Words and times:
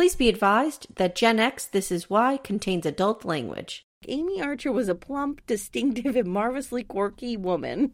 Please 0.00 0.16
be 0.16 0.30
advised 0.30 0.86
that 0.94 1.14
Gen 1.14 1.38
X 1.38 1.66
This 1.66 1.92
Is 1.92 2.08
Why 2.08 2.38
contains 2.38 2.86
adult 2.86 3.22
language. 3.22 3.84
Amy 4.08 4.40
Archer 4.40 4.72
was 4.72 4.88
a 4.88 4.94
plump, 4.94 5.42
distinctive, 5.46 6.16
and 6.16 6.26
marvelously 6.26 6.82
quirky 6.82 7.36
woman. 7.36 7.92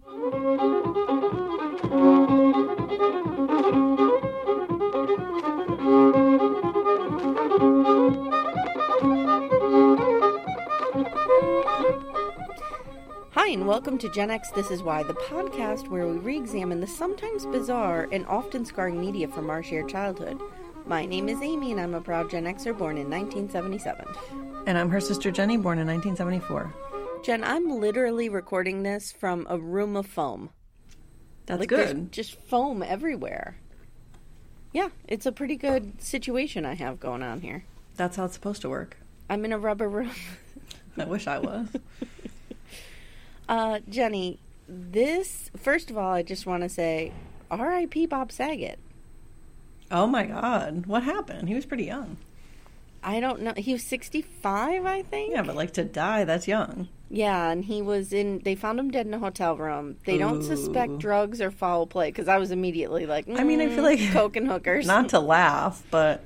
Hi, 13.32 13.48
and 13.48 13.66
welcome 13.66 13.98
to 13.98 14.08
Gen 14.10 14.30
X 14.30 14.52
This 14.52 14.70
Is 14.70 14.84
Why, 14.84 15.02
the 15.02 15.14
podcast 15.14 15.88
where 15.88 16.06
we 16.06 16.18
re 16.18 16.36
examine 16.36 16.80
the 16.80 16.86
sometimes 16.86 17.46
bizarre 17.46 18.06
and 18.12 18.24
often 18.26 18.64
scarring 18.64 19.00
media 19.00 19.26
from 19.26 19.50
our 19.50 19.64
shared 19.64 19.88
childhood. 19.88 20.41
My 20.86 21.04
name 21.04 21.28
is 21.28 21.40
Amy, 21.42 21.72
and 21.72 21.80
I'm 21.80 21.94
a 21.94 22.00
proud 22.00 22.30
Gen 22.30 22.44
Xer 22.44 22.76
born 22.76 22.96
in 22.96 23.10
1977. 23.10 24.06
And 24.66 24.78
I'm 24.78 24.88
her 24.90 25.00
sister 25.00 25.30
Jenny, 25.30 25.56
born 25.56 25.78
in 25.78 25.86
1974. 25.86 26.72
Jen, 27.24 27.42
I'm 27.42 27.68
literally 27.80 28.28
recording 28.28 28.82
this 28.82 29.10
from 29.10 29.46
a 29.50 29.58
room 29.58 29.96
of 29.96 30.06
foam. 30.06 30.50
That's 31.46 31.60
Like 31.60 31.68
good. 31.68 32.12
just 32.12 32.34
foam 32.40 32.82
everywhere. 32.82 33.56
Yeah, 34.72 34.88
it's 35.08 35.26
a 35.26 35.32
pretty 35.32 35.56
good 35.56 36.00
situation 36.02 36.64
I 36.64 36.74
have 36.74 37.00
going 37.00 37.22
on 37.22 37.40
here. 37.40 37.64
That's 37.96 38.16
how 38.16 38.26
it's 38.26 38.34
supposed 38.34 38.62
to 38.62 38.68
work. 38.68 38.96
I'm 39.28 39.44
in 39.44 39.52
a 39.52 39.58
rubber 39.58 39.88
room. 39.88 40.10
I 40.98 41.04
wish 41.04 41.26
I 41.26 41.38
was. 41.38 41.68
Uh, 43.48 43.78
Jenny, 43.88 44.40
this 44.68 45.52
first 45.56 45.88
of 45.88 45.96
all, 45.96 46.10
I 46.12 46.24
just 46.24 46.46
want 46.46 46.64
to 46.64 46.68
say, 46.68 47.12
R.I.P. 47.48 48.06
Bob 48.06 48.32
Saget. 48.32 48.80
Oh 49.90 50.06
my 50.06 50.24
god, 50.26 50.86
what 50.86 51.02
happened? 51.02 51.48
He 51.48 51.54
was 51.54 51.66
pretty 51.66 51.84
young. 51.84 52.16
I 53.02 53.20
don't 53.20 53.42
know. 53.42 53.52
He 53.56 53.72
was 53.72 53.84
65, 53.84 54.84
I 54.84 55.02
think. 55.02 55.32
Yeah, 55.32 55.42
but 55.42 55.54
like 55.54 55.72
to 55.74 55.84
die, 55.84 56.24
that's 56.24 56.48
young. 56.48 56.88
Yeah, 57.08 57.50
and 57.50 57.64
he 57.64 57.80
was 57.82 58.12
in. 58.12 58.41
They 58.41 58.56
found 58.56 58.80
him 58.80 58.91
dead 58.91 59.06
in 59.06 59.14
a 59.14 59.19
hotel 59.20 59.56
room. 59.56 59.96
They 60.04 60.19
don't 60.19 60.42
suspect 60.42 60.98
drugs 60.98 61.41
or 61.41 61.52
foul 61.52 61.86
play 61.86 62.08
because 62.08 62.26
I 62.26 62.38
was 62.38 62.50
immediately 62.50 63.06
like, 63.06 63.28
I 63.28 63.44
mean, 63.44 63.60
I 63.60 63.69
feel 63.69 63.84
"Mm, 63.84 64.00
like- 64.00 64.12
coke 64.12 64.34
and 64.36 64.48
hookers. 64.48 64.86
Not 64.88 65.10
to 65.10 65.20
laugh, 65.36 65.84
but 65.92 66.25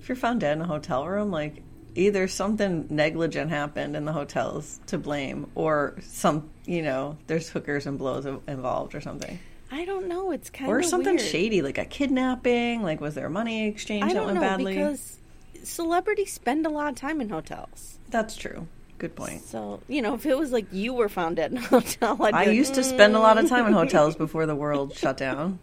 if 0.00 0.08
you're 0.08 0.16
found 0.16 0.40
dead 0.40 0.56
in 0.56 0.62
a 0.62 0.66
hotel 0.66 1.06
room, 1.06 1.30
like 1.30 1.62
either 1.96 2.28
something 2.28 2.86
negligent 2.88 3.50
happened 3.50 3.94
in 3.94 4.06
the 4.06 4.12
hotels 4.12 4.80
to 4.86 4.96
blame, 4.96 5.50
or 5.54 5.96
some, 6.00 6.48
you 6.64 6.80
know, 6.80 7.18
there's 7.26 7.50
hookers 7.50 7.86
and 7.86 7.98
blows 7.98 8.24
involved 8.48 8.94
or 8.94 9.02
something. 9.02 9.38
I 9.70 9.84
don't 9.84 10.08
know. 10.08 10.30
It's 10.32 10.50
kind 10.50 10.70
of 10.70 10.76
Or 10.76 10.82
something 10.82 11.16
weird. 11.16 11.28
shady, 11.28 11.62
like 11.62 11.78
a 11.78 11.84
kidnapping. 11.84 12.82
Like, 12.82 13.00
was 13.00 13.14
there 13.14 13.26
a 13.26 13.30
money 13.30 13.66
exchange 13.68 14.04
I 14.04 14.08
that 14.08 14.14
don't 14.14 14.26
went 14.26 14.34
know 14.36 14.40
badly? 14.40 14.74
because 14.74 15.18
celebrities 15.62 16.32
spend 16.32 16.66
a 16.66 16.70
lot 16.70 16.88
of 16.90 16.94
time 16.96 17.20
in 17.20 17.28
hotels. 17.28 17.98
That's 18.08 18.36
true. 18.36 18.66
Good 18.98 19.14
point. 19.16 19.42
So 19.44 19.80
you 19.88 20.02
know, 20.02 20.14
if 20.14 20.26
it 20.26 20.36
was 20.36 20.52
like 20.52 20.66
you 20.72 20.92
were 20.92 21.08
found 21.08 21.36
dead 21.36 21.52
in 21.52 21.58
a 21.58 21.62
hotel, 21.62 22.16
I'd 22.22 22.34
I 22.34 22.44
like, 22.46 22.54
used 22.56 22.74
to 22.74 22.84
spend 22.84 23.16
a 23.16 23.18
lot 23.18 23.38
of 23.38 23.48
time 23.48 23.66
in 23.66 23.72
"Mm." 23.72 23.76
hotels 23.76 24.14
before 24.24 24.44
the 24.46 24.54
world 24.56 24.94
shut 24.94 25.16
down. 25.16 25.58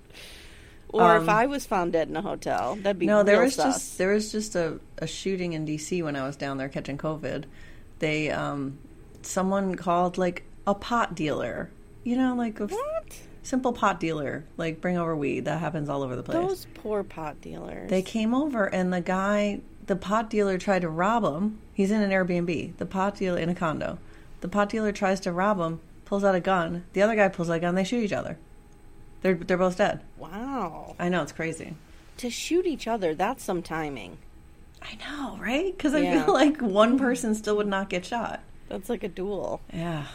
Or 0.89 1.17
if 1.17 1.23
um, 1.23 1.29
I 1.29 1.45
was 1.47 1.65
found 1.65 1.91
dead 1.93 2.07
in 2.07 2.15
a 2.15 2.21
hotel, 2.21 2.75
that'd 2.81 2.97
be 2.97 3.05
No, 3.05 3.21
there 3.21 3.41
was 3.41 3.55
sus. 3.55 3.65
just 3.75 3.97
there 3.97 4.13
was 4.13 4.31
just 4.31 4.55
a, 4.55 4.79
a 4.97 5.05
shooting 5.05 5.51
in 5.53 5.67
DC 5.67 6.01
when 6.01 6.15
I 6.15 6.23
was 6.25 6.35
down 6.37 6.57
there 6.57 6.69
catching 6.69 6.97
COVID. 6.97 7.43
They 7.99 8.31
um 8.31 8.79
someone 9.21 9.75
called 9.75 10.17
like 10.17 10.43
a 10.65 10.73
pot 10.73 11.13
dealer. 11.13 11.69
You 12.05 12.15
know, 12.15 12.33
like 12.35 12.59
a 12.61 12.67
what? 12.67 13.19
Simple 13.47 13.71
pot 13.73 13.99
dealer, 13.99 14.43
like 14.57 14.81
bring 14.81 14.97
over 14.97 15.15
weed. 15.15 15.45
That 15.45 15.59
happens 15.59 15.89
all 15.89 16.03
over 16.03 16.15
the 16.15 16.23
place. 16.23 16.37
Those 16.37 16.67
poor 16.75 17.03
pot 17.03 17.39
dealers. 17.41 17.89
They 17.89 18.01
came 18.01 18.33
over 18.33 18.65
and 18.65 18.91
the 18.93 19.01
guy, 19.01 19.61
the 19.85 19.95
pot 19.95 20.29
dealer 20.29 20.57
tried 20.57 20.81
to 20.81 20.89
rob 20.89 21.23
him. 21.23 21.59
He's 21.73 21.91
in 21.91 22.01
an 22.01 22.11
Airbnb. 22.11 22.77
The 22.77 22.85
pot 22.85 23.15
dealer 23.15 23.39
in 23.39 23.49
a 23.49 23.55
condo. 23.55 23.99
The 24.41 24.47
pot 24.49 24.69
dealer 24.69 24.91
tries 24.91 25.19
to 25.21 25.31
rob 25.31 25.59
him, 25.59 25.79
pulls 26.05 26.23
out 26.23 26.35
a 26.35 26.39
gun. 26.39 26.83
The 26.93 27.01
other 27.01 27.15
guy 27.15 27.29
pulls 27.29 27.49
out 27.49 27.53
a 27.57 27.59
gun. 27.59 27.75
They 27.75 27.83
shoot 27.83 28.03
each 28.03 28.13
other. 28.13 28.37
They're 29.21 29.33
they're 29.35 29.57
both 29.57 29.77
dead. 29.77 30.01
wow. 30.17 30.95
I 30.99 31.09
know 31.09 31.23
it's 31.23 31.31
crazy. 31.31 31.73
To 32.17 32.29
shoot 32.29 32.65
each 32.65 32.87
other, 32.87 33.15
that's 33.15 33.43
some 33.43 33.61
timing. 33.63 34.17
I 34.81 34.95
know, 34.95 35.37
right? 35.37 35.75
Because 35.75 35.93
I 35.95 35.99
Yeah. 35.99 36.25
feel 36.25 36.33
like 36.43 36.61
one 36.61 36.99
person 36.99 37.33
still 37.33 37.57
would 37.57 37.67
not 37.67 37.89
get 37.89 38.05
shot. 38.05 38.41
That's 38.69 38.89
like 38.89 39.03
a 39.03 39.07
duel. 39.07 39.61
Yeah. 39.73 40.05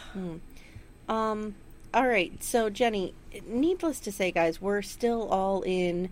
Um. 1.09 1.55
All 1.93 2.07
right. 2.07 2.41
So 2.43 2.69
Jenny, 2.69 3.13
needless 3.47 3.99
to 4.01 4.11
say, 4.11 4.31
guys, 4.31 4.61
we're 4.61 4.81
still 4.81 5.27
all 5.29 5.61
in 5.63 6.09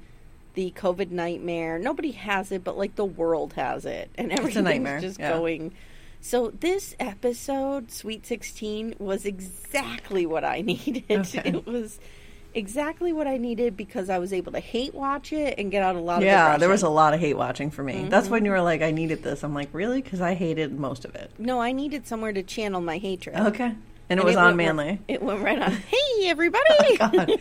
the 0.53 0.71
COVID 0.75 1.11
nightmare. 1.11 1.79
Nobody 1.79 2.11
has 2.11 2.51
it, 2.51 2.63
but 2.63 2.77
like 2.77 2.95
the 2.95 3.05
world 3.05 3.53
has 3.53 3.85
it, 3.85 4.09
and 4.15 4.31
everything's 4.31 4.63
nightmare, 4.65 4.99
just 4.99 5.19
yeah. 5.19 5.29
going. 5.31 5.73
So 6.19 6.49
this 6.51 6.95
episode, 6.99 7.91
Sweet 7.91 8.25
Sixteen, 8.25 8.95
was 8.99 9.25
exactly 9.25 10.25
what 10.25 10.43
I 10.43 10.61
needed. 10.65 11.05
Okay. 11.09 11.41
It 11.45 11.65
was 11.65 11.99
exactly 12.53 13.13
what 13.13 13.27
I 13.27 13.37
needed 13.37 13.77
because 13.77 14.09
I 14.09 14.19
was 14.19 14.33
able 14.33 14.51
to 14.51 14.59
hate 14.59 14.93
watch 14.93 15.31
it 15.31 15.57
and 15.57 15.71
get 15.71 15.83
out 15.83 15.95
a 15.95 15.99
lot 15.99 16.17
of 16.17 16.23
Yeah, 16.23 16.57
there 16.57 16.67
was 16.67 16.83
a 16.83 16.89
lot 16.89 17.13
of 17.13 17.19
hate 17.21 17.37
watching 17.37 17.71
for 17.71 17.81
me. 17.81 18.07
That's 18.09 18.25
Mm-hmm. 18.25 18.31
when 18.33 18.45
you 18.45 18.51
were 18.51 18.61
like, 18.61 18.81
I 18.81 18.91
needed 18.91 19.23
this. 19.23 19.43
I'm 19.43 19.53
like, 19.53 19.69
really? 19.71 20.01
Because 20.01 20.19
I 20.19 20.33
hated 20.33 20.77
most 20.77 21.05
of 21.05 21.15
it. 21.15 21.31
No, 21.37 21.61
I 21.61 21.71
needed 21.71 22.05
somewhere 22.07 22.33
to 22.33 22.43
channel 22.43 22.81
my 22.81 22.97
hatred. 22.97 23.37
Okay. 23.37 23.73
And 24.11 24.19
it 24.19 24.23
And 24.23 24.27
was 24.27 24.35
on 24.35 24.57
Manly. 24.57 24.85
Right, 24.85 24.99
it 25.07 25.23
went 25.23 25.41
right 25.41 25.57
on. 25.61 25.71
Hey, 25.87 26.27
everybody! 26.27 26.65
Oh, 26.69 26.95
God. 26.97 27.31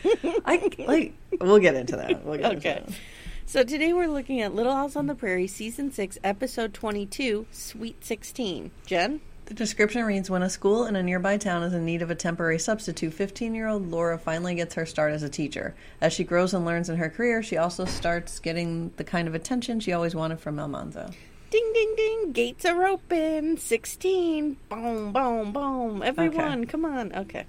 I 0.47 0.71
like. 0.87 1.15
We'll 1.41 1.59
get 1.59 1.75
into 1.75 1.97
that. 1.97 2.25
We'll 2.25 2.39
get 2.39 2.57
Okay. 2.59 2.77
Into 2.79 2.91
that. 2.93 2.99
So 3.45 3.65
today 3.65 3.93
we're 3.93 4.07
looking 4.07 4.41
at 4.41 4.55
Little 4.55 4.75
House 4.77 4.95
on 4.95 5.09
the 5.09 5.17
Prairie, 5.17 5.49
Season 5.49 5.91
6, 5.91 6.19
Episode 6.23 6.73
22, 6.73 7.47
Sweet 7.51 8.05
16. 8.05 8.71
Jen? 8.87 9.21
The 9.47 9.55
description 9.55 10.05
reads 10.05 10.31
When 10.31 10.45
a 10.45 10.49
school 10.49 10.87
in 10.87 10.95
a 10.95 11.03
nearby 11.03 11.37
town 11.39 11.65
is 11.65 11.73
in 11.73 11.85
need 11.85 12.03
of 12.03 12.11
a 12.13 12.15
temporary 12.15 12.61
substitute, 12.61 13.13
15 13.13 13.53
year 13.53 13.67
old 13.67 13.91
Laura 13.91 14.17
finally 14.17 14.55
gets 14.55 14.77
her 14.77 14.87
start 14.87 15.13
as 15.13 15.25
a 15.25 15.29
teacher. 15.29 15.75
As 16.01 16.13
she 16.13 16.23
grows 16.23 16.55
and 16.55 16.65
learns 16.65 16.89
in 16.89 16.97
her 16.99 17.11
career, 17.11 17.43
she 17.43 17.57
also 17.57 17.85
starts 17.85 18.39
getting 18.39 18.93
the 18.97 19.03
kind 19.03 19.27
of 19.27 19.35
attention 19.35 19.81
she 19.81 19.93
always 19.93 20.15
wanted 20.15 20.39
from 20.39 20.61
Almanzo. 20.61 21.11
Ding, 21.51 21.71
ding, 21.75 21.95
ding. 21.97 22.33
Gates 22.33 22.65
are 22.65 22.87
open. 22.87 23.57
16. 23.57 24.57
Boom, 24.69 25.13
boom, 25.13 25.53
boom. 25.53 26.03
Everyone, 26.03 26.65
come 26.67 26.85
on. 26.85 27.13
Okay. 27.13 27.45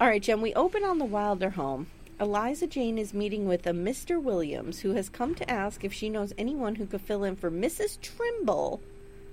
All 0.00 0.08
right, 0.08 0.22
Jen, 0.22 0.40
we 0.40 0.54
open 0.54 0.84
on 0.84 0.98
the 0.98 1.04
Wilder 1.04 1.50
home. 1.50 1.86
Eliza 2.18 2.66
Jane 2.66 2.96
is 2.96 3.12
meeting 3.12 3.46
with 3.46 3.66
a 3.66 3.70
Mr. 3.72 4.22
Williams 4.22 4.80
who 4.80 4.92
has 4.94 5.08
come 5.08 5.34
to 5.34 5.50
ask 5.50 5.84
if 5.84 5.92
she 5.92 6.08
knows 6.08 6.32
anyone 6.38 6.76
who 6.76 6.86
could 6.86 7.00
fill 7.00 7.24
in 7.24 7.36
for 7.36 7.50
Mrs. 7.50 8.00
Trimble, 8.00 8.80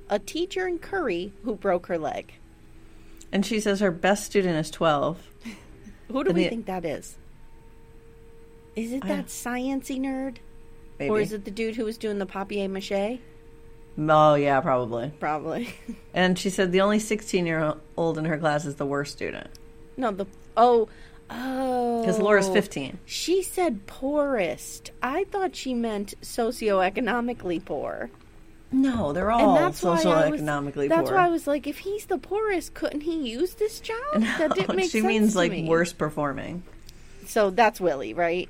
a 0.09 0.19
teacher 0.19 0.67
in 0.67 0.79
Curry 0.79 1.31
who 1.43 1.55
broke 1.55 1.85
her 1.87 1.97
leg. 1.97 2.33
And 3.31 3.45
she 3.45 3.59
says 3.61 3.79
her 3.79 3.91
best 3.91 4.25
student 4.25 4.57
is 4.57 4.69
12. 4.71 5.19
Who 6.09 6.23
do 6.23 6.29
Then 6.29 6.35
we 6.35 6.43
the- 6.43 6.49
think 6.49 6.65
that 6.65 6.83
is? 6.83 7.17
Is 8.75 8.91
it 8.91 9.05
I- 9.05 9.07
that 9.07 9.27
sciency 9.27 9.99
nerd? 9.99 10.37
Maybe. 10.99 11.09
Or 11.09 11.19
is 11.21 11.31
it 11.33 11.45
the 11.45 11.51
dude 11.51 11.75
who 11.75 11.85
was 11.85 11.97
doing 11.97 12.17
the 12.19 12.25
papier 12.25 12.67
mache? 12.67 13.19
Oh, 13.97 14.35
yeah, 14.35 14.59
probably. 14.61 15.11
Probably. 15.19 15.73
And 16.13 16.37
she 16.37 16.49
said 16.49 16.71
the 16.71 16.81
only 16.81 16.99
16 16.99 17.45
year 17.45 17.75
old 17.95 18.17
in 18.17 18.25
her 18.25 18.37
class 18.37 18.65
is 18.65 18.75
the 18.75 18.85
worst 18.85 19.13
student. 19.13 19.47
no, 19.95 20.11
the 20.11 20.25
oh, 20.57 20.89
Oh. 21.31 22.01
Because 22.01 22.19
Laura's 22.19 22.49
15. 22.49 22.99
She 23.05 23.41
said 23.41 23.87
poorest. 23.87 24.91
I 25.01 25.23
thought 25.25 25.55
she 25.55 25.73
meant 25.73 26.13
socioeconomically 26.21 27.63
poor. 27.63 28.11
No, 28.73 29.13
they're 29.13 29.31
all 29.31 29.55
and 29.55 29.65
that's 29.65 29.81
why 29.81 29.91
I 29.91 30.29
was, 30.29 30.41
socioeconomically 30.41 30.89
That's 30.89 31.09
poor. 31.09 31.17
why 31.17 31.25
I 31.25 31.29
was 31.29 31.45
like, 31.45 31.67
if 31.67 31.79
he's 31.79 32.05
the 32.05 32.17
poorest, 32.17 32.73
couldn't 32.73 33.01
he 33.01 33.29
use 33.29 33.53
this 33.55 33.79
job? 33.79 33.97
that 34.13 34.55
didn't 34.55 34.75
make 34.75 34.91
she 34.91 35.01
sense 35.01 35.05
means 35.05 35.35
like 35.35 35.51
me. 35.51 35.67
worst 35.67 35.97
performing. 35.97 36.63
So 37.27 37.49
that's 37.49 37.79
Willie, 37.81 38.13
right? 38.13 38.49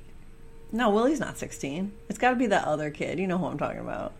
No, 0.70 0.90
Willie's 0.90 1.20
not 1.20 1.38
16. 1.38 1.92
It's 2.08 2.18
got 2.18 2.30
to 2.30 2.36
be 2.36 2.46
that 2.46 2.66
other 2.66 2.90
kid. 2.90 3.18
You 3.18 3.26
know 3.26 3.38
who 3.38 3.46
I'm 3.46 3.58
talking 3.58 3.80
about. 3.80 4.12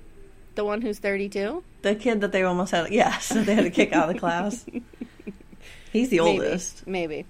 The 0.54 0.64
one 0.64 0.82
who's 0.82 0.98
32? 0.98 1.62
The 1.82 1.94
kid 1.94 2.20
that 2.20 2.32
they 2.32 2.42
almost 2.42 2.72
had, 2.72 2.90
yes, 2.90 3.30
that 3.30 3.46
they 3.46 3.54
had 3.54 3.64
to 3.64 3.70
kick 3.70 3.92
out 3.92 4.08
of 4.08 4.14
the 4.14 4.20
class. 4.20 4.64
He's 5.92 6.08
the 6.10 6.18
Maybe. 6.20 6.30
oldest. 6.40 6.86
Maybe. 6.86 7.26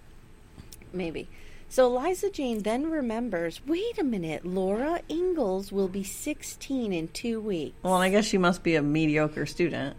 Maybe. 0.93 1.29
So 1.69 1.89
Liza 1.89 2.31
Jane 2.31 2.61
then 2.63 2.91
remembers 2.91 3.61
wait 3.67 3.97
a 3.99 4.05
minute, 4.05 4.45
Laura 4.45 5.01
Ingalls 5.09 5.73
will 5.73 5.89
be 5.89 6.05
16 6.05 6.93
in 6.93 7.09
two 7.09 7.41
weeks. 7.41 7.77
Well, 7.83 7.95
I 7.95 8.11
guess 8.11 8.27
she 8.27 8.39
must 8.39 8.63
be 8.63 8.75
a 8.75 8.83
mediocre 8.83 9.47
student. 9.47 9.97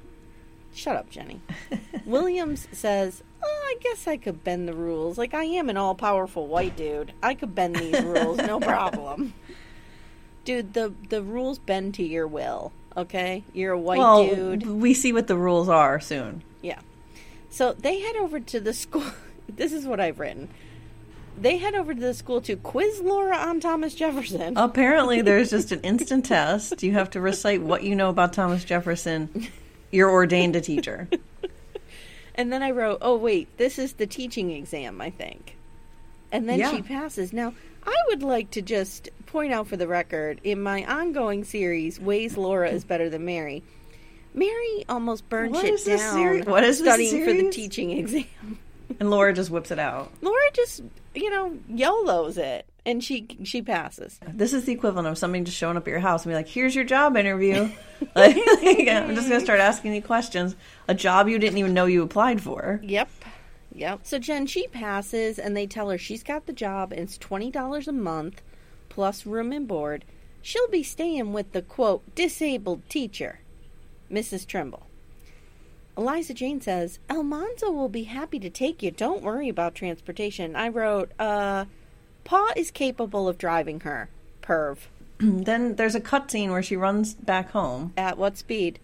Shut 0.76 0.96
up, 0.96 1.10
Jenny. 1.10 1.42
Williams 2.06 2.68
says, 2.72 3.24
oh, 3.44 3.62
I 3.66 3.76
guess 3.82 4.08
I 4.08 4.18
could 4.18 4.44
bend 4.44 4.68
the 4.68 4.74
rules. 4.74 5.18
Like, 5.18 5.34
I 5.34 5.44
am 5.46 5.70
an 5.70 5.78
all 5.78 5.96
powerful 5.96 6.48
white 6.48 6.76
dude. 6.76 7.12
I 7.22 7.34
could 7.36 7.54
bend 7.56 7.76
these 7.76 8.02
rules, 8.04 8.38
no 8.38 8.60
problem. 8.60 9.34
Dude, 10.46 10.74
the, 10.74 10.94
the 11.10 11.22
rules 11.22 11.58
bend 11.60 11.94
to 11.96 12.04
your 12.04 12.28
will, 12.28 12.72
okay? 12.98 13.44
You're 13.54 13.74
a 13.74 13.80
white 13.80 14.00
well, 14.00 14.28
dude. 14.28 14.66
we 14.66 14.94
see 14.94 15.14
what 15.14 15.28
the 15.28 15.38
rules 15.38 15.70
are 15.70 16.00
soon. 16.00 16.44
Yeah. 16.62 16.80
So 17.50 17.74
they 17.74 18.00
head 18.00 18.16
over 18.18 18.40
to 18.40 18.60
the 18.60 18.74
school. 18.74 19.06
this 19.50 19.72
is 19.72 19.86
what 19.86 20.00
I've 20.00 20.20
written. 20.20 20.50
They 21.40 21.58
head 21.58 21.74
over 21.76 21.94
to 21.94 22.00
the 22.00 22.14
school 22.14 22.42
to 22.42 22.56
quiz 22.56 23.00
Laura 23.02 23.36
on 23.38 23.60
Thomas 23.60 23.96
Jefferson. 23.96 24.54
Apparently, 24.58 25.22
there's 25.22 25.50
just 25.50 25.72
an 25.72 25.82
instant 25.82 26.26
test. 26.26 26.84
You 26.84 26.92
have 26.94 27.10
to 27.12 27.22
recite 27.22 27.62
what 27.62 27.84
you 27.84 27.96
know 27.96 28.10
about 28.10 28.34
Thomas 28.34 28.64
Jefferson. 28.64 29.48
You're 29.92 30.12
ordained 30.12 30.56
a 30.56 30.62
teacher. 30.62 31.08
And 32.36 32.52
then 32.52 32.64
I 32.64 32.72
wrote, 32.72 32.98
oh, 33.02 33.16
wait, 33.16 33.58
this 33.58 33.78
is 33.78 33.94
the 33.94 34.08
teaching 34.08 34.50
exam, 34.50 35.00
I 35.02 35.12
think. 35.12 35.56
And 36.32 36.50
then 36.50 36.58
Yeah. 36.58 36.72
she 36.76 36.82
passes. 36.82 37.32
Now, 37.32 37.54
I 37.86 37.96
would 38.08 38.24
like 38.24 38.50
to 38.52 38.62
just 38.64 39.10
point 39.34 39.52
out 39.52 39.68
for 39.68 39.76
the 39.76 39.88
record 39.88 40.40
in 40.44 40.62
my 40.62 40.86
ongoing 40.86 41.44
series, 41.44 42.00
Ways 42.00 42.38
Laura 42.38 42.70
is 42.70 42.86
Better 42.86 43.10
Than 43.10 43.26
Mary, 43.26 43.64
Mary 44.36 44.86
almost 44.88 45.28
burned 45.28 45.54
What 45.54 45.66
shit 45.66 45.84
down 45.84 46.14
seri- 46.14 46.42
what 46.44 46.64
is 46.64 46.80
this 46.80 46.88
studying 46.88 47.26
for 47.26 47.34
the 47.34 47.50
teaching 47.50 47.92
exam. 47.92 48.26
And 49.00 49.10
Laura 49.10 49.34
just 49.34 49.50
whips 49.50 49.72
it 49.72 49.80
out. 49.80 50.12
Laura 50.22 50.52
just, 50.54 50.82
you 51.16 51.32
know, 51.32 51.58
YOLOs 51.68 52.38
it. 52.38 52.68
And 52.86 53.04
she 53.04 53.26
she 53.44 53.62
passes. 53.64 54.20
This 54.28 54.54
is 54.54 54.66
the 54.66 54.72
equivalent 54.72 55.08
of 55.08 55.18
somebody 55.18 55.46
just 55.46 55.58
showing 55.58 55.78
up 55.78 55.88
at 55.88 55.90
your 55.90 56.00
house 56.00 56.26
and 56.26 56.32
be 56.32 56.36
like, 56.36 56.48
"Here's 56.48 56.76
your 56.76 56.84
job 56.84 57.18
interview." 57.18 57.72
like, 58.16 58.36
I'm 58.38 59.16
just 59.16 59.30
gonna 59.30 59.40
start 59.40 59.62
asking 59.62 59.96
you 59.96 60.02
questions. 60.02 60.56
A 60.88 60.94
job 60.94 61.28
you 61.28 61.40
didn't 61.40 61.58
even 61.58 61.74
know 61.74 61.86
you 61.86 62.04
applied 62.04 62.40
for. 62.40 62.82
Yep. 62.84 63.10
Yep. 63.74 64.02
So 64.04 64.20
Jen, 64.20 64.46
she 64.46 64.68
passes 64.68 65.40
and 65.40 65.58
they 65.58 65.66
tell 65.66 65.90
her 65.90 65.98
she's 65.98 66.22
got 66.22 66.46
the 66.46 66.54
job 66.54 66.92
and 66.92 67.02
it's 67.02 67.18
$20 67.18 67.88
a 67.88 67.92
month 67.92 68.42
plus 68.94 69.26
room 69.26 69.52
and 69.52 69.68
board. 69.68 70.06
She'll 70.42 70.68
be 70.68 70.84
staying 70.84 71.34
with 71.34 71.52
the 71.52 71.64
quote, 71.64 72.14
disabled 72.14 72.88
teacher, 72.90 73.40
Mrs. 74.12 74.46
Trimble. 74.46 74.86
Eliza 75.98 76.34
Jane 76.34 76.62
says, 76.62 77.00
Almanzo 77.10 77.72
will 77.72 77.90
be 77.90 78.04
happy 78.04 78.40
to 78.40 78.50
take 78.50 78.84
you. 78.84 78.92
Don't 78.92 79.24
worry 79.24 79.50
about 79.50 79.74
transportation. 79.74 80.56
I 80.56 80.68
wrote, 80.70 81.12
uh, 81.20 81.66
Pa 82.24 82.52
is 82.56 82.72
capable 82.72 83.28
of 83.28 83.38
driving 83.38 83.80
her. 83.82 84.10
Perv. 84.42 84.78
then 85.20 85.76
there's 85.76 85.96
a 85.96 86.02
cutscene 86.02 86.50
where 86.50 86.64
she 86.64 86.76
runs 86.76 87.14
back 87.14 87.52
home 87.52 87.94
At 87.98 88.18
what 88.18 88.38
speed? 88.38 88.80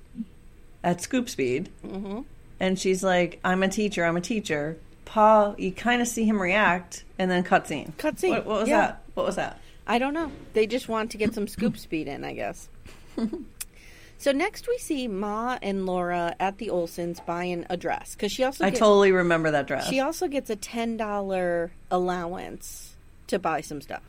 at 0.81 1.01
scoop 1.01 1.27
speed, 1.29 1.69
mm-hmm. 1.85 2.21
and 2.59 2.79
she's 2.79 3.03
like, 3.03 3.41
"I'm 3.43 3.63
a 3.63 3.67
teacher. 3.67 4.05
I'm 4.05 4.15
a 4.15 4.21
teacher." 4.21 4.77
Pa, 5.03 5.53
you 5.57 5.73
kind 5.73 6.01
of 6.01 6.07
see 6.07 6.23
him 6.23 6.41
react, 6.41 7.03
and 7.17 7.29
then 7.29 7.43
cutscene. 7.43 7.91
Cutscene, 7.95 8.29
What, 8.29 8.45
what 8.45 8.59
was 8.61 8.69
yeah. 8.69 8.77
that? 8.77 9.03
What 9.15 9.25
was 9.25 9.35
that? 9.35 9.59
I 9.89 9.97
don't 9.97 10.13
know. 10.13 10.31
They 10.53 10.67
just 10.67 10.87
want 10.87 11.11
to 11.11 11.17
get 11.17 11.33
some 11.33 11.47
scoop 11.47 11.75
speed 11.77 12.07
in, 12.07 12.23
I 12.23 12.33
guess. 12.33 12.69
so 14.17 14.31
next 14.31 14.67
we 14.67 14.77
see 14.77 15.07
Ma 15.07 15.57
and 15.61 15.85
Laura 15.85 16.35
at 16.39 16.57
the 16.57 16.67
Olsons 16.67 17.25
buying 17.25 17.65
a 17.69 17.75
dress 17.77 18.13
because 18.15 18.31
she 18.31 18.43
also 18.43 18.63
I 18.65 18.69
gets, 18.69 18.79
totally 18.79 19.11
remember 19.11 19.51
that 19.51 19.67
dress. 19.67 19.87
she 19.89 19.99
also 19.99 20.27
gets 20.27 20.49
a 20.49 20.55
ten 20.55 20.95
dollar 20.97 21.71
allowance 21.89 22.93
to 23.27 23.39
buy 23.39 23.61
some 23.61 23.81
stuff. 23.81 24.03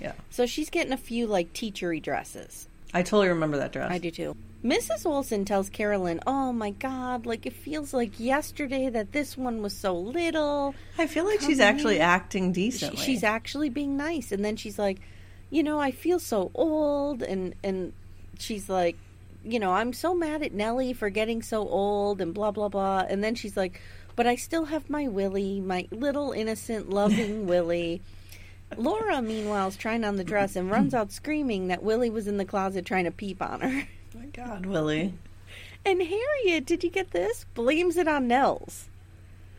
yeah, 0.00 0.12
So 0.30 0.46
she's 0.46 0.70
getting 0.70 0.92
a 0.92 0.96
few 0.98 1.26
like 1.26 1.52
teachery 1.52 2.02
dresses. 2.02 2.68
I 2.92 3.02
totally 3.02 3.28
remember 3.28 3.58
that 3.58 3.72
dress. 3.72 3.90
I 3.90 3.98
do 3.98 4.10
too. 4.10 4.36
Mrs. 4.64 5.06
Olson 5.06 5.44
tells 5.46 5.70
Carolyn, 5.70 6.20
"Oh 6.26 6.52
my 6.52 6.70
God! 6.70 7.24
Like 7.24 7.46
it 7.46 7.54
feels 7.54 7.94
like 7.94 8.18
yesterday 8.20 8.90
that 8.90 9.12
this 9.12 9.36
one 9.38 9.62
was 9.62 9.72
so 9.72 9.96
little." 9.96 10.74
I 10.98 11.06
feel 11.06 11.24
like 11.24 11.40
she's 11.40 11.58
Come 11.58 11.66
actually 11.68 11.96
in. 11.96 12.02
acting 12.02 12.52
She- 12.52 12.62
decently. 12.70 12.96
she's 13.04 13.22
actually 13.24 13.70
being 13.70 13.96
nice 13.96 14.32
and 14.32 14.44
then 14.44 14.56
she's 14.56 14.78
like 14.78 14.98
you 15.50 15.62
know 15.62 15.78
i 15.78 15.90
feel 15.90 16.18
so 16.18 16.50
old 16.54 17.22
and 17.22 17.54
and 17.62 17.92
she's 18.38 18.68
like 18.68 18.96
you 19.44 19.58
know 19.58 19.72
i'm 19.72 19.92
so 19.92 20.14
mad 20.14 20.42
at 20.42 20.52
nellie 20.52 20.92
for 20.92 21.10
getting 21.10 21.42
so 21.42 21.68
old 21.68 22.20
and 22.20 22.34
blah 22.34 22.50
blah 22.50 22.68
blah. 22.68 23.04
And 23.08 23.22
then 23.22 23.34
she's 23.34 23.56
like 23.56 23.80
but 24.16 24.26
i 24.26 24.36
still 24.36 24.66
have 24.66 24.88
my 24.88 25.08
willie 25.08 25.60
my 25.60 25.86
little 25.90 26.32
innocent 26.32 26.90
loving 26.90 27.46
willie. 27.52 28.00
Laura 28.76 29.20
meanwhile 29.20 29.68
is 29.68 29.76
trying 29.76 30.04
on 30.04 30.16
the 30.16 30.24
dress 30.24 30.54
and 30.54 30.70
runs 30.70 30.94
out 30.94 31.10
screaming 31.10 31.68
that 31.68 31.82
willie 31.82 32.10
was 32.10 32.28
in 32.28 32.36
the 32.36 32.44
closet 32.44 32.84
trying 32.86 33.04
to 33.04 33.10
peep 33.10 33.42
on 33.42 33.60
her. 33.60 33.88
My 34.14 34.26
God, 34.26 34.66
Willie. 34.66 35.14
and 35.84 36.02
harriet 36.02 36.66
did 36.66 36.84
you 36.84 36.90
get 36.90 37.10
this? 37.10 37.46
Blames 37.54 37.96
it 37.96 38.06
on 38.06 38.28
nels 38.28 38.89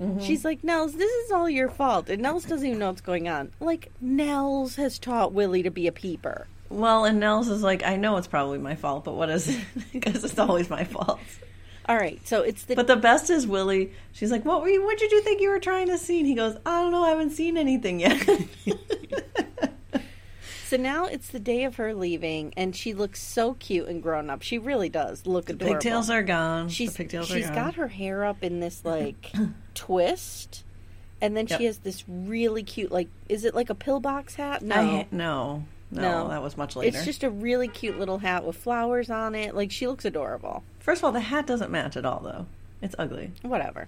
Mm-hmm. 0.02 0.20
She's 0.20 0.44
like, 0.44 0.64
Nels, 0.64 0.94
this 0.94 1.12
is 1.12 1.32
all 1.32 1.50
your 1.50 1.70
fault. 1.70 2.10
And 2.10 2.24
Nels 2.24 2.46
doesn't 2.46 2.66
even 2.66 2.80
know 2.80 2.88
what's 2.88 3.02
going 3.02 3.30
on. 3.30 3.52
Like, 3.60 3.92
Nels 4.02 4.76
has 4.78 4.98
taught 4.98 5.32
Willie 5.32 5.62
to 5.64 5.70
be 5.70 5.86
a 5.86 5.92
peeper. 5.92 6.48
Well, 6.70 7.06
and 7.06 7.20
Nels 7.20 7.50
is 7.50 7.62
like, 7.62 7.84
I 7.84 7.98
know 7.98 8.18
it's 8.18 8.28
probably 8.28 8.58
my 8.58 8.76
fault, 8.76 9.04
but 9.04 9.14
what 9.14 9.30
is 9.30 9.50
it? 9.50 9.62
Because 9.92 10.24
it's 10.24 10.40
always 10.40 10.70
my 10.70 10.86
fault. 10.86 11.20
All 11.88 11.98
right, 11.98 12.26
so 12.26 12.42
it's 12.42 12.64
the. 12.64 12.76
But 12.76 12.88
the 12.88 12.96
best 12.96 13.30
is 13.30 13.46
Willie. 13.48 13.92
She's 14.14 14.32
like, 14.32 14.46
"What 14.46 14.62
were 14.62 14.70
you? 14.70 14.84
What 14.84 15.00
did 15.00 15.12
you 15.12 15.22
think 15.22 15.42
you 15.42 15.50
were 15.50 15.60
trying 15.60 15.88
to 15.88 15.98
see?" 15.98 16.20
And 16.20 16.28
he 16.28 16.36
goes, 16.36 16.56
"I 16.64 16.80
don't 16.80 16.92
know. 16.92 17.04
I 17.04 17.10
haven't 17.10 17.32
seen 17.32 17.58
anything 17.58 18.00
yet." 18.00 18.22
so 20.72 20.78
now 20.78 21.06
it's 21.06 21.28
the 21.30 21.40
day 21.40 21.66
of 21.66 21.76
her 21.76 21.94
leaving, 21.94 22.54
and 22.56 22.74
she 22.76 22.94
looks 22.94 23.22
so 23.22 23.54
cute 23.56 23.88
and 23.88 24.02
grown 24.02 24.30
up. 24.30 24.42
She 24.42 24.58
really 24.58 24.88
does 24.90 25.26
look 25.28 25.50
adorable. 25.50 25.76
pigtails 25.76 26.10
are 26.10 26.24
gone. 26.24 26.70
She's 26.70 26.94
the 26.94 26.98
pigtails 26.98 27.28
she's 27.28 27.36
are 27.36 27.40
gone. 27.40 27.48
She's 27.50 27.56
got 27.56 27.76
her 27.76 27.88
hair 27.90 28.24
up 28.24 28.42
in 28.44 28.60
this 28.62 28.84
like 28.86 29.32
twist, 29.76 30.64
and 31.22 31.36
then 31.36 31.48
Yep. 31.48 31.60
she 31.60 31.66
has 31.66 31.80
this 31.80 32.04
really 32.08 32.64
cute 32.64 32.92
like. 32.92 33.10
Is 33.30 33.46
it 33.46 33.54
like 33.54 33.70
a 33.70 33.76
pillbox 33.76 34.36
hat? 34.36 34.62
No, 34.62 34.76
I, 34.76 35.08
no, 35.12 35.64
no, 35.92 36.02
No. 36.02 36.28
that 36.30 36.42
was 36.42 36.56
much 36.58 36.76
later. 36.76 36.96
It's 36.98 37.06
just 37.06 37.24
a 37.24 37.30
really 37.30 37.68
cute 37.68 38.00
little 38.00 38.20
hat 38.20 38.46
with 38.46 38.56
flowers 38.56 39.10
on 39.10 39.36
it. 39.36 39.56
Like 39.56 39.72
she 39.72 39.88
looks 39.88 40.06
adorable. 40.06 40.64
First 40.80 41.02
of 41.02 41.06
all, 41.06 41.12
the 41.12 41.20
hat 41.20 41.46
doesn't 41.48 41.70
match 41.72 41.98
at 41.98 42.06
all, 42.06 42.22
though. 42.22 42.46
It's 42.82 42.96
ugly. 42.98 43.32
Whatever. 43.44 43.88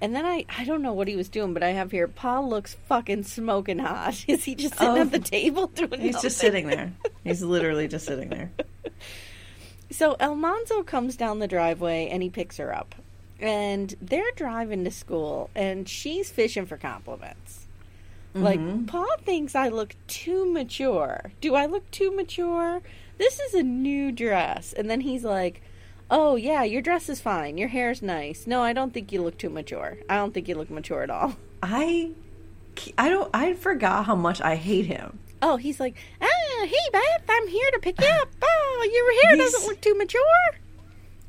And 0.00 0.14
then 0.14 0.24
I 0.24 0.44
I 0.48 0.64
don't 0.64 0.82
know 0.82 0.92
what 0.94 1.08
he 1.08 1.16
was 1.16 1.28
doing, 1.28 1.52
but 1.54 1.62
I 1.62 1.70
have 1.70 1.90
here 1.90 2.08
Pa 2.08 2.40
looks 2.40 2.74
fucking 2.88 3.24
smoking 3.24 3.78
hot. 3.78 4.24
Is 4.28 4.44
he 4.44 4.54
just 4.54 4.74
sitting 4.78 4.94
Oh. 4.96 5.00
at 5.02 5.10
the 5.12 5.18
table 5.18 5.66
doing 5.68 6.00
He's 6.00 6.20
just 6.22 6.38
sitting 6.38 6.66
there. 6.68 6.92
He's 7.24 7.42
literally 7.42 7.88
just 7.88 8.06
sitting 8.06 8.28
there. 8.30 8.50
So 9.92 10.16
Almanzo 10.20 10.84
comes 10.84 11.16
down 11.16 11.40
the 11.40 11.48
driveway 11.48 12.08
and 12.10 12.22
he 12.22 12.30
picks 12.30 12.58
her 12.58 12.72
up. 12.74 12.94
And 13.40 13.92
they're 14.00 14.30
driving 14.36 14.84
to 14.84 14.90
school 14.92 15.50
and 15.54 15.88
she's 15.88 16.30
fishing 16.30 16.64
for 16.66 16.76
compliments. 16.76 17.66
Like, 18.32 18.60
mm-hmm. 18.60 18.84
Pa 18.84 19.04
thinks 19.24 19.56
I 19.56 19.68
look 19.68 19.96
too 20.06 20.46
mature. 20.52 21.32
Do 21.40 21.56
I 21.56 21.66
look 21.66 21.90
too 21.90 22.14
mature? 22.14 22.80
This 23.18 23.40
is 23.40 23.54
a 23.54 23.64
new 23.64 24.12
dress. 24.12 24.72
And 24.72 24.88
then 24.88 25.00
he's 25.00 25.24
like, 25.24 25.60
Oh, 26.10 26.34
yeah, 26.36 26.64
your 26.64 26.82
dress 26.82 27.08
is 27.08 27.20
fine. 27.20 27.56
Your 27.56 27.68
hair's 27.68 28.02
nice. 28.02 28.46
No, 28.46 28.62
I 28.62 28.72
don't 28.72 28.92
think 28.92 29.12
you 29.12 29.22
look 29.22 29.38
too 29.38 29.48
mature. 29.50 29.98
I 30.08 30.16
don't 30.16 30.34
think 30.34 30.48
you 30.48 30.54
look 30.56 30.70
mature 30.70 31.02
at 31.02 31.10
all. 31.10 31.36
I, 31.62 32.10
I 32.98 33.08
don't. 33.08 33.30
I 33.32 33.54
forgot 33.54 34.06
how 34.06 34.16
much 34.16 34.40
I 34.40 34.56
hate 34.56 34.86
him. 34.86 35.18
Oh, 35.42 35.56
he's 35.56 35.78
like, 35.80 35.96
Ah, 36.20 36.26
hey, 36.66 36.74
Beth, 36.92 37.24
I'm 37.28 37.46
here 37.48 37.70
to 37.72 37.78
pick 37.80 38.00
you 38.00 38.06
up. 38.08 38.28
Oh, 38.42 38.90
your 38.92 39.12
hair 39.28 39.36
He's- 39.36 39.52
doesn't 39.52 39.68
look 39.68 39.80
too 39.82 39.94
mature. 39.96 40.20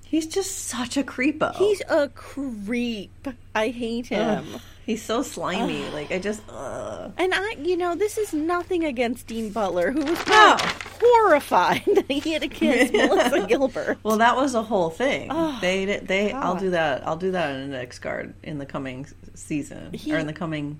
He's 0.06 0.26
just 0.28 0.58
such 0.68 0.96
a 0.98 1.04
creepo. 1.04 1.54
He's 1.56 1.82
a 1.90 2.08
creep. 2.10 3.28
I 3.56 3.70
hate 3.70 4.08
him. 4.08 4.46
Ugh, 4.56 4.62
he's 4.86 5.02
so 5.04 5.22
slimy. 5.24 5.90
like 5.90 6.12
I 6.12 6.20
just. 6.20 6.42
Ugh. 6.50 7.12
And 7.18 7.34
I, 7.36 7.52
you 7.62 7.78
know, 7.78 7.96
this 7.96 8.18
is 8.18 8.34
nothing 8.34 8.84
against 8.86 9.28
Dean 9.28 9.52
Butler, 9.52 9.92
who 9.92 10.04
was 10.04 10.28
No. 10.28 10.58
horrified 11.02 11.84
that 11.96 12.06
he 12.10 12.34
had 12.34 12.44
a 12.44 12.48
kid, 12.48 12.92
Melissa 12.94 13.46
Gilbert. 13.48 13.98
Well, 14.04 14.18
that 14.18 14.36
was 14.36 14.56
a 14.56 14.64
whole 14.64 14.90
thing. 14.90 15.30
they 15.62 15.86
did- 15.86 16.08
they. 16.08 16.32
I'll 16.32 16.56
do 16.56 16.72
that. 16.72 17.06
I'll 17.08 17.18
do 17.18 17.32
that 17.32 17.56
in 17.56 17.72
the 17.72 17.78
next 17.78 18.00
card 18.00 18.34
in 18.44 18.58
the 18.58 18.66
coming 18.66 19.08
season 19.34 19.94
He- 19.94 20.14
or 20.14 20.18
in 20.18 20.28
the 20.28 20.34
coming 20.34 20.80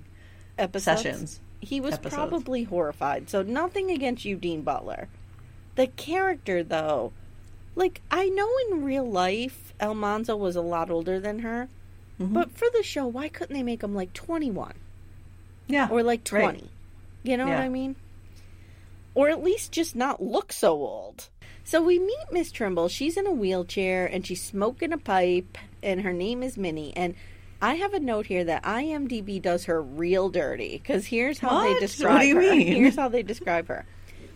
Episodes. 0.58 1.02
sessions. 1.02 1.40
He 1.60 1.80
was 1.80 1.94
episodes. 1.94 2.14
probably 2.14 2.64
horrified. 2.64 3.30
So 3.30 3.42
nothing 3.42 3.90
against 3.90 4.24
you, 4.24 4.36
Dean 4.36 4.62
Butler. 4.62 5.08
The 5.76 5.86
character, 5.86 6.62
though, 6.64 7.12
like 7.76 8.02
I 8.10 8.28
know 8.28 8.50
in 8.68 8.84
real 8.84 9.08
life, 9.08 9.72
Almanzo 9.80 10.36
was 10.36 10.56
a 10.56 10.60
lot 10.60 10.90
older 10.90 11.18
than 11.20 11.38
her, 11.40 11.68
Mm-hmm. 12.20 12.34
but 12.34 12.50
for 12.52 12.68
the 12.74 12.82
show, 12.82 13.06
why 13.06 13.28
couldn't 13.28 13.54
they 13.54 13.62
make 13.62 13.82
him 13.82 13.94
like 13.94 14.12
twenty-one 14.12 14.74
Yeah. 15.66 15.88
or 15.90 16.02
like 16.02 16.20
Right. 16.30 16.42
twenty? 16.42 16.70
You 17.24 17.36
know 17.36 17.46
what 17.46 17.58
I 17.58 17.68
mean? 17.68 17.96
Or 19.14 19.28
at 19.28 19.42
least 19.42 19.72
just 19.72 19.94
not 19.94 20.22
look 20.22 20.52
so 20.52 20.72
old. 20.72 21.28
So 21.64 21.80
we 21.82 21.98
meet 21.98 22.26
Miss 22.32 22.50
Trimble. 22.50 22.88
She's 22.88 23.16
in 23.16 23.26
a 23.26 23.32
wheelchair 23.32 24.06
and 24.06 24.26
she's 24.26 24.42
smoking 24.42 24.92
a 24.92 24.98
pipe, 24.98 25.56
and 25.82 26.00
her 26.02 26.12
name 26.12 26.42
is 26.42 26.56
Minnie. 26.56 26.92
And 26.96 27.14
I 27.60 27.74
have 27.76 27.94
a 27.94 28.00
note 28.00 28.26
here 28.26 28.42
that 28.44 28.64
IMDb 28.64 29.40
does 29.40 29.66
her 29.66 29.80
real 29.80 30.28
dirty 30.28 30.78
because 30.78 31.06
here's 31.06 31.38
how 31.38 31.62
they 31.62 31.78
describe 31.78 32.14
What 32.14 32.20
do 32.22 32.26
you 32.26 32.34
her. 32.36 32.40
mean? 32.42 32.66
Here's 32.66 32.96
how 32.96 33.08
they 33.08 33.22
describe 33.22 33.68
her. 33.68 33.84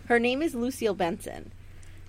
Her 0.05 0.19
name 0.19 0.41
is 0.41 0.55
Lucille 0.55 0.93
Benson, 0.93 1.51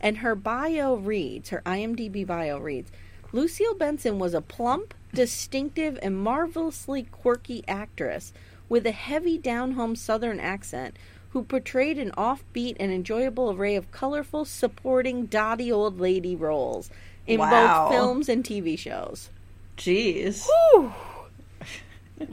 and 0.01 0.19
her 0.19 0.37
bio 0.37 0.95
reads, 0.95 1.49
her 1.49 1.63
IMDb 1.67 2.25
bio 2.25 2.59
reads, 2.59 2.93
Lucille 3.33 3.75
Benson 3.75 4.21
was 4.21 4.35
a 4.35 4.41
plump, 4.41 4.95
distinctive, 5.13 5.99
and 6.03 6.17
marvelously 6.17 7.05
quirky 7.05 7.65
actress 7.67 8.33
with 8.69 8.87
a 8.87 8.93
heavy 8.93 9.39
down 9.39 9.73
home 9.73 9.97
southern 9.97 10.39
accent 10.41 10.97
who 11.31 11.43
portrayed 11.43 11.99
an 11.99 12.11
offbeat 12.13 12.77
and 12.81 12.91
enjoyable 12.93 13.51
array 13.53 13.77
of 13.77 13.91
colorful, 13.91 14.45
supporting, 14.45 15.27
dotty 15.27 15.71
old 15.71 16.01
lady 16.01 16.35
roles 16.35 16.91
in 17.27 17.39
Wow. 17.41 17.51
both 17.51 17.91
films 17.95 18.29
and 18.29 18.43
TV 18.45 18.79
shows. 18.79 19.31
Jeez. 19.77 20.47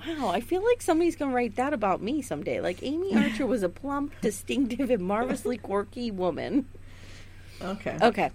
Wow, 0.08 0.30
I 0.30 0.40
feel 0.42 0.64
like 0.64 0.82
somebody's 0.82 1.16
gonna 1.16 1.32
write 1.32 1.58
that 1.58 1.72
about 1.72 2.02
me 2.02 2.24
someday. 2.24 2.60
Like 2.60 2.82
Amy 2.82 3.16
Archer 3.24 3.46
was 3.46 3.62
a 3.62 3.70
plump, 3.70 4.14
distinctive, 4.20 4.90
and 4.90 5.04
marvelously 5.04 5.58
quirky 5.58 6.10
woman. 6.10 6.66
Okay. 7.62 7.96
Okay, 8.02 8.32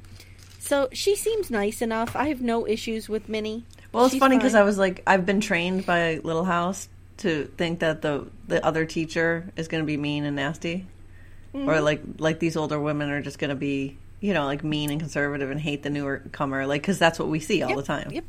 so 0.61 0.89
she 0.93 1.17
seems 1.17 1.51
nice 1.51 1.83
enough. 1.83 2.15
I 2.15 2.29
have 2.29 2.41
no 2.41 2.69
issues 2.69 3.09
with 3.09 3.29
Minnie. 3.29 3.65
Well, 3.93 4.05
it's 4.05 4.15
She's 4.15 4.21
funny 4.21 4.37
because. 4.37 4.55
I 4.55 4.63
was 4.63 4.79
like, 4.79 5.03
I've 5.07 5.27
been 5.27 5.41
trained 5.41 5.85
by 5.87 6.21
Little 6.23 6.45
House 6.45 6.89
to 7.19 7.47
think 7.57 7.81
that 7.81 8.03
the 8.03 8.27
the 8.47 8.65
other 8.65 8.85
teacher 8.87 9.51
is 9.57 9.69
going 9.69 9.83
to 9.83 9.87
be 9.87 9.97
mean 9.97 10.25
and 10.25 10.37
nasty, 10.37 10.87
Mm-hmm. 11.55 11.69
or 11.69 11.81
like 11.81 12.01
like 12.19 12.39
these 12.39 12.57
older 12.57 12.79
women 12.79 13.11
are 13.11 13.21
just 13.21 13.39
going 13.41 13.49
to 13.51 13.57
be, 13.57 13.99
you 14.21 14.33
know, 14.35 14.45
like 14.45 14.63
mean 14.63 14.91
and 14.91 15.01
conservative 15.01 15.51
and 15.51 15.61
hate 15.61 15.83
the 15.83 15.91
newer 15.91 16.23
comer, 16.31 16.65
like 16.67 16.83
because 16.83 16.99
that's 16.99 17.19
what 17.19 17.27
we 17.29 17.41
see 17.41 17.63
all 17.63 17.71
Yep, 17.71 17.77
the 17.79 17.83
time. 17.85 18.11
yep. 18.13 18.25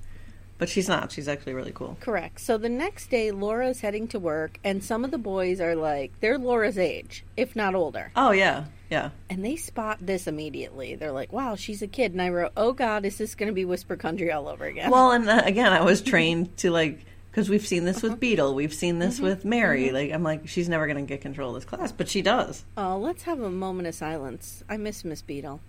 But 0.57 0.69
she's 0.69 0.87
not. 0.87 1.11
She's 1.11 1.27
actually 1.27 1.53
really 1.53 1.71
cool. 1.71 1.97
Correct. 2.01 2.39
So 2.39 2.57
the 2.57 2.69
next 2.69 3.09
day, 3.11 3.31
Laura's 3.31 3.81
heading 3.81 4.07
to 4.09 4.19
work, 4.19 4.59
and 4.63 4.83
some 4.83 5.03
of 5.05 5.09
the 5.11 5.17
boys 5.17 5.59
are 5.61 5.75
like, 5.75 6.11
they're 6.19 6.37
Laura's 6.39 6.77
age, 6.79 7.23
if 7.37 7.55
not 7.55 7.73
older. 7.75 8.11
Oh 8.15 8.31
yeah, 8.31 8.65
yeah. 8.91 9.09
And 9.29 9.43
they 9.43 9.55
spot 9.55 9.97
this 10.01 10.27
immediately. 10.27 10.93
They're 10.95 11.11
like, 11.13 11.31
wow, 11.33 11.55
she's 11.55 11.81
a 11.81 11.87
kid. 11.87 12.11
And 12.11 12.21
I 12.21 12.29
wrote, 12.29 12.51
oh 12.57 12.73
God, 12.73 13.05
is 13.05 13.17
this 13.17 13.33
going 13.33 13.47
to 13.47 13.53
be 13.53 13.65
Whisper 13.65 13.95
Country 13.95 14.31
all 14.31 14.47
over 14.47 14.65
again? 14.65 14.91
Well, 14.91 15.11
and 15.11 15.27
uh, 15.27 15.41
again, 15.45 15.71
I 15.71 15.81
was 15.81 16.01
trained 16.01 16.55
to 16.57 16.69
like 16.69 17.05
because 17.31 17.49
we've 17.49 17.65
seen 17.65 17.85
this 17.85 17.99
Uh-huh. 18.03 18.09
with 18.09 18.19
Beadle, 18.19 18.53
we've 18.53 18.73
seen 18.73 18.99
this 18.99 19.15
Mm-hmm. 19.15 19.23
with 19.25 19.45
Mary. 19.45 19.91
Like 19.91 20.11
I'm 20.11 20.21
like, 20.23 20.47
she's 20.49 20.67
never 20.67 20.85
going 20.85 20.97
to 20.97 21.07
get 21.09 21.21
control 21.21 21.49
of 21.49 21.55
this 21.55 21.65
class, 21.65 21.91
but 21.91 22.09
she 22.09 22.21
does. 22.21 22.65
oh, 22.77 22.97
let's 22.97 23.23
have 23.23 23.39
a 23.39 23.49
moment 23.49 23.87
of 23.87 23.95
silence. 23.95 24.63
I 24.69 24.75
miss 24.77 25.05
Miss 25.05 25.21
Beadle. 25.21 25.61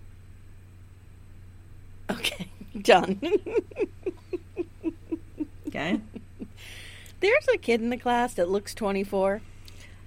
Okay, 2.11 2.49
done. 2.81 3.21
Okay. 5.67 6.01
There's 7.21 7.47
a 7.53 7.57
kid 7.57 7.79
in 7.81 7.89
the 7.89 7.97
class 7.97 8.33
that 8.33 8.49
looks 8.49 8.75
24. 8.75 9.41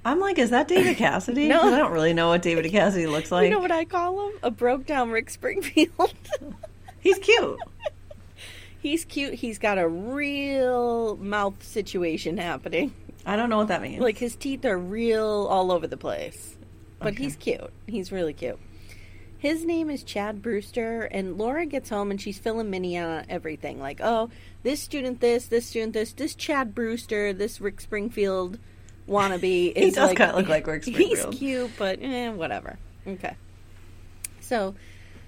I'm 0.07 0.21
like, 0.21 0.39
is 0.39 0.51
that 0.51 0.69
David 0.69 0.97
Cassidy? 0.99 1.49
no. 1.49 1.61
I 1.63 1.77
don't 1.77 1.91
really 1.91 2.13
know 2.13 2.29
what 2.29 2.41
David 2.41 2.71
Cassidy 2.71 3.09
looks 3.09 3.33
like. 3.33 3.45
you 3.45 3.51
know 3.51 3.59
what 3.59 3.73
I 3.73 3.85
call 3.85 4.29
him? 4.29 4.39
A 4.45 4.53
broke 4.53 4.87
down 4.87 5.11
Rick 5.11 5.31
Springfield. 5.31 6.15
He's 7.01 7.19
cute. 7.19 7.59
He's 8.79 9.05
cute. 9.05 9.35
He's 9.35 9.59
got 9.59 9.79
a 9.79 9.89
real 9.89 11.17
mouth 11.17 11.61
situation 11.61 12.39
happening. 12.39 12.95
I 13.27 13.35
don't 13.35 13.51
know 13.51 13.57
what 13.57 13.67
that 13.69 13.83
means. 13.83 14.01
Like 14.01 14.19
his 14.19 14.37
teeth 14.37 14.65
are 14.65 14.79
real 14.79 15.49
all 15.51 15.73
over 15.73 15.89
the 15.89 15.97
place. 15.97 16.57
But 17.01 17.19
he's 17.19 17.35
cute. 17.35 17.73
He's 17.89 18.13
really 18.13 18.33
cute. 18.33 18.59
His 19.39 19.65
name 19.65 19.91
is 19.91 20.03
Chad 20.03 20.41
Brewster, 20.41 21.03
and 21.03 21.37
Laura 21.37 21.67
gets 21.67 21.91
home 21.91 22.11
and 22.11 22.21
she's 22.21 22.39
filling 22.39 22.71
Minnie 22.71 22.97
on 22.97 23.05
uh, 23.11 23.25
everything. 23.29 23.81
Like, 23.81 24.01
oh, 24.01 24.31
this 24.63 24.81
student 24.81 25.21
this, 25.21 25.47
this 25.47 25.67
student 25.67 25.93
this, 25.93 26.13
this 26.13 26.35
Chad 26.35 26.75
Brewster, 26.75 27.33
this 27.33 27.61
Rick 27.61 27.81
Springfield 27.81 28.59
wannabe 29.09 29.73
is 29.77 29.95
does 29.95 30.09
like, 30.09 30.17
kinda 30.17 30.37
look 30.37 30.49
like 30.49 30.67
Rick 30.67 30.85
Springfield. 30.85 31.35
He's 31.35 31.39
cute, 31.39 31.71
but 31.79 31.99
eh, 32.03 32.31
whatever. 32.31 32.79
Okay. 33.07 33.37
So 34.41 34.75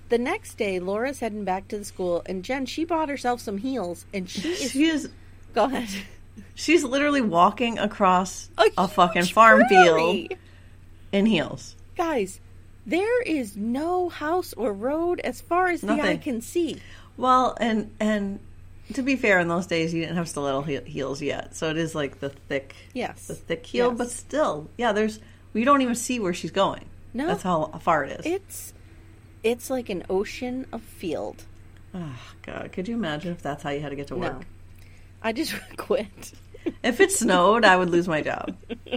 the 0.09 0.19
next 0.19 0.57
day, 0.57 0.81
Laura's 0.81 1.21
heading 1.21 1.45
back 1.45 1.69
to 1.69 1.79
the 1.79 1.85
school, 1.85 2.23
and 2.27 2.45
Jen, 2.45 2.67
she 2.67 2.85
bought 2.85 3.09
herself 3.09 3.41
some 3.41 3.59
heels, 3.59 4.07
and 4.13 4.29
she 4.29 4.49
is. 4.49 4.71
she 4.71 4.87
is. 4.87 5.09
Go 5.55 5.65
ahead. 5.65 5.89
She's 6.55 6.85
literally 6.85 7.21
walking 7.21 7.79
across 7.79 8.49
a, 8.59 8.65
huge 8.65 8.91
fucking 8.91 9.25
farm 9.27 9.63
prairie. 9.67 10.29
field 10.29 10.39
in 11.13 11.27
heels. 11.27 11.75
Guys, 11.97 12.41
there 12.87 13.23
is 13.23 13.57
no 13.57 14.09
house 14.09 14.55
or 14.55 14.73
road 14.73 15.21
as 15.21 15.41
far 15.41 15.69
as 15.69 15.81
the 15.81 16.01
eye 16.01 16.17
can 16.17 16.41
see. 16.41 16.81
Well, 17.17 17.57
and 17.61 17.91
and 17.99 18.41
to 18.95 19.02
be 19.02 19.16
fair, 19.16 19.38
in 19.38 19.49
those 19.49 19.66
days 19.66 19.92
you 19.95 20.00
didn't 20.00 20.16
have 20.16 20.28
stiletto 20.28 20.62
he- 20.62 20.80
heels 20.90 21.21
yet, 21.23 21.54
so 21.54 21.71
it 21.71 21.76
is 21.76 21.95
like 21.95 22.21
the 22.21 22.28
thick, 22.30 22.75
Yes. 22.95 23.26
the 23.26 23.35
thick 23.35 23.64
heel. 23.66 23.88
Yes. 23.90 23.99
But 23.99 24.11
still, 24.11 24.71
yeah, 24.78 24.92
there's 24.92 25.21
we 25.52 25.64
don't 25.64 25.83
even 25.83 25.95
see 25.95 26.18
where 26.21 26.35
she's 26.35 26.50
going. 26.50 26.85
No. 27.14 27.26
that's 27.26 27.42
how 27.42 27.66
far 27.80 28.04
it 28.04 28.21
is. 28.21 28.26
It's 28.26 28.73
it's 29.42 29.71
like 29.71 29.88
an 29.88 30.04
ocean 30.11 30.66
of 30.73 30.83
field. 30.83 31.45
oh, 31.95 32.18
God, 32.42 32.71
could 32.73 32.87
you 32.88 32.95
imagine 32.95 33.33
if 33.33 33.40
that's 33.42 33.62
how 33.62 33.71
you 33.71 33.80
had 33.80 33.90
to 33.90 33.97
get 33.97 34.09
to 34.09 34.16
work? 34.16 34.40
No. 34.40 34.47
I 35.23 35.33
just 35.33 35.54
quit. 35.76 36.33
If 36.83 37.00
it 37.00 37.11
snowed, 37.12 37.64
I 37.64 37.76
would 37.76 37.88
lose 37.90 38.07
my 38.09 38.21
job. 38.21 38.57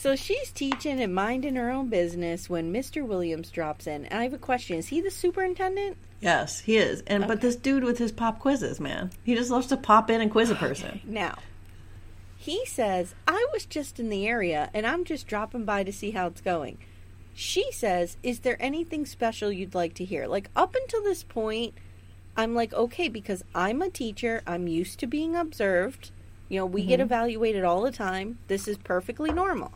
So 0.00 0.16
she's 0.16 0.50
teaching 0.50 0.98
and 0.98 1.14
minding 1.14 1.56
her 1.56 1.70
own 1.70 1.90
business 1.90 2.48
when 2.48 2.72
Mr. 2.72 3.06
Williams 3.06 3.50
drops 3.50 3.86
in. 3.86 4.06
And 4.06 4.18
I 4.18 4.22
have 4.22 4.32
a 4.32 4.38
question. 4.38 4.78
Is 4.78 4.88
he 4.88 5.02
the 5.02 5.10
superintendent? 5.10 5.98
Yes, 6.22 6.60
he 6.60 6.78
is. 6.78 7.02
And 7.06 7.28
but 7.28 7.42
this 7.42 7.54
dude 7.54 7.84
with 7.84 7.98
his 7.98 8.10
pop 8.10 8.38
quizzes, 8.38 8.80
man, 8.80 9.10
he 9.24 9.34
just 9.34 9.50
loves 9.50 9.66
to 9.66 9.76
pop 9.76 10.08
in 10.08 10.22
and 10.22 10.30
quiz 10.30 10.48
a 10.48 10.54
person. 10.54 11.02
Now, 11.04 11.36
he 12.38 12.64
says, 12.64 13.14
I 13.28 13.46
was 13.52 13.66
just 13.66 14.00
in 14.00 14.08
the 14.08 14.26
area 14.26 14.70
and 14.72 14.86
I'm 14.86 15.04
just 15.04 15.26
dropping 15.26 15.66
by 15.66 15.84
to 15.84 15.92
see 15.92 16.12
how 16.12 16.28
it's 16.28 16.40
going. 16.40 16.78
She 17.34 17.70
says, 17.70 18.16
Is 18.22 18.38
there 18.38 18.56
anything 18.58 19.04
special 19.04 19.52
you'd 19.52 19.74
like 19.74 19.92
to 19.96 20.04
hear? 20.06 20.26
Like, 20.26 20.48
up 20.56 20.74
until 20.74 21.02
this 21.02 21.24
point, 21.24 21.74
I'm 22.38 22.54
like, 22.54 22.72
okay, 22.72 23.08
because 23.08 23.44
I'm 23.54 23.82
a 23.82 23.90
teacher, 23.90 24.40
I'm 24.46 24.66
used 24.66 24.98
to 25.00 25.06
being 25.06 25.36
observed. 25.36 26.10
You 26.48 26.60
know, 26.60 26.66
we 26.66 26.86
get 26.86 27.00
mm-hmm. 27.00 27.02
evaluated 27.02 27.64
all 27.64 27.82
the 27.82 27.92
time. 27.92 28.38
This 28.48 28.66
is 28.66 28.78
perfectly 28.78 29.30
normal. 29.30 29.72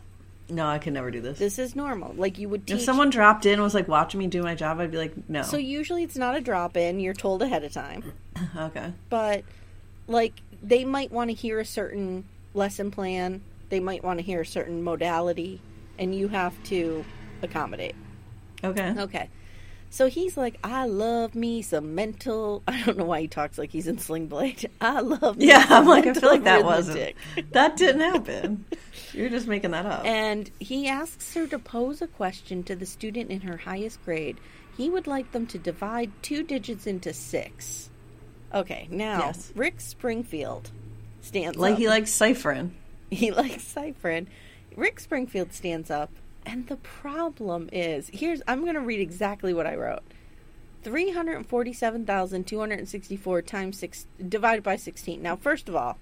No, 0.47 0.67
I 0.67 0.77
could 0.77 0.93
never 0.93 1.09
do 1.09 1.21
this. 1.21 1.39
This 1.39 1.57
is 1.57 1.75
normal. 1.75 2.13
Like, 2.15 2.37
you 2.37 2.49
would 2.49 2.67
teach. 2.67 2.77
if 2.77 2.81
someone 2.83 3.09
dropped 3.09 3.45
in 3.45 3.53
and 3.53 3.63
was 3.63 3.73
like 3.73 3.87
watching 3.87 4.19
me 4.19 4.27
do 4.27 4.43
my 4.43 4.53
job, 4.53 4.79
I'd 4.79 4.91
be 4.91 4.97
like, 4.97 5.13
no. 5.27 5.41
so, 5.41 5.57
usually 5.57 6.03
it's 6.03 6.17
not 6.17 6.35
a 6.35 6.41
drop 6.41 6.77
in, 6.77 6.99
you're 6.99 7.13
told 7.15 7.41
ahead 7.41 7.63
of 7.63 7.71
time. 7.71 8.13
okay. 8.57 8.93
but 9.09 9.43
like 10.07 10.33
they 10.61 10.83
might 10.85 11.11
want 11.11 11.29
to 11.29 11.33
hear 11.33 11.59
a 11.59 11.65
certain 11.65 12.25
lesson 12.53 12.91
plan 12.91 13.41
they 13.69 13.79
might 13.79 14.03
want 14.03 14.19
to 14.19 14.23
hear 14.25 14.41
a 14.41 14.45
certain 14.45 14.83
modality 14.83 15.59
and 15.97 16.13
you 16.13 16.27
have 16.27 16.61
to 16.63 17.03
accommodate 17.41 17.95
Okay. 18.63 18.93
okay 18.97 19.29
so 19.89 20.07
he's 20.07 20.35
like 20.35 20.57
i 20.63 20.85
love 20.85 21.35
me 21.35 21.61
some 21.61 21.95
mental 21.95 22.61
i 22.67 22.81
don't 22.83 22.97
know 22.97 23.05
why 23.05 23.21
he 23.21 23.27
talks 23.27 23.57
like 23.57 23.71
he's 23.71 23.87
in 23.87 23.97
sling 23.97 24.27
blade 24.27 24.69
i 24.81 24.99
love 24.99 25.37
me 25.37 25.47
Yeah, 25.47 25.65
I'm 25.69 25.85
like, 25.85 26.05
I 26.07 26.13
feel 26.13 26.29
like 26.29 26.43
that 26.43 26.63
wasn't. 26.65 27.15
That 27.51 27.77
didn't 27.77 28.01
happen. 28.01 28.65
You're 29.13 29.29
just 29.29 29.47
making 29.47 29.71
that 29.71 29.85
up. 29.85 30.05
and 30.05 30.49
he 30.59 30.87
asks 30.87 31.33
her 31.35 31.47
to 31.47 31.59
pose 31.59 32.01
a 32.01 32.07
question 32.07 32.63
to 32.63 32.75
the 32.75 32.85
student 32.85 33.31
in 33.31 33.41
her 33.41 33.57
highest 33.57 34.03
grade 34.05 34.37
he 34.77 34.89
would 34.89 35.07
like 35.07 35.31
them 35.31 35.47
to 35.47 35.57
divide 35.57 36.11
two 36.21 36.43
digits 36.43 36.85
into 36.87 37.13
six 37.13 37.89
okay 38.53 38.87
now 38.91 39.19
Yes. 39.19 39.51
rick 39.55 39.79
springfield 39.79 40.69
stands 41.21 41.57
like 41.57 41.73
up. 41.73 41.79
he 41.79 41.87
likes 41.87 42.11
ciphering. 42.11 42.75
he 43.09 43.31
likes 43.31 43.63
ciphering. 43.63 44.27
Rick 44.75 44.99
Springfield 44.99 45.53
stands 45.53 45.89
up, 45.89 46.11
and 46.45 46.67
the 46.67 46.77
problem 46.77 47.69
is 47.71 48.09
here's 48.13 48.41
I'm 48.47 48.61
going 48.61 48.75
to 48.75 48.81
read 48.81 48.99
exactly 48.99 49.53
what 49.53 49.67
I 49.67 49.75
wrote. 49.75 50.03
347,264 50.83 53.41
times 53.41 53.79
6 53.79 54.07
divided 54.29 54.63
by 54.63 54.75
16. 54.75 55.21
Now, 55.21 55.35
first 55.35 55.67
of 55.67 55.75
all, 55.75 55.97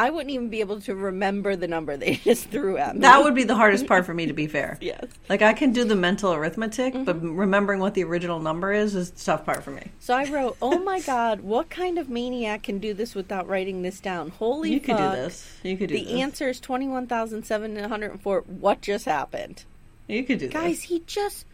I 0.00 0.08
wouldn't 0.08 0.30
even 0.30 0.48
be 0.48 0.60
able 0.60 0.80
to 0.80 0.94
remember 0.94 1.56
the 1.56 1.68
number 1.68 1.94
they 1.94 2.14
just 2.24 2.48
threw 2.48 2.78
at 2.78 2.94
me. 2.94 3.02
That 3.02 3.22
would 3.22 3.34
be 3.34 3.44
the 3.44 3.54
hardest 3.54 3.86
part 3.86 4.06
for 4.06 4.14
me, 4.14 4.24
to 4.26 4.32
be 4.32 4.46
fair. 4.56 4.78
Yes. 4.80 5.04
Like 5.28 5.42
I 5.42 5.52
can 5.52 5.72
do 5.72 5.84
the 5.84 5.94
mental 5.94 6.32
arithmetic, 6.32 6.94
but 6.94 7.16
mm-hmm. 7.16 7.36
remembering 7.36 7.80
what 7.80 7.92
the 7.92 8.04
original 8.04 8.40
number 8.40 8.72
is 8.72 8.94
is 8.94 9.10
the 9.10 9.22
tough 9.22 9.44
part 9.44 9.62
for 9.62 9.72
me. 9.72 9.90
So 9.98 10.14
I 10.14 10.24
wrote, 10.30 10.56
"Oh 10.62 10.78
my 10.78 11.00
god, 11.06 11.40
what 11.42 11.68
kind 11.68 11.98
of 11.98 12.08
maniac 12.08 12.62
can 12.62 12.78
do 12.78 12.94
this 12.94 13.14
without 13.14 13.46
writing 13.46 13.82
this 13.82 14.00
down? 14.00 14.30
Holy 14.30 14.72
You 14.72 14.80
could 14.80 14.96
do 14.96 15.10
this. 15.10 15.58
You 15.62 15.76
could 15.76 15.90
do 15.90 15.96
this. 15.96 16.06
The 16.06 16.12
this. 16.12 16.22
answer 16.22 16.48
is 16.48 16.60
21,704. 16.60 18.40
What 18.46 18.80
just 18.80 19.04
happened? 19.04 19.64
You 20.08 20.24
could 20.24 20.38
do 20.38 20.48
Guys, 20.48 20.62
this. 20.62 20.80
Guys. 20.80 20.82
He 20.84 21.02
just 21.06 21.44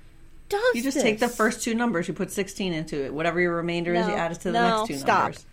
does 0.49 0.75
You 0.75 0.83
just 0.83 1.01
take 1.01 1.19
the 1.19 1.29
first 1.29 1.63
two 1.63 1.75
numbers, 1.75 2.07
you 2.07 2.15
put 2.15 2.31
16 2.31 2.73
into 2.73 3.05
it. 3.05 3.13
Whatever 3.13 3.41
your 3.41 3.57
remainder 3.57 3.93
is, 3.93 4.07
you 4.07 4.15
add 4.15 4.31
it 4.31 4.37
to 4.43 4.53
the 4.53 4.53
no, 4.53 4.79
next 4.79 4.89
two 4.89 4.97
stop. 4.99 5.23
numbers. 5.25 5.47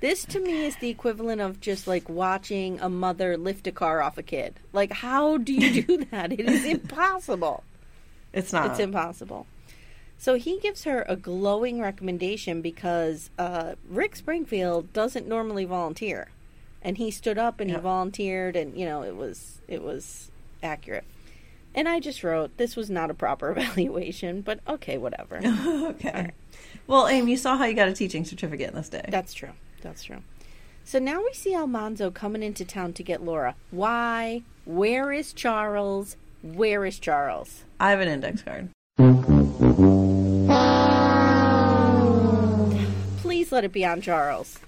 This 0.00 0.24
to 0.26 0.40
me 0.40 0.64
is 0.64 0.76
the 0.76 0.88
equivalent 0.88 1.42
of 1.42 1.60
just 1.60 1.86
like 1.86 2.08
watching 2.08 2.80
a 2.80 2.88
mother 2.88 3.36
lift 3.36 3.66
a 3.66 3.72
car 3.72 4.02
off 4.02 4.16
a 4.16 4.22
kid. 4.22 4.54
Like, 4.72 4.92
how 4.92 5.36
do 5.36 5.52
you 5.52 5.82
do 5.82 6.04
that? 6.10 6.32
It 6.32 6.40
is 6.40 6.64
impossible. 6.64 7.62
It's 8.32 8.52
not. 8.52 8.70
It's 8.70 8.80
impossible. 8.80 9.46
So 10.16 10.34
he 10.34 10.58
gives 10.58 10.84
her 10.84 11.04
a 11.08 11.16
glowing 11.16 11.80
recommendation 11.80 12.60
because 12.60 13.30
uh, 13.38 13.74
Rick 13.88 14.16
Springfield 14.16 14.92
doesn't 14.92 15.26
normally 15.26 15.64
volunteer, 15.64 16.28
and 16.82 16.98
he 16.98 17.10
stood 17.10 17.38
up 17.38 17.60
and 17.60 17.70
he 17.70 17.76
volunteered, 17.76 18.56
and 18.56 18.76
you 18.76 18.86
know 18.86 19.02
it 19.02 19.16
was 19.16 19.60
it 19.68 19.82
was 19.82 20.30
accurate. 20.62 21.04
And 21.74 21.88
I 21.88 22.00
just 22.00 22.24
wrote 22.24 22.56
this 22.56 22.76
was 22.76 22.90
not 22.90 23.10
a 23.10 23.14
proper 23.14 23.50
evaluation, 23.56 24.40
but 24.40 24.60
okay, 24.68 24.98
whatever. 24.98 25.40
okay. 25.66 26.32
Well, 26.86 27.06
Aim, 27.08 27.28
you 27.28 27.36
saw 27.36 27.56
how 27.56 27.64
you 27.64 27.74
got 27.74 27.88
a 27.88 27.92
teaching 27.92 28.24
certificate 28.24 28.70
in 28.70 28.74
this 28.74 28.88
day. 28.88 29.04
That's 29.08 29.32
true. 29.32 29.50
That's 29.80 30.04
true. 30.04 30.22
So 30.84 30.98
now 30.98 31.22
we 31.22 31.32
see 31.32 31.54
Almanzo 31.54 32.10
coming 32.10 32.42
into 32.42 32.64
town 32.64 32.92
to 32.94 33.02
get 33.02 33.22
Laura. 33.22 33.54
Why? 33.70 34.42
Where 34.64 35.12
is 35.12 35.32
Charles? 35.32 36.16
Where 36.42 36.84
is 36.84 36.98
Charles? 36.98 37.64
I 37.78 37.90
have 37.90 38.00
an 38.00 38.08
index 38.08 38.42
card. 38.42 38.70
Please 43.18 43.52
let 43.52 43.64
it 43.64 43.72
be 43.72 43.84
on 43.84 44.00
Charles. 44.00 44.58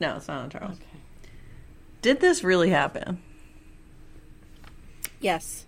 No, 0.00 0.16
it's 0.16 0.28
not 0.28 0.44
on 0.44 0.50
Charles. 0.50 0.76
Okay. 0.76 1.00
Did 2.02 2.20
this 2.20 2.44
really 2.44 2.70
happen? 2.70 3.22
Yes. 5.20 5.64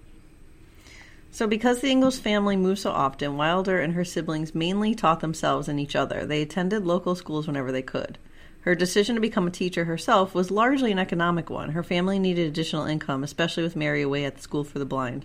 So, 1.30 1.46
because 1.46 1.80
the 1.80 1.90
Ingalls 1.90 2.18
family 2.18 2.56
moved 2.56 2.80
so 2.80 2.90
often, 2.90 3.36
Wilder 3.36 3.80
and 3.80 3.94
her 3.94 4.04
siblings 4.04 4.54
mainly 4.54 4.94
taught 4.94 5.20
themselves 5.20 5.68
and 5.68 5.80
each 5.80 5.96
other. 5.96 6.24
They 6.24 6.42
attended 6.42 6.84
local 6.86 7.14
schools 7.14 7.46
whenever 7.46 7.72
they 7.72 7.82
could. 7.82 8.18
Her 8.66 8.74
decision 8.74 9.14
to 9.14 9.20
become 9.20 9.46
a 9.46 9.52
teacher 9.52 9.84
herself 9.84 10.34
was 10.34 10.50
largely 10.50 10.90
an 10.90 10.98
economic 10.98 11.48
one. 11.48 11.70
Her 11.70 11.84
family 11.84 12.18
needed 12.18 12.48
additional 12.48 12.84
income, 12.84 13.22
especially 13.22 13.62
with 13.62 13.76
Mary 13.76 14.02
away 14.02 14.24
at 14.24 14.34
the 14.34 14.42
School 14.42 14.64
for 14.64 14.80
the 14.80 14.84
Blind. 14.84 15.24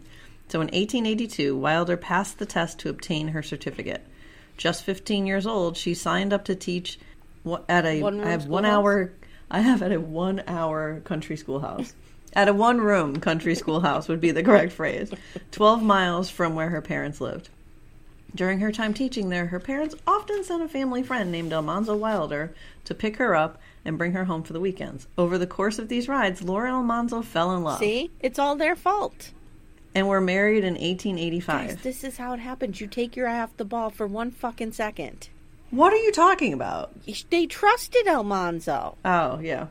So, 0.49 0.61
in 0.61 0.67
1882, 0.67 1.57
Wilder 1.57 1.97
passed 1.97 2.37
the 2.37 2.45
test 2.45 2.77
to 2.79 2.89
obtain 2.89 3.29
her 3.29 3.41
certificate. 3.41 4.05
Just 4.57 4.83
15 4.83 5.25
years 5.25 5.47
old, 5.47 5.75
she 5.75 5.95
signed 5.95 6.33
up 6.33 6.45
to 6.45 6.55
teach 6.55 6.99
at 7.67 7.83
a 7.83 8.03
One-room 8.03 8.27
I 8.27 8.29
have 8.29 8.45
one 8.45 8.65
hour 8.65 9.11
I 9.49 9.61
have 9.61 9.81
at 9.81 9.91
a 9.91 9.99
one 9.99 10.43
hour 10.45 10.99
country 10.99 11.35
schoolhouse. 11.35 11.95
At 12.33 12.47
a 12.47 12.53
one 12.53 12.79
room 12.79 13.19
country 13.19 13.55
schoolhouse 13.55 14.07
would 14.07 14.21
be 14.21 14.29
the 14.29 14.43
correct 14.43 14.71
phrase. 14.71 15.11
12 15.49 15.81
miles 15.81 16.29
from 16.29 16.53
where 16.53 16.69
her 16.69 16.81
parents 16.81 17.19
lived. 17.19 17.49
During 18.33 18.59
her 18.59 18.71
time 18.71 18.93
teaching 18.93 19.29
there, 19.29 19.47
her 19.47 19.59
parents 19.59 19.95
often 20.07 20.43
sent 20.43 20.63
a 20.63 20.67
family 20.67 21.03
friend 21.03 21.31
named 21.31 21.51
Almanzo 21.51 21.95
Wilder 21.95 22.53
to 22.85 22.93
pick 22.95 23.17
her 23.17 23.35
up 23.35 23.59
and 23.83 23.97
bring 23.97 24.13
her 24.13 24.25
home 24.25 24.43
for 24.43 24.53
the 24.53 24.59
weekends. 24.59 25.07
Over 25.17 25.37
the 25.37 25.47
course 25.47 25.79
of 25.79 25.89
these 25.89 26.07
rides, 26.07 26.41
Laura 26.41 26.67
and 26.67 26.75
Almanzo 26.75 27.21
fell 27.21 27.55
in 27.55 27.63
love 27.63 27.79
See? 27.79 28.09
It's 28.21 28.39
all 28.39 28.55
their 28.55 28.75
fault. 28.75 29.31
and 29.93 30.07
were 30.07 30.21
married 30.21 30.63
in 30.63 30.75
Guys, 30.75 30.83
1885. 30.83 31.83
this 31.83 32.03
is 32.03 32.17
how 32.17 32.31
it 32.33 32.39
happens. 32.39 32.79
You 32.79 32.87
take 32.87 33.15
your 33.17 33.27
eye 33.27 33.41
off 33.41 33.57
the 33.57 33.65
ball 33.65 33.89
for 33.89 34.07
one 34.07 34.31
fucking 34.31 34.71
second. 34.71 35.27
What 35.69 35.91
are 35.93 35.97
you 35.97 36.11
talking 36.11 36.53
about? 36.53 36.91
They 37.29 37.45
trusted 37.47 38.07
Almanzo. 38.07 38.97
Oh, 39.03 39.39
yeah. 39.39 39.67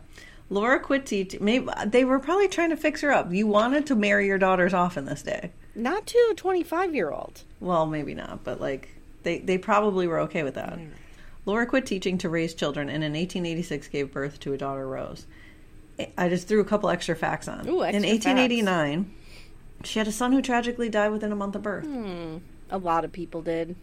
Laura 0.50 0.80
quit 0.80 1.06
teaching. 1.06 1.42
Maybe 1.44 1.68
they 1.86 2.04
were 2.04 2.18
probably 2.18 2.48
trying 2.48 2.70
to 2.70 2.76
fix 2.76 3.00
her 3.02 3.12
up. 3.12 3.32
You 3.32 3.46
wanted 3.46 3.86
to 3.86 3.94
marry 3.94 4.26
your 4.26 4.38
daughters 4.38 4.74
off 4.74 4.96
in 4.98 5.04
this 5.04 5.22
day. 5.22 5.52
Not 5.80 6.06
to 6.08 6.28
a 6.30 6.34
25 6.34 6.94
year 6.94 7.10
old. 7.10 7.42
Well, 7.60 7.86
maybe 7.86 8.14
not, 8.14 8.44
but 8.44 8.60
like 8.60 8.88
they 9.22 9.38
they 9.38 9.58
probably 9.58 10.06
were 10.06 10.20
okay 10.20 10.42
with 10.42 10.54
that. 10.54 10.78
Laura 11.46 11.66
quit 11.66 11.86
teaching 11.86 12.18
to 12.18 12.28
raise 12.28 12.52
children, 12.54 12.88
and 12.88 13.02
in 13.02 13.12
1886 13.12 13.88
gave 13.88 14.12
birth 14.12 14.38
to 14.40 14.52
a 14.52 14.58
daughter, 14.58 14.86
Rose. 14.86 15.26
I 16.16 16.28
just 16.28 16.46
threw 16.48 16.60
a 16.60 16.64
couple 16.64 16.88
extra 16.90 17.16
facts 17.16 17.48
on. 17.48 17.66
Ooh, 17.68 17.82
extra 17.82 18.02
in 18.02 18.08
1889, 18.08 19.10
she 19.84 19.98
had 19.98 20.06
a 20.08 20.12
son 20.12 20.32
who 20.32 20.40
tragically 20.42 20.88
died 20.88 21.10
within 21.12 21.32
a 21.32 21.36
month 21.36 21.54
of 21.56 21.62
birth. 21.62 21.86
A 22.70 22.78
lot 22.78 23.04
of 23.04 23.12
people 23.12 23.42
did. 23.42 23.74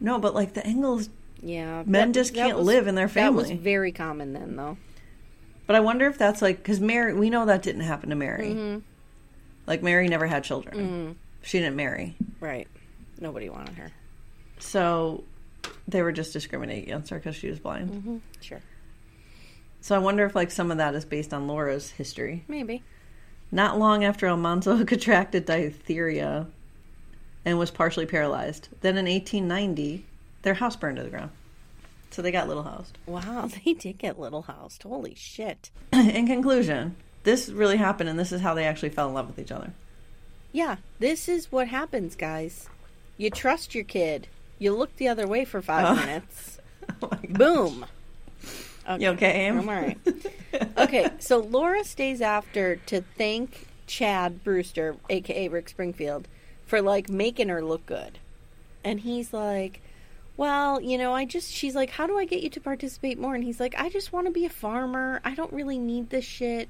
No, 0.00 0.18
but 0.18 0.34
like 0.34 0.54
the 0.54 0.66
Ingalls, 0.68 1.08
Yeah. 1.40 1.82
Men 1.86 2.12
just 2.12 2.34
can't 2.34 2.58
live 2.60 2.86
in 2.86 2.94
their 2.96 3.06
That 3.08 3.32
was 3.34 3.46
family. 3.48 3.62
very 3.62 3.92
common 3.92 4.32
then, 4.32 4.56
though. 4.56 4.76
but 5.66 5.76
I 5.76 5.80
wonder 5.80 6.06
if 6.08 6.18
that's 6.18 6.42
like 6.42 6.58
because 6.58 6.80
Mary, 6.80 7.14
we 7.14 7.30
know 7.30 7.46
that 7.46 7.62
didn't 7.62 7.82
happen 7.82 8.10
to 8.10 8.16
Mary. 8.16 8.50
Mm-hmm. 8.50 8.78
Like 9.66 9.82
Mary 9.82 10.08
never 10.08 10.26
had 10.26 10.44
children. 10.44 10.76
Mm-hmm. 10.76 11.12
She 11.42 11.58
didn't 11.58 11.76
marry, 11.76 12.14
Right. 12.40 12.68
Nobody 13.20 13.48
wanted 13.48 13.74
her. 13.76 13.92
so 14.58 15.24
they 15.86 16.02
were 16.02 16.12
just 16.12 16.32
discriminating 16.32 16.84
against 16.84 17.10
her 17.10 17.18
because 17.18 17.36
she 17.36 17.48
was 17.48 17.58
blind. 17.58 17.90
Mm-hmm. 17.90 18.16
Sure. 18.40 18.60
So 19.80 19.94
I 19.94 19.98
wonder 19.98 20.24
if 20.24 20.34
like 20.34 20.50
some 20.50 20.70
of 20.70 20.78
that 20.78 20.94
is 20.94 21.04
based 21.04 21.32
on 21.34 21.46
Laura's 21.48 21.90
history. 21.90 22.44
Maybe. 22.48 22.82
Not 23.50 23.78
long 23.78 24.04
after 24.04 24.26
Almanzo 24.26 24.84
contracted 24.86 25.44
diphtheria 25.44 26.46
and 27.44 27.58
was 27.58 27.70
partially 27.70 28.06
paralyzed. 28.06 28.68
Then 28.80 28.96
in 28.96 29.06
1890, 29.06 30.06
their 30.42 30.54
house 30.54 30.76
burned 30.76 30.96
to 30.98 31.02
the 31.02 31.10
ground. 31.10 31.30
So 32.10 32.22
they 32.22 32.30
got 32.30 32.46
little 32.48 32.62
housed. 32.62 32.98
Wow, 33.06 33.48
they 33.64 33.72
did 33.74 33.98
get 33.98 34.18
Little 34.18 34.42
Housed. 34.42 34.82
Holy 34.82 35.14
shit. 35.14 35.70
in 35.92 36.26
conclusion, 36.26 36.94
this 37.24 37.48
really 37.48 37.76
happened 37.76 38.08
and 38.08 38.18
this 38.18 38.32
is 38.32 38.40
how 38.40 38.54
they 38.54 38.64
actually 38.64 38.90
fell 38.90 39.08
in 39.08 39.14
love 39.14 39.26
with 39.26 39.38
each 39.38 39.52
other. 39.52 39.72
Yeah, 40.52 40.76
this 40.98 41.28
is 41.28 41.50
what 41.50 41.68
happens, 41.68 42.14
guys. 42.14 42.68
You 43.16 43.30
trust 43.30 43.74
your 43.74 43.84
kid. 43.84 44.28
You 44.58 44.74
look 44.74 44.96
the 44.96 45.08
other 45.08 45.26
way 45.26 45.44
for 45.44 45.62
five 45.62 45.86
oh. 45.86 46.00
minutes. 46.00 46.58
Oh 47.00 47.08
my 47.10 47.16
God. 47.16 47.38
Boom. 47.38 47.86
You 48.98 49.10
okay, 49.10 49.46
Aim? 49.46 49.60
I'm 49.60 49.68
all 49.68 49.74
right. 49.74 49.98
Okay, 50.76 51.08
so 51.18 51.38
Laura 51.38 51.82
stays 51.84 52.20
after 52.20 52.76
to 52.76 53.02
thank 53.16 53.66
Chad 53.86 54.44
Brewster, 54.44 54.96
aka 55.08 55.48
Rick 55.48 55.68
Springfield, 55.70 56.28
for 56.66 56.82
like 56.82 57.08
making 57.08 57.48
her 57.48 57.62
look 57.62 57.86
good. 57.86 58.18
And 58.84 59.00
he's 59.00 59.32
like, 59.32 59.80
Well, 60.36 60.80
you 60.80 60.98
know, 60.98 61.14
I 61.14 61.24
just, 61.24 61.50
she's 61.52 61.74
like, 61.74 61.90
How 61.90 62.06
do 62.06 62.18
I 62.18 62.24
get 62.24 62.42
you 62.42 62.50
to 62.50 62.60
participate 62.60 63.18
more? 63.18 63.34
And 63.34 63.44
he's 63.44 63.60
like, 63.60 63.74
I 63.78 63.88
just 63.88 64.12
want 64.12 64.26
to 64.26 64.32
be 64.32 64.44
a 64.44 64.50
farmer. 64.50 65.20
I 65.24 65.34
don't 65.34 65.52
really 65.52 65.78
need 65.78 66.10
this 66.10 66.24
shit. 66.24 66.68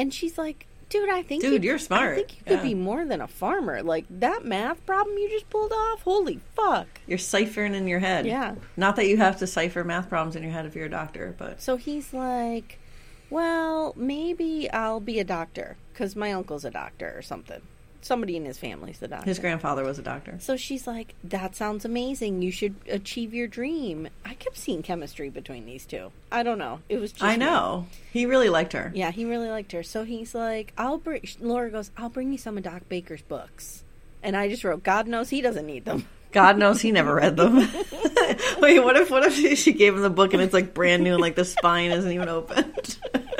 And 0.00 0.14
she's 0.14 0.38
like, 0.38 0.66
Dude, 0.88 1.08
I 1.08 1.22
think 1.22 1.40
Dude, 1.42 1.62
you- 1.62 1.70
you're 1.70 1.78
smart. 1.78 2.12
I 2.12 2.14
think 2.16 2.32
you 2.38 2.42
could 2.44 2.56
Yeah. 2.56 2.62
be 2.64 2.74
more 2.74 3.04
than 3.04 3.20
a 3.20 3.28
farmer. 3.28 3.80
Like 3.80 4.06
that 4.10 4.44
math 4.44 4.84
problem 4.86 5.16
you 5.18 5.28
just 5.30 5.48
pulled 5.48 5.70
off. 5.72 6.02
Holy 6.02 6.40
fuck! 6.56 6.88
You're 7.06 7.16
ciphering 7.18 7.74
in 7.76 7.86
your 7.86 8.00
head. 8.00 8.26
Yeah. 8.26 8.56
Not 8.76 8.96
that 8.96 9.06
you 9.06 9.16
have 9.18 9.38
to 9.38 9.46
cipher 9.46 9.84
math 9.84 10.08
problems 10.08 10.34
in 10.34 10.42
your 10.42 10.50
head 10.50 10.66
if 10.66 10.74
you're 10.74 10.86
a 10.86 10.90
doctor, 10.90 11.32
but 11.38 11.62
So 11.62 11.76
he's 11.76 12.12
like, 12.12 12.80
well, 13.28 13.92
maybe 13.96 14.68
I'll 14.72 14.98
be 14.98 15.20
a 15.20 15.24
doctor 15.24 15.76
because 15.92 16.16
my 16.16 16.32
uncle's 16.32 16.64
a 16.64 16.70
doctor 16.72 17.12
or 17.16 17.22
something. 17.22 17.60
Somebody 18.02 18.36
in 18.36 18.44
his 18.46 18.56
family's 18.56 19.02
a 19.02 19.08
doctor. 19.08 19.26
his 19.26 19.38
grandfather 19.38 19.84
was 19.84 19.98
a 19.98 20.02
doctor. 20.02 20.36
so 20.40 20.56
she's 20.56 20.86
like, 20.86 21.14
that 21.24 21.54
sounds 21.54 21.84
amazing. 21.84 22.40
You 22.40 22.50
should 22.50 22.74
achieve 22.88 23.34
your 23.34 23.46
dream. 23.46 24.08
I 24.24 24.34
kept 24.34 24.56
seeing 24.56 24.82
chemistry 24.82 25.28
between 25.28 25.66
these 25.66 25.84
two. 25.84 26.10
I 26.32 26.42
don't 26.42 26.58
know. 26.58 26.80
It 26.88 26.98
was 26.98 27.12
just 27.12 27.22
I 27.22 27.32
me. 27.32 27.44
know. 27.44 27.86
He 28.12 28.24
really 28.26 28.48
liked 28.48 28.72
her. 28.72 28.90
Yeah, 28.94 29.10
he 29.10 29.24
really 29.26 29.50
liked 29.50 29.72
her. 29.72 29.82
So 29.82 30.04
he's 30.04 30.34
like, 30.34 30.72
I'll 30.78 30.96
bring. 30.98 31.22
Laura 31.40 31.70
goes, 31.70 31.90
I'll 31.96 32.08
bring 32.08 32.32
you 32.32 32.38
some 32.38 32.56
of 32.56 32.62
Doc 32.64 32.88
Baker's 32.88 33.22
books. 33.22 33.84
And 34.22 34.36
I 34.36 34.48
just 34.48 34.64
wrote, 34.64 34.82
God 34.82 35.06
knows 35.06 35.28
he 35.30 35.40
doesn't 35.42 35.66
need 35.66 35.84
them. 35.84 36.06
God 36.32 36.58
knows 36.58 36.80
he 36.80 36.92
never 36.92 37.14
read 37.16 37.36
them. 37.36 37.56
Wait, 38.60 38.78
what 38.80 38.96
if 38.96 39.10
what 39.10 39.24
if 39.24 39.34
she, 39.34 39.56
she 39.56 39.72
gave 39.72 39.94
him 39.94 40.02
the 40.02 40.10
book 40.10 40.32
and 40.32 40.40
it's 40.40 40.54
like 40.54 40.72
brand 40.74 41.02
new 41.02 41.12
and 41.14 41.20
like 41.20 41.34
the 41.34 41.44
spine 41.44 41.90
isn't 41.90 42.12
even 42.12 42.28
opened? 42.28 42.98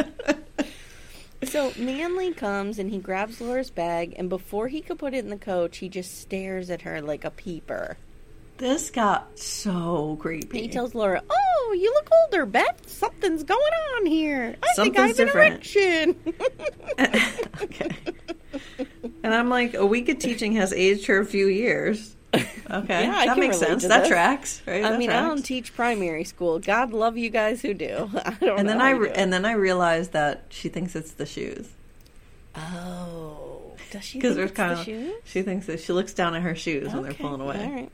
So 1.45 1.73
Manley 1.79 2.33
comes 2.35 2.79
and 2.79 2.91
he 2.91 2.99
grabs 2.99 3.41
Laura's 3.41 3.71
bag, 3.71 4.15
and 4.19 4.29
before 4.29 4.69
he 4.69 4.81
could 4.83 4.99
put 4.99 5.15
it 5.15 5.25
in 5.25 5.31
the 5.31 5.37
coach, 5.39 5.79
he 5.79 5.89
just 5.89 6.21
stares 6.21 6.69
at 6.71 6.83
her 6.83 7.01
like 7.01 7.25
a 7.25 7.31
peeper. 7.31 7.97
this 8.59 8.91
got 8.91 9.39
so 9.39 10.17
creepy. 10.21 10.61
He 10.63 10.69
tells 10.69 10.95
Laura, 10.95 11.23
"Oh, 11.31 11.77
you 11.79 11.91
look 11.95 12.09
older, 12.25 12.45
Beth. 12.45 12.87
Something's 12.87 13.43
going 13.43 13.73
on 13.97 14.07
here. 14.07 14.55
I 14.63 14.73
think 14.75 14.99
I 14.99 15.07
have 15.09 15.17
Something's 15.17 15.35
an 15.35 15.41
erection." 15.41 16.17
okay. 17.63 17.91
And 19.23 19.35
I'm 19.35 19.49
like, 19.49 19.75
a 19.75 19.87
week 19.87 20.09
of 20.09 20.19
teaching 20.19 20.53
has 20.53 20.73
aged 20.73 21.07
her 21.07 21.21
a 21.21 21.27
few 21.27 21.47
years. 21.47 22.17
Okay, 22.35 23.03
Yeah, 23.05 23.27
that 23.27 23.39
makes 23.39 23.59
sense. 23.59 23.83
That 23.87 24.07
tracks, 24.07 24.63
right? 24.67 24.85
I 24.85 24.91
That 24.91 24.99
mean, 24.99 25.11
I 25.11 25.21
don't 25.23 25.43
teach 25.43 25.75
primary 25.75 26.23
school. 26.25 26.61
God 26.61 26.93
love 26.93 27.17
you 27.19 27.29
guys 27.31 27.63
who 27.63 27.75
do. 27.75 28.09
I 28.25 28.31
don't 28.41 28.59
And 28.61 28.67
know. 28.67 28.73
then 28.73 28.81
I 28.81 28.91
re- 28.91 29.13
and 29.15 29.33
then 29.33 29.45
I 29.45 29.53
realized 29.53 30.13
that 30.13 30.45
she 30.51 30.69
thinks 30.69 30.95
it's 30.95 31.13
the 31.13 31.27
shoes 31.27 31.71
oh, 32.57 33.73
does 33.91 34.05
she? 34.05 34.19
because 34.19 34.37
think 34.37 34.37
there's 34.37 34.51
it's 34.51 34.57
kind 34.57 34.77
the 34.77 34.81
of 34.81 34.85
shoes? 34.85 35.15
she 35.25 35.43
thinks 35.43 35.67
that 35.67 35.81
she 35.81 35.93
looks 35.93 36.13
down 36.13 36.35
at 36.35 36.43
her 36.43 36.55
shoes 36.55 36.93
when 36.93 37.03
they're 37.03 37.13
Okay, 37.13 37.23
pulling 37.23 37.41
away. 37.41 37.65
All 37.65 37.73
right. 37.73 37.91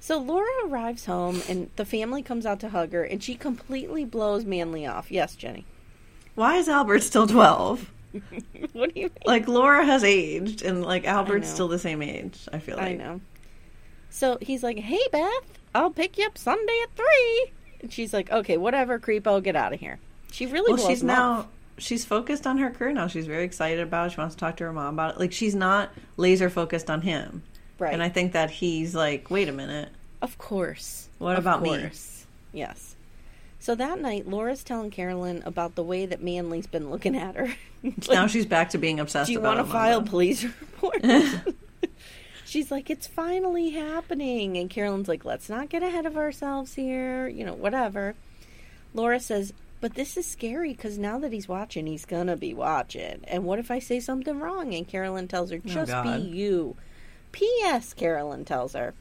So 0.00 0.18
Laura 0.18 0.48
arrives 0.66 1.06
home 1.06 1.42
and 1.48 1.70
the 1.76 1.84
family 1.84 2.22
comes 2.22 2.46
out 2.46 2.60
to 2.60 2.68
hug 2.68 2.92
her, 2.92 3.02
and 3.02 3.22
she 3.22 3.34
completely 3.34 4.04
blows 4.04 4.44
Manly 4.44 4.86
off. 4.86 5.10
Yes, 5.10 5.34
Jenny. 5.34 5.64
Why 6.36 6.56
is 6.56 6.68
Albert 6.68 7.02
still 7.02 7.26
twelve? 7.26 7.90
What 8.72 8.94
do 8.94 9.00
you 9.00 9.06
mean? 9.06 9.10
Like 9.26 9.46
Laura 9.48 9.84
has 9.84 10.04
aged, 10.04 10.62
and 10.62 10.82
like 10.84 11.06
Albert's 11.06 11.48
still 11.50 11.68
the 11.68 11.78
same 11.78 12.00
age. 12.02 12.48
I 12.52 12.58
feel 12.60 12.76
like 12.76 12.86
I 12.86 12.94
know. 12.94 13.20
So 14.16 14.38
he's 14.40 14.62
like, 14.62 14.78
"Hey, 14.78 15.00
Beth, 15.12 15.58
I'll 15.74 15.90
pick 15.90 16.16
you 16.16 16.24
up 16.24 16.38
Sunday 16.38 16.72
at 16.84 16.90
3. 16.96 17.52
And 17.82 17.92
she's 17.92 18.14
like, 18.14 18.32
"Okay, 18.32 18.56
whatever, 18.56 18.98
creepo, 18.98 19.42
get 19.42 19.54
out 19.56 19.74
of 19.74 19.80
here." 19.80 19.98
She 20.32 20.46
really 20.46 20.72
Well, 20.72 20.88
she's 20.88 21.02
now 21.02 21.32
off. 21.32 21.46
she's 21.76 22.06
focused 22.06 22.46
on 22.46 22.56
her 22.56 22.70
career 22.70 22.92
now. 22.92 23.08
She's 23.08 23.26
very 23.26 23.44
excited 23.44 23.80
about 23.80 24.06
it. 24.06 24.12
She 24.12 24.16
wants 24.20 24.34
to 24.34 24.38
talk 24.40 24.56
to 24.56 24.64
her 24.64 24.72
mom 24.72 24.94
about 24.94 25.14
it. 25.16 25.20
Like 25.20 25.32
she's 25.32 25.54
not 25.54 25.90
laser 26.16 26.48
focused 26.48 26.88
on 26.90 27.02
him. 27.02 27.42
Right. 27.78 27.92
And 27.92 28.02
I 28.02 28.08
think 28.08 28.32
that 28.32 28.50
he's 28.50 28.94
like, 28.94 29.30
wait 29.30 29.50
a 29.50 29.52
minute. 29.52 29.90
Of 30.22 30.38
course. 30.38 31.10
What 31.18 31.34
Of 31.34 31.40
about 31.44 31.60
me? 31.60 31.90
Yes. 32.54 32.96
So 33.60 33.74
that 33.74 34.00
night, 34.00 34.26
Laura's 34.26 34.64
telling 34.64 34.90
Carolyn 34.90 35.42
about 35.44 35.74
the 35.74 35.82
way 35.82 36.06
that 36.06 36.22
Manly's 36.22 36.66
been 36.66 36.90
looking 36.90 37.14
at 37.16 37.36
her. 37.36 37.54
Like, 37.84 38.08
now 38.08 38.26
she's 38.26 38.46
back 38.46 38.70
to 38.70 38.78
being 38.78 38.98
obsessed. 38.98 39.26
Do 39.28 39.32
you 39.34 39.40
want 39.40 39.58
to 39.58 39.64
file 39.64 40.02
police 40.02 40.42
report? 40.60 41.04
She's 42.46 42.70
like, 42.70 42.90
it's 42.90 43.08
finally 43.08 43.70
happening. 43.70 44.56
And 44.56 44.70
Carolyn's 44.70 45.08
like, 45.08 45.24
let's 45.24 45.48
not 45.48 45.68
get 45.68 45.82
ahead 45.82 46.06
of 46.06 46.16
ourselves 46.16 46.74
here, 46.74 47.26
you 47.26 47.44
know, 47.44 47.54
whatever. 47.54 48.14
Laura 48.94 49.18
says, 49.18 49.52
but 49.80 49.94
this 49.94 50.16
is 50.16 50.26
scary 50.26 50.72
because 50.72 50.96
now 50.96 51.18
that 51.18 51.32
he's 51.32 51.48
watching, 51.48 51.86
he's 51.86 52.04
going 52.04 52.28
to 52.28 52.36
be 52.36 52.54
watching. 52.54 53.24
And 53.24 53.44
what 53.44 53.58
if 53.58 53.72
I 53.72 53.80
say 53.80 53.98
something 53.98 54.38
wrong? 54.38 54.72
And 54.74 54.86
Carolyn 54.86 55.26
tells 55.26 55.50
her, 55.50 55.56
oh, 55.56 55.68
just 55.68 56.02
be 56.04 56.20
you. 56.20 56.76
P.S. 57.32 57.92
Carolyn 57.92 58.44
tells 58.44 58.74
her, 58.74 58.94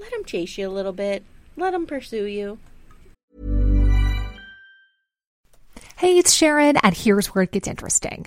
let 0.00 0.12
him 0.12 0.24
chase 0.24 0.56
you 0.56 0.66
a 0.66 0.72
little 0.72 0.92
bit, 0.94 1.22
let 1.56 1.74
him 1.74 1.86
pursue 1.86 2.24
you. 2.24 2.58
Hey, 5.98 6.16
it's 6.16 6.32
Sharon, 6.32 6.78
and 6.78 6.96
here's 6.96 7.26
where 7.28 7.44
it 7.44 7.52
gets 7.52 7.68
interesting. 7.68 8.26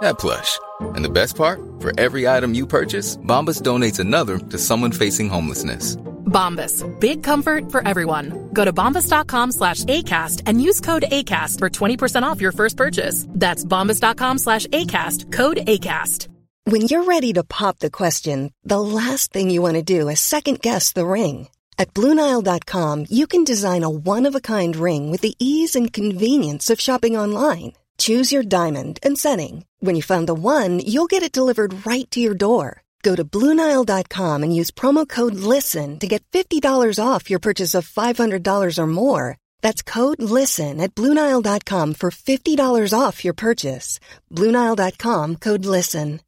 that 0.00 0.18
plush. 0.18 0.58
And 0.80 1.04
the 1.04 1.10
best 1.10 1.36
part? 1.36 1.60
For 1.80 1.92
every 1.98 2.28
item 2.28 2.54
you 2.54 2.66
purchase, 2.66 3.16
Bombas 3.16 3.62
donates 3.62 4.00
another 4.00 4.38
to 4.38 4.58
someone 4.58 4.92
facing 4.92 5.28
homelessness. 5.28 5.96
Bombas. 6.28 6.84
Big 7.00 7.22
comfort 7.22 7.72
for 7.72 7.86
everyone. 7.86 8.50
Go 8.52 8.64
to 8.64 8.72
bombas.com 8.72 9.52
slash 9.52 9.84
ACAST 9.84 10.42
and 10.46 10.62
use 10.62 10.80
code 10.80 11.04
ACAST 11.10 11.58
for 11.58 11.70
20% 11.70 12.22
off 12.22 12.40
your 12.40 12.52
first 12.52 12.76
purchase. 12.76 13.26
That's 13.30 13.64
bombas.com 13.64 14.38
slash 14.38 14.66
ACAST. 14.66 15.32
Code 15.32 15.58
ACAST. 15.58 16.28
When 16.64 16.82
you're 16.82 17.04
ready 17.04 17.32
to 17.32 17.44
pop 17.44 17.78
the 17.78 17.90
question, 17.90 18.52
the 18.62 18.78
last 18.78 19.32
thing 19.32 19.48
you 19.48 19.62
want 19.62 19.76
to 19.76 19.82
do 19.82 20.10
is 20.10 20.20
second 20.20 20.60
guess 20.60 20.92
the 20.92 21.06
ring. 21.06 21.48
At 21.78 21.94
Bluenile.com, 21.94 23.06
you 23.08 23.26
can 23.26 23.44
design 23.44 23.84
a 23.84 23.88
one 23.88 24.26
of 24.26 24.34
a 24.34 24.40
kind 24.40 24.76
ring 24.76 25.10
with 25.10 25.22
the 25.22 25.34
ease 25.38 25.74
and 25.76 25.90
convenience 25.90 26.68
of 26.68 26.78
shopping 26.80 27.16
online. 27.16 27.72
Choose 27.98 28.32
your 28.32 28.42
diamond 28.42 28.98
and 29.02 29.18
setting. 29.18 29.64
When 29.80 29.96
you 29.96 30.02
find 30.02 30.26
the 30.28 30.34
one, 30.34 30.80
you'll 30.80 31.06
get 31.06 31.22
it 31.22 31.32
delivered 31.32 31.86
right 31.86 32.08
to 32.10 32.20
your 32.20 32.34
door. 32.34 32.82
Go 33.02 33.14
to 33.14 33.24
Bluenile.com 33.24 34.42
and 34.42 34.54
use 34.54 34.70
promo 34.70 35.08
code 35.08 35.34
LISTEN 35.34 35.98
to 36.00 36.06
get 36.06 36.22
$50 36.32 36.60
off 37.04 37.30
your 37.30 37.38
purchase 37.38 37.74
of 37.74 37.88
$500 37.88 38.78
or 38.78 38.86
more. 38.86 39.36
That's 39.62 39.82
code 39.82 40.20
LISTEN 40.20 40.80
at 40.80 40.94
Bluenile.com 40.94 41.94
for 41.94 42.10
$50 42.10 42.98
off 42.98 43.24
your 43.24 43.34
purchase. 43.34 44.00
Bluenile.com 44.32 45.36
code 45.36 45.64
LISTEN. 45.64 46.20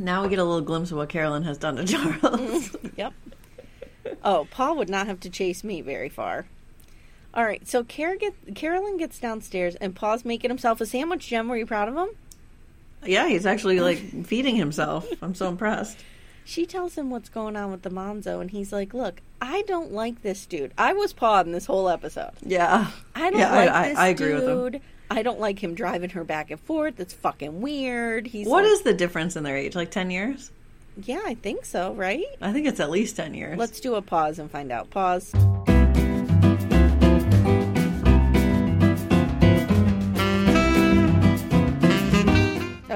Now 0.00 0.22
we 0.22 0.28
get 0.28 0.38
a 0.38 0.44
little 0.44 0.60
glimpse 0.60 0.92
of 0.92 0.98
what 0.98 1.08
Carolyn 1.08 1.42
has 1.42 1.58
done 1.58 1.76
to 1.76 1.84
Charles. 2.22 2.76
Yep. 2.96 3.12
Oh, 4.22 4.46
Pa 4.50 4.72
would 4.72 4.88
not 4.88 5.08
have 5.08 5.20
to 5.20 5.30
chase 5.30 5.64
me 5.64 5.80
very 5.80 6.08
far. 6.08 6.46
All 7.38 7.44
right, 7.44 7.64
so 7.68 7.84
Car- 7.84 8.16
get, 8.16 8.34
Carolyn 8.56 8.96
gets 8.96 9.20
downstairs 9.20 9.76
and 9.76 9.94
Pa's 9.94 10.24
making 10.24 10.50
himself 10.50 10.80
a 10.80 10.86
sandwich. 10.86 11.28
Jen, 11.28 11.46
were 11.46 11.56
you 11.56 11.66
proud 11.66 11.86
of 11.86 11.94
him? 11.96 12.08
yeah, 13.06 13.28
he's 13.28 13.46
actually 13.46 13.78
like 13.78 14.26
feeding 14.26 14.56
himself. 14.56 15.06
I'm 15.22 15.36
so 15.36 15.46
impressed. 15.48 16.00
She 16.44 16.66
tells 16.66 16.96
him 16.96 17.10
what's 17.10 17.28
going 17.28 17.54
on 17.54 17.70
with 17.70 17.82
the 17.82 17.90
Monzo, 17.90 18.40
and 18.40 18.50
he's 18.50 18.72
like, 18.72 18.92
"Look, 18.92 19.20
I 19.40 19.62
don't 19.68 19.92
like 19.92 20.22
this 20.22 20.46
dude. 20.46 20.72
I 20.76 20.94
was 20.94 21.12
Paul 21.12 21.42
in 21.42 21.52
this 21.52 21.66
whole 21.66 21.88
episode. 21.88 22.32
Yeah. 22.44 22.90
I 23.14 23.30
don't 23.30 23.38
yeah, 23.38 23.54
like 23.54 23.70
I, 23.70 23.88
this 23.90 23.98
I, 23.98 24.04
I 24.06 24.08
agree 24.08 24.32
dude. 24.32 24.42
with 24.42 24.74
him. 24.74 24.80
I 25.08 25.22
don't 25.22 25.38
like 25.38 25.62
him 25.62 25.76
driving 25.76 26.10
her 26.10 26.24
back 26.24 26.50
and 26.50 26.58
forth. 26.58 26.96
That's 26.96 27.14
fucking 27.14 27.60
weird. 27.60 28.26
He's 28.26 28.48
What 28.48 28.64
like, 28.64 28.72
is 28.72 28.82
the 28.82 28.94
difference 28.94 29.36
in 29.36 29.44
their 29.44 29.56
age? 29.56 29.76
Like 29.76 29.92
10 29.92 30.10
years? 30.10 30.50
Yeah, 31.04 31.20
I 31.24 31.34
think 31.34 31.66
so. 31.66 31.94
Right? 31.94 32.24
I 32.42 32.52
think 32.52 32.66
it's 32.66 32.80
at 32.80 32.90
least 32.90 33.14
10 33.14 33.34
years. 33.34 33.56
Let's 33.56 33.78
do 33.78 33.94
a 33.94 34.02
pause 34.02 34.40
and 34.40 34.50
find 34.50 34.72
out. 34.72 34.90
Pause. 34.90 35.34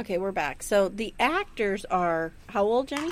Okay, 0.02 0.18
we're 0.18 0.32
back. 0.32 0.64
So 0.64 0.88
the 0.88 1.14
actors 1.20 1.84
are 1.84 2.32
how 2.48 2.64
old, 2.64 2.88
Jenny? 2.88 3.08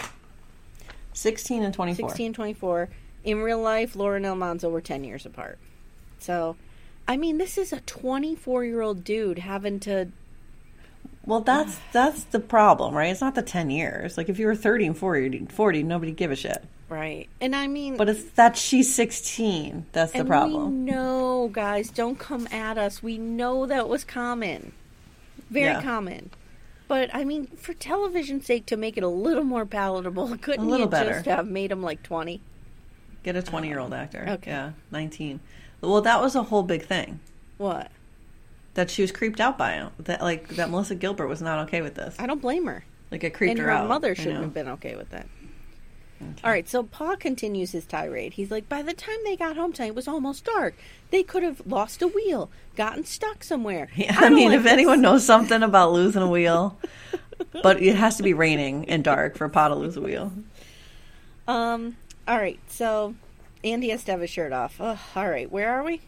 16 1.13 1.63
and 1.63 1.73
24. 1.73 2.09
16 2.09 2.27
and 2.27 2.35
24. 2.35 2.89
In 3.23 3.39
real 3.43 3.63
life, 3.63 3.95
Laura 3.95 4.17
and 4.17 4.27
Almanzo 4.27 4.69
were 4.69 4.81
10 4.81 5.05
years 5.05 5.25
apart. 5.25 5.61
So, 6.19 6.57
I 7.07 7.17
mean, 7.17 7.39
this 7.39 7.57
is 7.57 7.73
a 7.73 7.79
24 7.83 8.65
year 8.65 8.81
old 8.81 9.05
dude 9.05 9.39
having 9.39 9.79
to. 9.81 10.09
Well, 11.25 11.43
that's 11.43 11.79
that's 11.93 12.25
the 12.25 12.41
problem, 12.41 12.93
right? 12.93 13.13
It's 13.13 13.21
not 13.21 13.37
the 13.37 13.43
10 13.43 13.71
years. 13.71 14.19
Like 14.19 14.29
if 14.29 14.41
you 14.41 14.49
were 14.49 14.57
30 14.57 14.87
and 14.87 14.99
40, 14.99 15.47
40 15.47 15.85
nobody 15.85 16.11
give 16.11 16.33
a 16.33 16.37
shit. 16.37 16.65
Right. 16.89 17.29
And 17.41 17.55
I 17.55 17.69
mean. 17.69 17.99
But 17.99 18.09
it's 18.09 18.25
that 18.33 18.57
she's 18.57 18.93
16. 18.93 19.87
That's 19.93 20.11
the 20.11 20.19
and 20.19 20.29
problem. 20.29 20.85
No, 20.87 21.51
guys, 21.53 21.89
don't 21.89 22.19
come 22.19 22.49
at 22.51 22.79
us. 22.79 23.01
We 23.01 23.17
know 23.17 23.67
that 23.67 23.89
was 23.89 24.03
common. 24.03 24.73
Very 25.49 25.67
Yeah. 25.67 25.83
common. 25.83 26.31
But, 26.91 27.15
I 27.15 27.23
mean, 27.23 27.47
for 27.47 27.73
television's 27.73 28.47
sake, 28.47 28.67
to 28.67 28.77
make 28.77 28.97
it 28.97 29.05
a 29.05 29.09
little 29.09 29.45
more 29.45 29.65
palatable, 29.65 30.37
couldn't 30.43 30.67
little 30.67 30.87
you 30.87 30.91
better. 30.91 31.13
just 31.13 31.27
have 31.27 31.47
made 31.47 31.71
him 31.71 31.85
like 31.85 32.03
20? 32.03 32.41
Get 33.23 33.37
a 33.37 33.43
20 33.43 33.69
year 33.69 33.79
old 33.79 33.93
uh, 33.93 33.97
actor. 33.97 34.27
Okay. 34.29 34.51
Yeah, 34.51 34.73
19. 34.91 35.39
Well, 35.83 36.01
that 36.01 36.21
was 36.21 36.35
a 36.35 36.43
whole 36.43 36.65
big 36.65 36.85
thing. 36.85 37.21
What? 37.59 37.93
That 38.75 38.91
she 38.91 39.03
was 39.03 39.13
creeped 39.13 39.39
out 39.39 39.57
by 39.57 39.75
him. 39.75 39.91
That 40.01 40.21
like 40.21 40.49
that 40.57 40.69
Melissa 40.69 40.97
Gilbert 40.97 41.29
was 41.29 41.41
not 41.41 41.69
okay 41.69 41.81
with 41.81 41.95
this. 41.95 42.17
I 42.19 42.27
don't 42.27 42.43
blame 42.43 42.67
her. 42.67 42.85
Like 43.13 43.23
it 43.23 43.35
creeped 43.35 43.51
and 43.51 43.61
her, 43.61 43.67
her 43.67 43.71
out. 43.71 43.89
mother 43.89 44.17
shouldn't 44.17 44.35
know? 44.35 44.43
have 44.43 44.55
been 44.55 44.69
okay 44.71 44.97
with 44.97 45.11
that. 45.11 45.29
All 46.45 46.51
right, 46.51 46.69
so 46.69 46.83
Pa 46.83 47.17
continues 47.17 47.73
his 47.73 47.85
tirade. 47.87 48.35
He's 48.35 48.51
like, 48.51 48.69
by 48.69 48.83
the 48.83 48.93
time 48.95 49.17
they 49.25 49.37
got 49.37 49.57
home 49.57 49.73
tonight, 49.73 49.89
it 49.89 49.95
was 49.95 50.09
almost 50.09 50.45
dark. 50.45 50.75
They 51.11 51.23
could 51.23 51.43
have 51.43 51.63
lost 51.67 52.03
a 52.03 52.09
wheel, 52.09 52.51
gotten 52.77 53.05
stuck 53.05 53.43
somewhere. 53.43 53.89
Yeah, 53.97 54.17
I 54.19 54.27
I, 54.27 54.29
mean, 54.29 54.51
like 54.51 54.59
if 54.59 54.63
this." 54.65 54.73
anyone 54.73 55.01
knows 55.01 55.25
something 55.25 55.63
about 55.63 55.93
losing 55.93 56.23
a 56.23 56.29
wheel, 56.29 56.79
but 57.63 57.81
it 57.83 57.97
has 57.97 58.17
to 58.17 58.23
be 58.23 58.35
raining 58.35 58.89
and 58.89 59.03
dark 59.05 59.37
for 59.37 59.49
Pa 59.49 59.69
to 59.69 59.75
lose 59.75 59.97
a 59.97 60.01
wheel. 60.01 60.33
Um. 61.49 61.97
All 62.29 62.39
right. 62.39 62.61
So 62.69 63.15
Andy 63.65 63.91
has 63.91 64.05
to 64.05 64.13
have 64.13 64.21
his 64.21 64.31
shirt 64.31 64.53
off. 64.53 64.77
Oh, 64.81 64.99
all 65.17 65.29
right. 65.29 65.51
Where 65.51 65.71
are 65.73 65.83
we? 65.83 66.01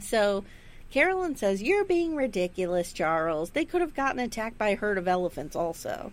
So 0.00 0.44
Carolyn 0.90 1.36
says, 1.36 1.62
"You're 1.62 1.84
being 1.84 2.16
ridiculous, 2.16 2.92
Charles. 2.92 3.50
They 3.50 3.64
could 3.64 3.80
have 3.82 3.94
gotten 3.94 4.18
attacked 4.18 4.58
by 4.58 4.70
a 4.70 4.76
herd 4.76 4.98
of 4.98 5.06
elephants, 5.06 5.54
also." 5.54 6.12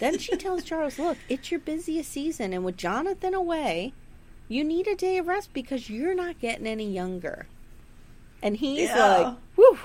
Then 0.00 0.18
she 0.18 0.36
tells 0.36 0.64
Charles, 0.64 0.98
"Look, 0.98 1.18
it's 1.28 1.50
your 1.50 1.60
busiest 1.60 2.10
season, 2.12 2.52
and 2.52 2.64
with 2.64 2.76
Jonathan 2.76 3.34
away, 3.34 3.92
you 4.48 4.62
need 4.64 4.86
a 4.86 4.94
day 4.94 5.18
of 5.18 5.26
rest 5.26 5.52
because 5.52 5.88
you're 5.90 6.14
not 6.14 6.40
getting 6.40 6.66
any 6.66 6.90
younger." 6.90 7.46
And 8.42 8.56
he's 8.56 8.88
Yeah. 8.90 9.06
like, 9.06 9.36
"Whew." 9.54 9.78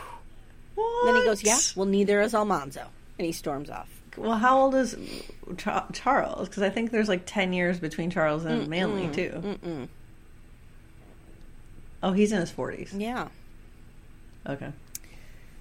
What? 0.75 1.05
Then 1.05 1.15
he 1.15 1.23
goes, 1.23 1.43
"Yeah, 1.43 1.59
well, 1.75 1.85
neither 1.85 2.21
is 2.21 2.33
Almanzo," 2.33 2.87
and 3.17 3.25
he 3.25 3.31
storms 3.31 3.69
off. 3.69 3.89
Well, 4.17 4.37
how 4.37 4.59
old 4.59 4.75
is 4.75 4.97
Charles? 5.57 6.49
Because 6.49 6.63
I 6.63 6.69
think 6.69 6.91
there's 6.91 7.07
like 7.07 7.23
10 7.25 7.53
years 7.53 7.79
between 7.79 8.09
Charles 8.09 8.43
and 8.43 8.67
Manly, 8.67 9.07
too. 9.13 9.31
Mm-mm. 9.41 9.87
Oh, 12.03 12.11
he's 12.11 12.31
in 12.31 12.39
his 12.39 12.51
40s. 12.51 12.93
Yeah. 12.97 13.29
Okay. 14.45 14.73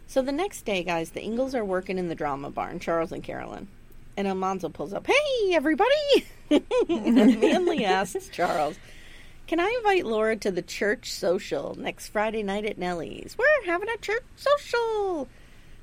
So 0.08 0.22
the 0.22 0.32
next 0.32 0.62
day, 0.64 0.82
guys, 0.82 1.10
the 1.10 1.22
Ingalls 1.22 1.54
are 1.54 1.64
working 1.64 1.96
in 1.98 2.08
the 2.08 2.14
drama 2.16 2.50
barn, 2.50 2.80
Charles 2.80 3.12
and 3.12 3.22
Carolyn. 3.22 3.68
And 4.20 4.28
Almanzo 4.28 4.68
pulls 4.68 4.92
up, 4.92 5.06
Hey, 5.06 5.54
everybody! 5.54 6.26
and 6.50 7.40
Manly 7.40 7.84
asks 7.86 8.28
Charles, 8.28 8.76
Can 9.46 9.58
I 9.60 9.74
invite 9.78 10.04
Laura 10.04 10.36
to 10.36 10.50
the 10.50 10.60
church 10.60 11.10
social 11.10 11.74
next 11.78 12.08
Friday 12.08 12.42
night 12.42 12.66
at 12.66 12.76
Nellie's? 12.76 13.34
We're 13.38 13.46
having 13.64 13.88
a 13.88 13.96
church 13.96 14.22
social! 14.36 15.26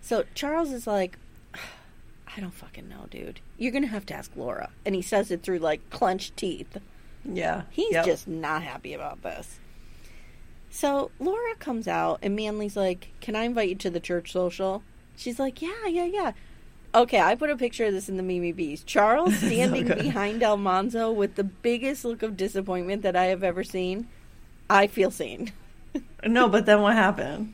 So 0.02 0.24
Charles 0.36 0.72
is 0.72 0.86
like, 0.86 1.18
I 1.56 2.40
don't 2.40 2.54
fucking 2.54 2.88
know, 2.88 3.08
dude. 3.10 3.40
You're 3.58 3.72
going 3.72 3.82
to 3.86 3.90
have 3.90 4.06
to 4.06 4.14
ask 4.14 4.30
Laura. 4.36 4.70
And 4.86 4.94
he 4.94 5.02
says 5.02 5.32
it 5.32 5.42
through 5.42 5.58
like 5.58 5.90
clenched 5.90 6.38
teeth. 6.38 6.78
Yeah. 7.26 7.64
He's 7.72 7.92
Yep. 7.92 8.06
just 8.06 8.28
not 8.28 8.62
happy 8.62 8.94
about 8.94 9.24
this. 9.24 9.58
So 10.70 11.10
Laura 11.20 11.56
comes 11.56 11.88
out 11.88 12.20
and 12.22 12.36
Manly's 12.36 12.78
like, 12.78 13.08
Can 13.20 13.36
I 13.36 13.46
invite 13.46 13.70
you 13.70 13.76
to 13.78 13.90
the 13.90 14.00
church 14.00 14.32
social? 14.32 14.84
She's 15.16 15.40
like, 15.40 15.60
Yeah, 15.60 15.88
yeah, 15.88 16.06
yeah. 16.06 16.32
Okay, 16.98 17.22
I 17.22 17.36
put 17.36 17.52
a 17.52 17.56
picture 17.56 17.86
of 17.86 17.94
this 17.94 18.10
in 18.10 18.18
the 18.18 18.24
Mimi 18.24 18.52
Bees. 18.52 18.84
Charles 18.84 19.38
standing 19.38 19.86
behind 19.86 20.42
Almanzo 20.42 21.12
with 21.12 21.36
the 21.36 21.44
biggest 21.44 22.04
look 22.04 22.24
of 22.24 22.36
disappointment 22.36 23.04
that 23.04 23.16
I 23.16 23.26
have 23.26 23.44
ever 23.44 23.64
seen. 23.64 24.08
I 24.70 24.88
feel 24.88 25.12
seen. 25.12 25.54
No, 26.26 26.48
but 26.50 26.66
then 26.66 26.82
what 26.82 26.94
happened? 26.94 27.54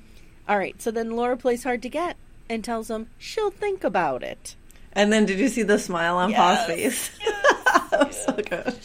All 0.49 0.57
right, 0.57 0.81
so 0.81 0.91
then 0.91 1.11
Laura 1.11 1.37
plays 1.37 1.63
hard 1.63 1.81
to 1.83 1.89
get 1.89 2.17
and 2.49 2.63
tells 2.63 2.89
him 2.89 3.07
she'll 3.17 3.51
think 3.51 3.83
about 3.83 4.23
it. 4.23 4.55
And 4.93 5.13
then 5.13 5.25
did 5.25 5.39
you 5.39 5.47
see 5.47 5.63
the 5.63 5.79
smile 5.79 6.17
on 6.17 6.33
Pa's 6.33 6.65
face? 6.65 7.11
that 7.91 8.07
was 8.07 8.25
so 8.25 8.33
good. 8.33 8.75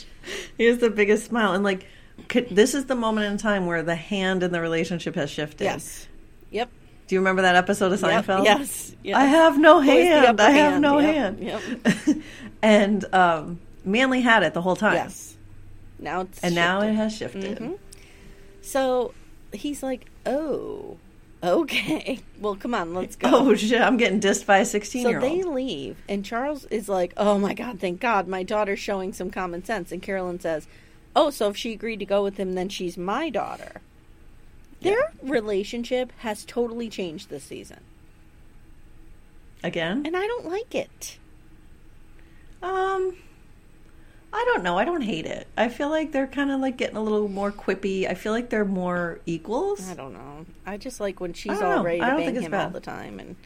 He 0.56 0.66
has 0.66 0.78
the 0.78 0.90
biggest 0.90 1.26
smile. 1.26 1.54
And 1.54 1.64
like, 1.64 1.86
could, 2.28 2.48
this 2.50 2.74
is 2.74 2.86
the 2.86 2.94
moment 2.94 3.32
in 3.32 3.38
time 3.38 3.66
where 3.66 3.82
the 3.82 3.96
hand 3.96 4.42
in 4.42 4.52
the 4.52 4.60
relationship 4.60 5.14
has 5.16 5.30
shifted. 5.30 5.64
Yes. 5.64 6.06
Yep. 6.50 6.70
Do 7.08 7.14
you 7.14 7.20
remember 7.20 7.42
that 7.42 7.56
episode 7.56 7.92
of 7.92 8.00
Yep, 8.00 8.24
Seinfeld? 8.26 8.44
yes, 8.44 8.94
yes. 9.02 9.16
I 9.16 9.24
have 9.24 9.58
no 9.58 9.80
hand. 9.80 10.40
I 10.40 10.50
have 10.50 10.72
hand, 10.72 10.82
no 10.82 10.98
yep, 10.98 11.14
hand. 11.40 11.40
yep. 11.40 12.16
and 12.62 13.04
um, 13.14 13.60
Manly 13.84 14.20
had 14.20 14.42
it 14.42 14.52
the 14.54 14.60
whole 14.62 14.76
time. 14.76 14.94
Yes. 14.94 15.36
Now 15.98 16.20
it's 16.20 16.38
And 16.44 16.54
now 16.54 16.82
it 16.82 16.92
has 16.92 17.16
shifted. 17.16 17.58
Mhm. 17.58 17.78
So 18.60 19.14
he's 19.52 19.82
like, 19.82 20.06
"Oh, 20.26 20.98
okay. 21.42 22.20
Well, 22.40 22.54
come 22.56 22.74
on, 22.74 22.94
let's 22.94 23.16
go." 23.16 23.28
Oh 23.32 23.54
shit! 23.56 23.80
I'm 23.80 23.96
getting 23.96 24.20
dissed 24.20 24.46
by 24.46 24.58
a 24.58 24.64
16 24.64 25.02
so 25.02 25.18
they 25.18 25.42
leave, 25.42 25.96
and 26.08 26.24
Charles 26.24 26.66
is 26.66 26.88
like, 26.88 27.14
"Oh 27.16 27.38
my 27.38 27.54
god, 27.54 27.80
thank 27.80 28.00
God, 28.00 28.28
my 28.28 28.42
daughter's 28.44 28.78
showing 28.78 29.12
some 29.12 29.30
common 29.30 29.64
sense." 29.64 29.90
And 29.90 30.00
Carolyn 30.02 30.38
says, 30.40 30.68
"Oh, 31.16 31.30
so 31.30 31.48
if 31.48 31.56
she 31.56 31.72
agreed 31.72 31.98
to 32.00 32.04
go 32.04 32.22
with 32.22 32.36
him, 32.36 32.52
then 32.54 32.68
she's 32.68 32.96
my 32.98 33.28
daughter." 33.30 33.80
Their 34.80 35.12
relationship 35.22 36.12
has 36.18 36.44
totally 36.44 36.88
changed 36.88 37.30
this 37.30 37.44
season, 37.44 37.80
Again? 39.64 40.02
and 40.06 40.16
I 40.16 40.26
don't 40.26 40.46
like 40.46 40.74
it. 40.74 41.18
Um, 42.62 43.16
I 44.32 44.44
don't 44.52 44.62
know. 44.62 44.78
I 44.78 44.84
don't 44.84 45.00
hate 45.02 45.26
it. 45.26 45.46
I 45.56 45.68
feel 45.68 45.90
like 45.90 46.12
they're 46.12 46.26
kind 46.26 46.50
of 46.50 46.60
like 46.60 46.76
getting 46.76 46.96
a 46.96 47.02
little 47.02 47.28
more 47.28 47.50
quippy. 47.50 48.08
I 48.08 48.14
feel 48.14 48.32
like 48.32 48.50
they're 48.50 48.64
more 48.64 49.20
equals. 49.26 49.88
I 49.90 49.94
don't 49.94 50.12
know. 50.12 50.46
I 50.66 50.76
just 50.76 51.00
like 51.00 51.20
when 51.20 51.32
she's 51.32 51.60
all 51.60 51.76
know. 51.78 51.82
ready 51.82 52.00
to 52.00 52.06
bang 52.06 52.40
him 52.40 52.54
all 52.54 52.70
the 52.70 52.80
time, 52.80 53.18
and 53.20 53.36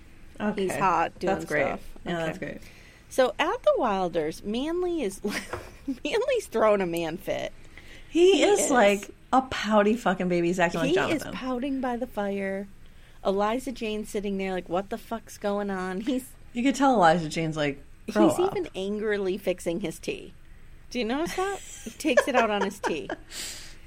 Okay. 0.40 0.62
he's 0.64 0.74
hot 0.76 1.18
doing 1.18 1.34
That's 1.34 1.44
great. 1.46 1.66
stuff. 1.66 1.80
Yeah, 2.04 2.16
Okay. 2.16 2.24
that's 2.26 2.38
great. 2.38 2.58
So 3.08 3.34
at 3.38 3.62
the 3.62 3.72
Wilders, 3.78 4.42
Manly 4.42 5.02
is 5.02 5.20
Manly's 6.04 6.46
throwing 6.46 6.80
a 6.80 6.86
man 6.86 7.16
fit. 7.18 7.52
He, 8.08 8.38
He 8.38 8.42
is, 8.42 8.60
is. 8.60 8.70
like 8.70 9.10
a 9.32 9.42
pouty 9.42 9.96
fucking 9.96 10.28
baby. 10.28 10.50
Acting 10.58 10.80
like 10.80 10.88
he 10.90 10.94
Jonathan. 10.94 11.28
is 11.32 11.34
pouting 11.34 11.80
by 11.80 11.96
the 11.96 12.06
fire. 12.06 12.68
Eliza 13.24 13.72
Jane 13.72 14.04
sitting 14.04 14.36
there 14.38 14.52
like, 14.52 14.68
"What 14.68 14.90
the 14.90 14.98
fuck's 14.98 15.38
going 15.38 15.70
on?" 15.70 16.00
He's 16.02 16.26
you 16.52 16.62
could 16.62 16.74
tell 16.74 16.94
Eliza 16.94 17.28
Jane's 17.28 17.56
like, 17.56 17.82
he's 18.06 18.16
up. 18.16 18.38
even 18.40 18.68
angrily 18.74 19.38
fixing 19.38 19.80
his 19.80 19.98
tea. 19.98 20.34
Do 20.90 20.98
you 20.98 21.04
notice 21.06 21.34
that? 21.36 21.58
he 21.84 21.90
takes 21.90 22.28
it 22.28 22.34
out 22.34 22.50
on 22.50 22.62
his 22.62 22.78
tea. 22.78 23.08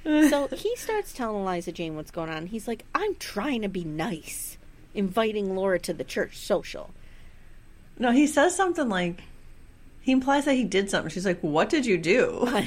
So 0.07 0.47
he 0.49 0.75
starts 0.75 1.13
telling 1.13 1.41
Eliza 1.41 1.71
Jane 1.71 1.95
what's 1.95 2.11
going 2.11 2.29
on. 2.29 2.45
He's 2.45 2.67
like, 2.67 2.85
"I'm 2.93 3.15
trying 3.15 3.63
to 3.63 3.67
be 3.67 3.83
nice, 3.83 4.55
inviting 4.93 5.55
Laura 5.55 5.79
to 5.79 5.93
the 5.93 6.03
church 6.03 6.37
social." 6.37 6.91
No, 7.97 8.11
he 8.11 8.27
says 8.27 8.55
something 8.55 8.87
like, 8.87 9.23
he 10.05 10.11
implies 10.11 10.45
that 10.45 10.53
he 10.53 10.63
did 10.63 10.91
something. 10.91 11.09
She's 11.09 11.25
like, 11.25 11.39
what 11.41 11.67
did 11.67 11.83
you 11.83 11.97
do? 11.97 12.45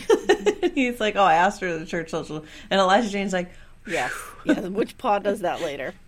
he's 0.74 0.98
like, 0.98 1.14
oh, 1.14 1.22
I 1.22 1.34
asked 1.34 1.60
her 1.60 1.68
to 1.68 1.78
the 1.78 1.86
church 1.86 2.10
social. 2.10 2.44
And 2.68 2.80
Eliza 2.80 3.10
Jane's 3.10 3.32
like, 3.32 3.52
Yes, 3.86 4.12
yes. 4.44 4.66
Which 4.66 4.98
paw 4.98 5.20
does 5.20 5.40
that 5.40 5.62
later? 5.62 5.94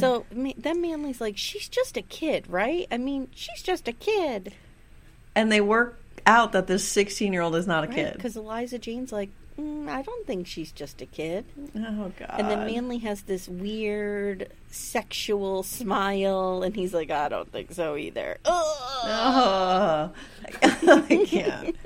So 0.00 0.26
then 0.32 0.80
Manly's 0.80 1.20
like, 1.20 1.36
she's 1.36 1.68
just 1.68 1.96
a 1.96 2.02
kid, 2.02 2.46
right? 2.48 2.88
I 2.90 2.96
mean, 2.96 3.28
she's 3.32 3.62
just 3.62 3.86
a 3.86 3.92
kid, 3.92 4.52
and 5.36 5.52
they 5.52 5.60
work 5.60 6.00
out 6.26 6.50
that 6.50 6.66
this 6.66 6.82
16 6.82 7.32
year 7.32 7.42
old 7.42 7.54
is 7.54 7.68
not 7.68 7.84
a 7.84 7.86
kid. 7.86 8.14
Because 8.14 8.36
Eliza 8.36 8.80
Jane's 8.80 9.12
like, 9.12 9.30
mm, 9.58 9.88
I 9.88 10.02
don't 10.02 10.26
think 10.26 10.46
she's 10.46 10.72
just 10.72 11.00
a 11.02 11.06
kid. 11.06 11.44
Oh, 11.76 12.12
God. 12.18 12.34
And 12.38 12.50
then 12.50 12.66
Manly 12.66 12.98
has 12.98 13.22
this 13.22 13.48
weird 13.48 14.52
sexual 14.70 15.62
smile, 15.62 16.62
and 16.62 16.74
he's 16.74 16.94
like, 16.94 17.10
I 17.10 17.28
don't 17.28 17.50
think 17.50 17.72
so 17.72 17.96
either. 17.96 18.38
Oh, 18.44 20.12
I 20.62 21.24
can't. 21.26 21.76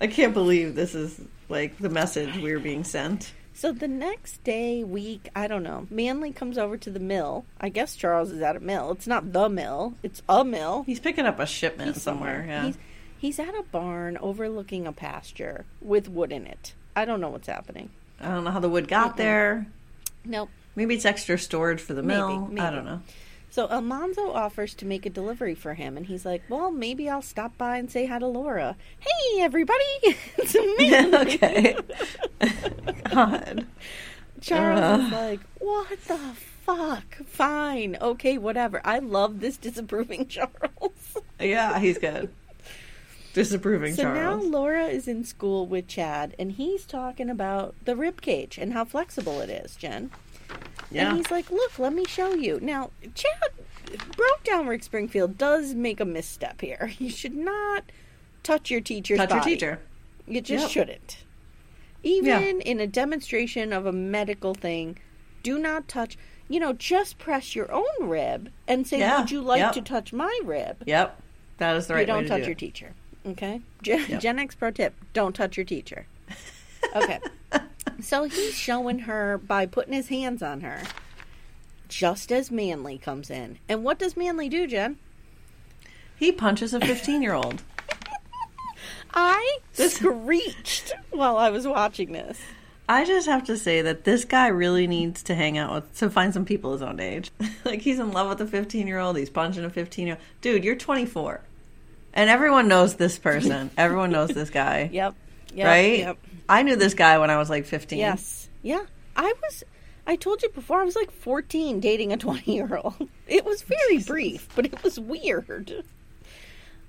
I 0.00 0.06
can't 0.06 0.34
believe 0.34 0.74
this 0.74 0.94
is 0.94 1.20
like 1.48 1.78
the 1.78 1.90
message 1.90 2.36
we're 2.38 2.60
being 2.60 2.84
sent. 2.84 3.32
So 3.56 3.70
the 3.70 3.86
next 3.86 4.42
day, 4.42 4.82
week, 4.82 5.28
I 5.36 5.46
don't 5.46 5.62
know. 5.62 5.86
Manly 5.88 6.32
comes 6.32 6.58
over 6.58 6.76
to 6.76 6.90
the 6.90 6.98
mill. 6.98 7.44
I 7.60 7.68
guess 7.68 7.94
Charles 7.94 8.32
is 8.32 8.42
at 8.42 8.56
a 8.56 8.60
mill. 8.60 8.90
It's 8.90 9.06
not 9.06 9.32
the 9.32 9.48
mill; 9.48 9.94
it's 10.02 10.22
a 10.28 10.44
mill. 10.44 10.82
He's 10.86 10.98
picking 10.98 11.24
up 11.24 11.38
a 11.38 11.46
shipment 11.46 11.94
He's 11.94 12.02
somewhere. 12.02 12.44
Yeah. 12.48 12.66
He's, 12.66 12.78
he's 13.16 13.38
at 13.38 13.54
a 13.54 13.62
barn 13.70 14.18
overlooking 14.20 14.88
a 14.88 14.92
pasture 14.92 15.66
with 15.80 16.08
wood 16.08 16.32
in 16.32 16.46
it. 16.48 16.74
I 16.96 17.04
don't 17.04 17.20
know 17.20 17.28
what's 17.30 17.48
happening. 17.48 17.90
I 18.20 18.28
don't 18.28 18.44
know 18.44 18.50
how 18.50 18.60
the 18.60 18.68
wood 18.68 18.88
got 18.88 19.16
there. 19.16 19.66
Nope. 20.24 20.48
Maybe 20.76 20.94
it's 20.94 21.04
extra 21.04 21.38
storage 21.38 21.80
for 21.80 21.94
the 21.94 22.02
Maybe, 22.02 22.18
mill. 22.18 22.50
I 22.58 22.70
don't 22.70 22.84
know. 22.84 23.02
So 23.50 23.68
Almanzo 23.68 24.32
offers 24.32 24.74
to 24.74 24.84
make 24.84 25.06
a 25.06 25.10
delivery 25.10 25.54
for 25.54 25.74
him, 25.74 25.96
and 25.96 26.06
he's 26.06 26.26
like, 26.26 26.42
"Well, 26.48 26.72
maybe 26.72 27.08
I'll 27.08 27.22
stop 27.22 27.56
by 27.56 27.76
and 27.76 27.88
say 27.88 28.06
hi 28.06 28.18
to 28.18 28.26
Laura. 28.26 28.74
Hey, 28.98 29.40
everybody, 29.42 29.84
it's 30.02 30.54
me." 30.54 30.96
okay. 31.14 31.76
God. 33.10 33.66
Charles 34.40 35.04
is 35.04 35.12
like, 35.12 35.40
"What 35.60 36.02
the 36.06 36.18
fuck? 36.66 37.14
Fine, 37.26 37.96
okay, 38.00 38.38
whatever." 38.38 38.80
I 38.84 38.98
love 38.98 39.38
this 39.38 39.56
disapproving 39.56 40.26
Charles. 40.26 41.16
Yeah, 41.38 41.78
he's 41.78 41.98
good. 41.98 42.30
Disapproving 43.34 43.94
so 43.94 44.04
Charles. 44.04 44.44
now 44.44 44.48
Laura 44.50 44.84
is 44.86 45.06
in 45.08 45.24
school 45.24 45.66
with 45.66 45.86
Chad, 45.88 46.34
and 46.38 46.52
he's 46.52 46.86
talking 46.86 47.28
about 47.28 47.74
the 47.84 47.94
rib 47.96 48.20
cage 48.22 48.56
and 48.58 48.72
how 48.72 48.84
flexible 48.84 49.40
it 49.40 49.50
is, 49.50 49.76
Jen. 49.76 50.10
yeah. 50.90 51.08
And 51.08 51.16
he's 51.18 51.30
like, 51.30 51.50
"Look, 51.50 51.78
let 51.78 51.92
me 51.92 52.04
show 52.06 52.32
you." 52.34 52.58
Now, 52.62 52.90
Chad 53.14 53.50
broke 54.16 54.42
down 54.44 54.66
Rick 54.66 54.82
Springfield 54.84 55.36
does 55.36 55.74
make 55.74 56.00
a 56.00 56.04
misstep 56.04 56.60
here. 56.60 56.92
You 56.98 57.10
should 57.10 57.34
not 57.36 57.84
touch 58.42 58.70
your 58.70 58.80
teacher's 58.80 59.18
Touch 59.18 59.30
your 59.30 59.40
teacher. 59.42 59.80
You 60.26 60.40
just 60.40 60.62
Yep. 60.62 60.70
shouldn't. 60.70 61.18
Even 62.02 62.60
in 62.60 62.80
a 62.80 62.86
demonstration 62.86 63.72
of 63.72 63.84
a 63.86 63.92
medical 63.92 64.54
thing, 64.54 64.98
do 65.42 65.58
not 65.58 65.88
touch. 65.88 66.16
You 66.48 66.60
know, 66.60 66.72
just 66.74 67.18
press 67.18 67.56
your 67.56 67.72
own 67.72 67.84
rib 68.08 68.50
and 68.68 68.86
say, 68.86 68.98
Yeah, 69.00 69.20
"Would 69.20 69.30
you 69.30 69.40
like 69.40 69.58
yep. 69.60 69.72
to 69.72 69.80
touch 69.82 70.12
my 70.12 70.38
rib?" 70.44 70.82
Yep. 70.86 71.20
That 71.58 71.76
is 71.76 71.86
the 71.86 71.94
right 71.94 72.00
you 72.00 72.06
don't 72.06 72.24
to 72.24 72.28
touch 72.28 72.42
do 72.42 72.46
your 72.46 72.54
teacher. 72.54 72.94
Okay? 73.26 73.60
Gen, 73.82 74.04
Yep. 74.08 74.20
Gen 74.20 74.38
X 74.38 74.54
pro 74.54 74.70
tip 74.70 74.94
don't 75.12 75.34
touch 75.34 75.56
your 75.56 75.64
teacher. 75.64 76.06
Okay. 76.94 77.20
so 78.00 78.24
he's 78.24 78.54
showing 78.54 79.00
her 79.00 79.38
by 79.38 79.66
putting 79.66 79.94
his 79.94 80.08
hands 80.08 80.42
on 80.42 80.60
her 80.60 80.82
just 81.88 82.32
as 82.32 82.50
Manly 82.50 82.98
comes 82.98 83.30
in. 83.30 83.58
And 83.68 83.84
what 83.84 83.98
does 83.98 84.16
Manly 84.16 84.48
do, 84.48 84.66
Jen? 84.66 84.98
He 86.16 86.32
punches 86.32 86.74
a 86.74 86.80
15 86.80 87.22
year 87.22 87.34
old. 87.34 87.62
I 89.14 89.58
screeched 89.72 90.92
while 91.10 91.36
I 91.36 91.50
was 91.50 91.66
watching 91.66 92.12
this. 92.12 92.38
I 92.88 93.04
just 93.04 93.26
have 93.26 93.44
to 93.44 93.56
say 93.56 93.80
that 93.80 94.04
this 94.04 94.24
guy 94.24 94.48
really 94.48 94.86
needs 94.86 95.22
to 95.24 95.34
hang 95.34 95.56
out 95.56 95.72
with 95.72 95.98
to 95.98 96.10
find 96.10 96.34
some 96.34 96.44
people 96.44 96.72
his 96.72 96.82
own 96.82 97.00
age. 97.00 97.30
like 97.64 97.80
he's 97.80 97.98
in 97.98 98.12
love 98.12 98.28
with 98.28 98.40
a 98.40 98.46
15 98.46 98.86
year 98.86 98.98
old. 98.98 99.16
He's 99.16 99.30
punching 99.30 99.64
a 99.64 99.70
15 99.70 100.06
year 100.06 100.16
old. 100.16 100.24
Dude, 100.42 100.64
you're 100.64 100.76
24, 100.76 101.40
and 102.14 102.30
everyone 102.30 102.68
knows 102.68 102.94
this 102.94 103.18
person. 103.18 103.70
everyone 103.76 104.10
knows 104.10 104.30
this 104.30 104.50
guy. 104.50 104.88
Yep. 104.92 105.14
yep 105.54 105.66
right? 105.66 105.98
Yep. 105.98 106.18
I 106.48 106.62
knew 106.62 106.76
this 106.76 106.94
guy 106.94 107.18
when 107.18 107.30
I 107.30 107.36
was 107.38 107.50
like 107.50 107.66
15. 107.66 107.98
Yes. 107.98 108.48
Yeah. 108.62 108.84
I 109.16 109.34
was. 109.42 109.64
I 110.06 110.16
told 110.16 110.42
you 110.42 110.50
before. 110.50 110.80
I 110.80 110.84
was 110.84 110.96
like 110.96 111.10
14 111.10 111.80
dating 111.80 112.12
a 112.12 112.16
20 112.18 112.52
year 112.52 112.80
old. 112.82 113.08
It 113.26 113.44
was 113.44 113.62
very 113.62 113.98
brief, 113.98 114.48
but 114.54 114.66
it 114.66 114.82
was 114.82 114.98
weird. 114.98 115.84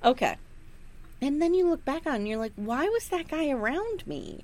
Okay. 0.03 0.35
And 1.21 1.41
then 1.41 1.53
you 1.53 1.69
look 1.69 1.83
back 1.85 2.05
on 2.05 2.15
and 2.15 2.27
you're 2.27 2.37
like, 2.37 2.53
why 2.55 2.87
was 2.87 3.07
that 3.09 3.27
guy 3.27 3.49
around 3.49 4.05
me? 4.05 4.43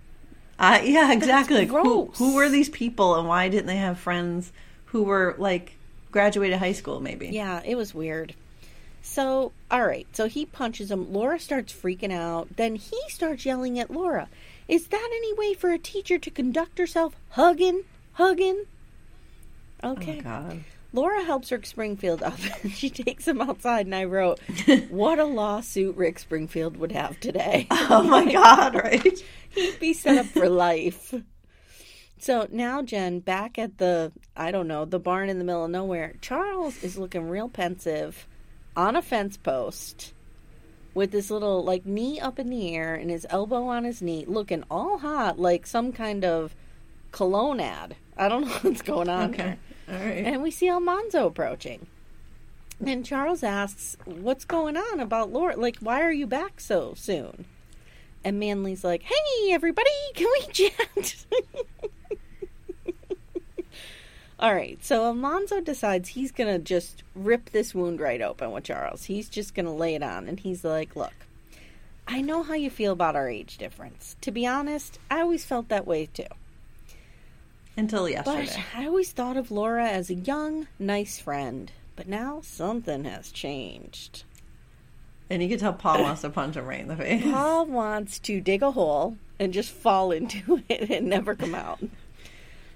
Uh, 0.58 0.80
yeah, 0.84 1.12
exactly. 1.12 1.66
Like, 1.66 1.70
who, 1.70 2.12
who 2.16 2.36
were 2.36 2.50
these 2.50 2.70
people 2.70 3.16
and 3.16 3.28
why 3.28 3.50
didn't 3.50 3.68
they 3.68 3.78
have 3.78 4.00
friends 4.00 4.52
who 4.86 5.04
were 5.04 5.36
like 5.38 5.76
graduated 6.12 6.60
high 6.60 6.72
school 6.72 7.00
maybe? 7.00 7.28
Yeah, 7.28 7.62
it 7.66 7.76
was 7.76 7.94
weird. 7.94 8.34
So, 9.12 9.52
all 9.70 9.86
right. 9.86 10.08
So 10.14 10.30
he 10.30 10.46
punches 10.46 10.90
him. 10.90 11.12
Laura 11.12 11.38
starts 11.38 11.74
freaking 11.74 12.14
out. 12.14 12.56
Then 12.56 12.76
he 12.76 12.98
starts 13.10 13.46
yelling 13.46 13.78
at 13.78 13.92
Laura. 13.92 14.30
Is 14.70 14.88
that 14.88 15.10
any 15.14 15.34
way 15.34 15.54
for 15.54 15.70
a 15.70 15.78
teacher 15.78 16.18
to 16.18 16.32
conduct 16.32 16.78
herself? 16.78 17.14
Hugging? 17.32 17.84
Hugging? 18.14 18.64
Oh, 19.84 19.92
okay. 19.92 20.20
Oh 20.20 20.22
god. 20.22 20.64
Laura 20.94 21.26
helps 21.26 21.52
Rick 21.52 21.66
Springfield 21.66 22.24
up. 22.24 22.40
she 22.70 22.90
takes 22.90 23.28
him 23.28 23.42
outside, 23.42 23.86
and 23.86 23.96
I 23.96 24.06
wrote, 24.06 24.40
What 24.90 25.20
a 25.20 25.26
lawsuit 25.26 25.98
Rick 25.98 26.18
Springfield 26.20 26.78
would 26.78 26.94
have 26.94 27.20
today. 27.20 27.68
Oh 27.94 28.04
my 28.04 28.32
god, 28.32 28.76
right? 28.76 29.22
He'd 29.50 29.80
be 29.82 29.92
set 29.92 30.20
up 30.20 30.26
for 30.28 30.48
life. 30.48 31.14
So 32.18 32.48
now, 32.50 32.82
Jen, 32.82 33.20
back 33.20 33.60
at 33.60 33.78
the, 33.78 34.14
I 34.38 34.52
don't 34.52 34.70
know, 34.70 34.86
the 34.86 35.00
barn 35.00 35.28
in 35.28 35.38
the 35.38 35.44
middle 35.44 35.66
of 35.66 35.72
nowhere, 35.72 36.16
Charles 36.22 36.82
is 36.82 36.98
looking 36.98 37.28
real 37.28 37.50
pensive 37.50 38.26
on 38.76 38.96
a 38.96 39.02
fence 39.02 39.38
post 39.38 40.14
with 40.94 41.12
this 41.12 41.30
little, 41.32 41.64
like, 41.64 41.86
knee 41.86 42.20
up 42.20 42.38
in 42.40 42.50
the 42.50 42.76
air 42.76 42.94
and 42.96 43.10
his 43.10 43.26
elbow 43.30 43.66
on 43.68 43.84
his 43.86 44.02
knee, 44.02 44.26
looking 44.28 44.64
all 44.70 44.98
hot, 45.00 45.40
like 45.40 45.66
some 45.66 45.92
kind 45.94 46.26
of 46.26 46.54
cologne 47.12 47.60
ad. 47.60 47.96
I 48.18 48.28
don't 48.30 48.42
know 48.48 48.54
what's 48.62 48.82
going 48.82 49.10
on 49.10 49.30
Okay. 49.32 49.58
there. 49.88 50.00
All 50.00 50.06
right. 50.06 50.26
And 50.26 50.42
we 50.44 50.52
see 50.52 50.70
Almanzo 50.70 51.28
approaching. 51.28 51.88
And 52.86 53.06
Charles 53.06 53.44
asks, 53.44 53.96
What's 54.06 54.44
going 54.46 54.76
on 54.76 55.00
about 55.00 55.32
Laura? 55.32 55.56
Like, 55.56 55.78
why 55.82 56.02
are 56.02 56.12
you 56.12 56.26
back 56.28 56.60
so 56.60 56.94
soon? 56.96 57.46
And 58.24 58.40
Manly's 58.40 58.84
like, 58.84 59.04
Hey, 59.04 59.52
everybody, 59.52 59.90
can 60.16 60.28
we 60.40 60.48
chat? 60.54 61.26
All 64.42 64.56
right, 64.56 64.84
so 64.84 65.06
Almanzo 65.06 65.62
decides 65.62 66.10
he's 66.10 66.32
going 66.32 66.52
to 66.52 66.58
just 66.58 67.04
rip 67.14 67.52
this 67.52 67.76
wound 67.76 68.00
right 68.00 68.22
open 68.22 68.52
with 68.52 68.64
Charles. 68.64 69.04
He's 69.04 69.30
just 69.30 69.54
going 69.54 69.68
to 69.68 69.72
lay 69.72 69.94
it 69.94 70.02
on. 70.02 70.28
And 70.28 70.40
he's 70.40 70.64
like, 70.64 70.96
Look, 70.96 71.14
I 72.08 72.22
know 72.22 72.42
how 72.42 72.56
you 72.56 72.72
feel 72.72 72.92
about 72.92 73.16
our 73.16 73.30
age 73.30 73.60
difference. 73.60 74.16
To 74.22 74.32
be 74.32 74.48
honest, 74.48 74.98
I 75.12 75.22
always 75.22 75.46
felt 75.46 75.70
that 75.70 75.86
way 75.86 76.08
too. 76.08 76.24
Until 77.78 78.04
But 78.04 78.12
yesterday. 78.12 78.64
I 78.76 78.88
always 78.88 79.12
thought 79.12 79.38
of 79.38 79.52
Laura 79.52 79.88
as 79.88 80.10
a 80.10 80.16
young, 80.16 80.68
nice 80.80 81.20
friend. 81.20 81.72
But 81.96 82.08
now 82.08 82.42
something 82.42 83.04
has 83.04 83.32
changed. 83.32 84.24
And 85.30 85.44
you 85.44 85.50
can 85.50 85.60
tell 85.60 85.74
Pa 85.74 86.02
wants 86.02 86.22
to 86.22 86.32
punch 86.32 86.56
him 86.58 86.66
right 86.66 86.82
in 86.82 86.88
the 86.88 86.96
face. 86.98 87.24
Pa 87.24 87.62
wants 87.62 88.18
to 88.20 88.42
dig 88.42 88.64
a 88.64 88.72
hole 88.72 89.18
and 89.40 89.54
just 89.54 89.70
fall 89.70 90.12
into 90.12 90.64
it 90.70 90.90
and 90.90 91.08
never 91.08 91.36
come 91.36 91.54
out. 91.54 91.80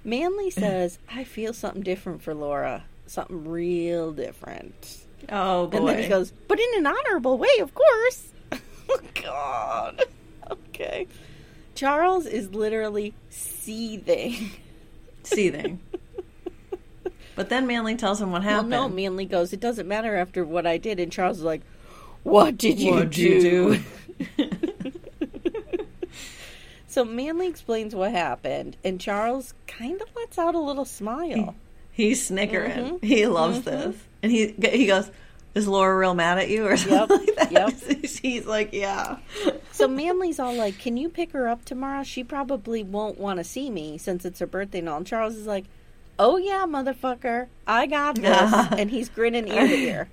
Manly 0.06 0.50
says, 0.52 1.00
I 1.12 1.24
feel 1.26 1.52
something 1.54 1.82
different 1.82 2.22
for 2.22 2.34
Laura. 2.34 2.84
Something 3.08 3.48
real 3.48 4.12
different. 4.14 5.04
Oh 5.30 5.68
boy. 5.68 5.78
And 5.78 5.88
then 5.90 6.04
he 6.04 6.08
goes, 6.08 6.32
But 6.48 6.60
in 6.60 6.68
an 6.78 6.88
honorable 6.88 7.38
way, 7.38 7.58
of 7.60 7.74
course. 7.74 8.30
oh, 8.90 9.00
God. 9.22 10.04
Okay. 10.50 11.08
Charles 11.74 12.26
is 12.26 12.52
literally 12.54 13.14
seething. 13.30 14.52
seething. 15.24 15.80
But 17.36 17.50
then 17.50 17.68
Manly 17.68 17.96
tells 17.98 18.22
him 18.22 18.32
what 18.32 18.44
Well, 18.44 18.50
happened. 18.54 18.70
no, 18.70 18.88
Manly 18.88 19.26
goes, 19.26 19.52
It 19.52 19.60
doesn't 19.60 19.88
matter 19.88 20.16
after 20.16 20.46
what 20.46 20.66
I 20.66 20.78
did. 20.78 21.00
And 21.00 21.12
Charles 21.12 21.40
is 21.40 21.44
like, 21.44 21.62
What 22.24 22.58
did 22.58 22.80
you 22.80 22.92
What'd 22.94 23.10
do? 23.12 23.22
you 23.24 23.42
do? 23.42 24.48
so 26.96 27.04
Manly 27.04 27.48
explains 27.48 27.94
what 27.94 28.12
happened, 28.12 28.78
and 28.82 29.02
Charles 29.02 29.54
kind 29.68 30.02
of 30.02 30.08
lets 30.16 30.38
out 30.38 30.56
a 30.56 30.60
little 30.60 30.86
smile. 30.86 31.54
He's 31.92 32.26
snickering. 32.26 32.72
Mm-hmm. 32.72 33.06
He 33.06 33.28
loves 33.28 33.64
this, 33.64 33.98
and 34.24 34.32
he 34.32 34.56
he 34.72 34.88
goes, 34.88 35.12
"Is 35.56 35.68
Laura 35.68 35.98
real 35.98 36.14
mad 36.14 36.38
at 36.38 36.50
you 36.50 36.66
or 36.66 36.78
something 36.78 37.18
like 37.18 37.36
that?" 37.36 37.52
yep. 37.52 38.02
He's 38.22 38.46
like, 38.46 38.70
"Yeah." 38.72 39.18
So 39.74 39.90
Manly's 39.90 40.40
all 40.40 40.54
like, 40.54 40.80
Can 40.80 40.96
you 40.96 41.10
pick 41.10 41.34
her 41.34 41.50
up 41.50 41.66
tomorrow? 41.66 42.04
She 42.04 42.24
probably 42.24 42.82
won't 42.82 43.20
want 43.20 43.40
to 43.40 43.44
see 43.44 43.70
me 43.70 43.98
since 43.98 44.24
it's 44.24 44.40
her 44.40 44.48
birthday 44.48 44.80
and 44.80 44.88
all. 44.88 44.96
And 44.96 45.06
Charles 45.06 45.36
is 45.36 45.48
like, 45.48 45.66
Oh, 46.18 46.38
yeah, 46.38 46.64
motherfucker. 46.66 47.48
I 47.68 47.86
got 47.88 48.16
this. 48.16 48.54
and 48.72 48.90
he's 48.90 49.10
grinning 49.10 49.50
ear 49.50 49.68
to 49.68 49.76
ear. 49.76 50.10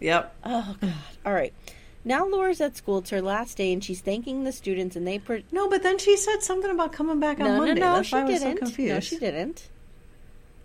Yep. 0.00 0.36
Oh, 0.44 0.76
God. 0.78 0.92
All 1.24 1.32
right. 1.32 1.54
Now 2.04 2.26
Laura's 2.26 2.60
at 2.60 2.76
school. 2.76 2.98
It's 2.98 3.10
her 3.10 3.22
last 3.22 3.56
day, 3.56 3.72
and 3.72 3.82
she's 3.82 4.00
thanking 4.00 4.44
the 4.44 4.52
students, 4.52 4.94
and 4.96 5.06
they. 5.06 5.18
Per- 5.18 5.42
No, 5.50 5.68
but 5.70 5.82
then 5.82 5.98
she 5.98 6.16
said 6.16 6.42
something 6.42 6.70
about 6.70 6.92
coming 6.92 7.18
back 7.20 7.40
on 7.40 7.46
no, 7.46 7.52
no, 7.52 7.66
Monday. 7.66 7.80
no, 7.80 7.94
That's 7.94 8.08
she 8.08 8.14
why 8.14 8.20
I 8.20 8.24
was 8.24 8.40
didn't. 8.40 8.56
so 8.58 8.64
confused. 8.66 8.94
No, 8.94 9.00
she 9.00 9.18
didn't. 9.18 9.68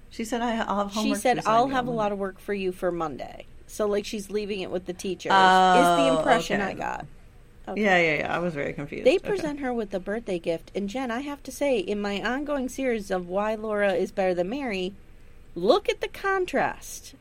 She 0.09 0.25
said, 0.25 0.41
I, 0.41 0.57
"I'll 0.61 0.87
have 0.89 1.03
She 1.03 1.15
said, 1.15 1.41
I'll 1.45 1.67
have 1.69 1.87
a 1.87 1.91
lot 1.91 2.11
of 2.11 2.17
work 2.17 2.39
for 2.39 2.53
you 2.53 2.71
for 2.71 2.91
Monday. 2.91 3.45
So, 3.67 3.85
like, 3.87 4.03
she's 4.05 4.31
leaving 4.31 4.61
it 4.61 4.71
with 4.71 4.85
the 4.87 4.93
teachers, 4.93 5.31
is 5.31 5.37
Oh, 5.37 5.95
the 5.95 6.17
impression 6.17 6.59
okay. 6.59 6.71
I 6.71 6.73
got. 6.73 7.05
Yeah, 7.75 7.97
yeah, 7.99 8.17
yeah. 8.21 8.35
I 8.35 8.39
was 8.39 8.55
very 8.55 8.73
confused. 8.73 9.05
They 9.05 9.17
Okay. 9.17 9.29
present 9.29 9.59
her 9.59 9.71
with 9.71 9.93
a 9.93 9.99
birthday 9.99 10.39
gift, 10.39 10.71
and 10.73 10.89
Jen, 10.89 11.11
I 11.11 11.19
have 11.19 11.43
to 11.43 11.51
say, 11.51 11.77
in 11.77 12.01
my 12.01 12.19
ongoing 12.23 12.67
series 12.67 13.11
of 13.11 13.27
why 13.27 13.53
Laura 13.53 13.93
is 13.93 14.11
better 14.11 14.33
than 14.33 14.49
Mary, 14.49 14.93
look 15.53 15.87
at 15.87 16.01
the 16.01 16.07
contrast. 16.07 17.13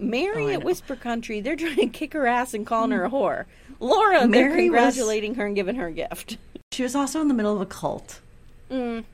Mary 0.00 0.46
Oh, 0.46 0.50
at. 0.58 0.64
Whisper 0.64 0.96
Country, 0.96 1.40
they're 1.40 1.56
trying 1.56 1.76
to 1.76 1.86
kick 1.86 2.12
her 2.14 2.26
ass 2.26 2.54
and 2.54 2.66
calling 2.66 2.90
her 2.90 3.04
a 3.04 3.10
whore. 3.10 3.44
Laura, 3.80 4.20
they're 4.20 4.48
Mary 4.48 4.70
was- 4.70 4.78
congratulating 4.94 5.34
her 5.36 5.46
and 5.46 5.54
giving 5.56 5.76
her 5.76 5.86
a 5.88 5.92
gift. 5.92 6.38
She 6.72 6.82
was 6.82 6.94
also 6.94 7.20
in 7.20 7.28
the 7.28 7.34
middle 7.34 7.54
of 7.54 7.60
a 7.60 7.66
cult. 7.66 8.20
Mm. 8.70 9.04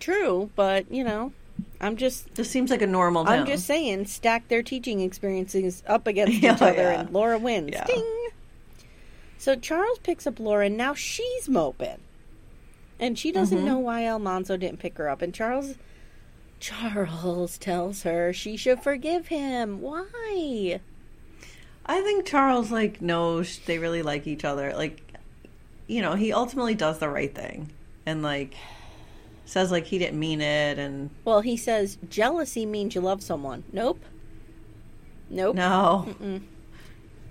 True, 0.00 0.50
but 0.56 0.90
you 0.90 1.04
know, 1.04 1.32
I'm 1.80 1.96
just 1.96 2.34
This 2.36 2.50
seems 2.50 2.70
like 2.70 2.82
a 2.82 2.86
normal 2.86 3.24
town. 3.24 3.40
I'm 3.40 3.46
just 3.46 3.66
saying, 3.66 4.06
stack 4.06 4.48
their 4.48 4.62
teaching 4.62 5.00
experiences 5.00 5.82
up 5.86 6.06
against 6.06 6.34
Yeah, 6.42 6.54
each 6.54 6.62
other, 6.62 6.82
yeah. 6.82 7.00
and 7.00 7.10
Laura 7.10 7.38
wins. 7.38 7.70
Yeah. 7.72 7.84
Ding. 7.84 8.28
So 9.38 9.54
Charles 9.56 9.98
picks 10.00 10.26
up 10.26 10.40
Laura, 10.40 10.66
and 10.66 10.76
now 10.76 10.94
she's 10.94 11.48
moping, 11.48 11.98
and 12.98 13.18
she 13.18 13.30
doesn't 13.32 13.58
Mm-hmm. 13.58 13.66
know 13.66 13.78
why 13.78 14.04
Almanzo 14.06 14.56
didn't 14.56 14.78
pick 14.80 14.96
her 14.98 15.08
up. 15.08 15.20
And 15.22 15.32
Charles, 15.34 15.74
Charles 16.60 17.58
tells 17.58 18.02
her 18.02 18.32
she 18.32 18.56
should 18.56 18.82
forgive 18.82 19.28
him. 19.28 19.80
Why? 19.80 20.80
I 21.86 22.00
think 22.02 22.26
Charles 22.26 22.70
like 22.70 23.00
knows 23.00 23.60
they 23.66 23.78
really 23.78 24.02
like 24.02 24.26
each 24.26 24.44
other. 24.44 24.74
Like, 24.74 25.00
you 25.86 26.02
know, 26.02 26.14
he 26.14 26.32
ultimately 26.32 26.74
does 26.74 26.98
the 26.98 27.08
right 27.08 27.34
thing, 27.34 27.70
and 28.04 28.22
like 28.22 28.54
says 29.46 29.70
like 29.70 29.86
he 29.86 29.98
didn't 29.98 30.18
mean 30.18 30.40
it, 30.40 30.78
and 30.78 31.10
Well, 31.24 31.40
he 31.40 31.56
says 31.56 31.98
jealousy 32.08 32.66
means 32.66 32.94
you 32.94 33.00
love 33.00 33.22
someone. 33.22 33.64
Nope. 33.72 34.04
Nope. 35.30 35.56
no, 35.56 36.40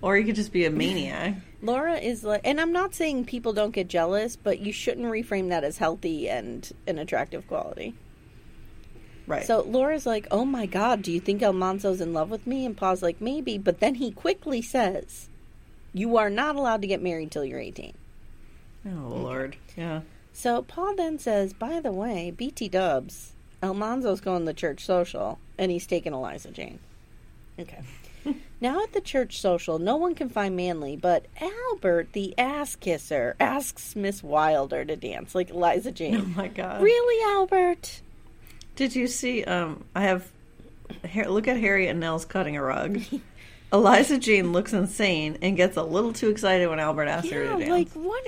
or 0.01 0.15
he 0.15 0.23
could 0.23 0.35
just 0.35 0.51
be 0.51 0.65
a 0.65 0.69
maniac. 0.69 1.35
Laura 1.61 1.95
is 1.95 2.23
like, 2.23 2.41
and 2.43 2.61
I'm 2.61 2.71
not 2.71 2.93
saying 2.93 3.25
people 3.25 3.51
don't 3.53 3.71
get 3.71 3.87
jealous, 3.87 4.35
but 4.35 4.59
you 4.59 4.71
shouldn't 4.71 5.07
reframe 5.07 5.49
that 5.49 5.63
as 5.63 5.79
healthy 5.79 6.29
and 6.29 6.71
an 6.85 6.99
attractive 6.99 7.47
quality. 7.47 7.95
Right. 9.27 9.45
So 9.45 9.61
Laura's 9.61 10.05
like, 10.05 10.25
"Oh 10.31 10.45
my 10.45 10.65
God, 10.65 11.01
do 11.01 11.11
you 11.11 11.19
think 11.19 11.41
Almanzo's 11.41 11.99
in 11.99 12.13
love 12.13 12.31
with 12.31 12.47
me?" 12.47 12.65
And 12.65 12.77
Pa's 12.77 13.03
like, 13.03 13.19
"Maybe," 13.19 13.57
but 13.57 13.81
then 13.81 13.95
he 13.95 14.09
quickly 14.09 14.61
says, 14.61 15.27
"You 15.93 16.15
are 16.15 16.29
not 16.29 16.55
allowed 16.55 16.81
to 16.81 16.87
get 16.87 17.03
married 17.03 17.29
till 17.29 17.43
you're 17.45 17.59
18." 17.59 17.93
oh 18.85 18.89
Lord, 18.89 19.57
yeah. 19.75 20.01
So 20.31 20.61
Paul 20.61 20.95
then 20.95 21.19
says, 21.19 21.51
"By 21.51 21.81
the 21.81 21.91
way, 21.91 22.31
BT 22.31 22.69
Dubs, 22.69 23.33
Almanzo's 23.61 24.21
going 24.21 24.39
to 24.39 24.45
the 24.45 24.53
church 24.53 24.85
social, 24.85 25.39
and 25.57 25.71
he's 25.71 25.85
taking 25.85 26.13
Eliza 26.13 26.51
Jane." 26.51 26.79
Okay. 27.59 27.81
now 28.61 28.81
at 28.83 28.93
the 28.93 29.01
church 29.01 29.41
social, 29.41 29.77
no 29.77 29.97
one 29.97 30.15
can 30.15 30.29
find 30.29 30.55
Manly, 30.55 30.95
but 30.95 31.25
Albert, 31.41 32.13
the 32.13 32.33
ass 32.37 32.77
kisser, 32.77 33.35
asks 33.41 33.95
Miss 33.95 34.23
Wilder 34.23 34.85
to 34.85 34.95
dance 34.95 35.35
like 35.35 35.49
Eliza 35.49 35.91
Jane. 35.91 36.15
Oh 36.17 36.25
my 36.37 36.47
God. 36.47 36.81
really, 36.81 37.35
Albert? 37.35 38.01
Did 38.77 38.95
you 38.95 39.07
see? 39.07 39.43
Um, 39.43 39.83
I 39.93 40.03
have. 40.03 40.31
Look 41.27 41.49
at 41.49 41.57
Harry 41.57 41.87
and 41.87 41.99
Nell's 41.99 42.23
cutting 42.23 42.55
a 42.55 42.63
rug. 42.63 43.01
Eliza 43.73 44.17
Jane 44.17 44.53
looks 44.53 44.71
insane 44.71 45.37
and 45.41 45.57
gets 45.57 45.75
a 45.75 45.83
little 45.83 46.13
too 46.13 46.29
excited 46.29 46.69
when 46.69 46.79
Albert 46.79 47.07
asks 47.07 47.29
her 47.31 47.43
to 47.43 47.57
dance. 47.57 47.69
like 47.69 47.89
what? 47.91 48.23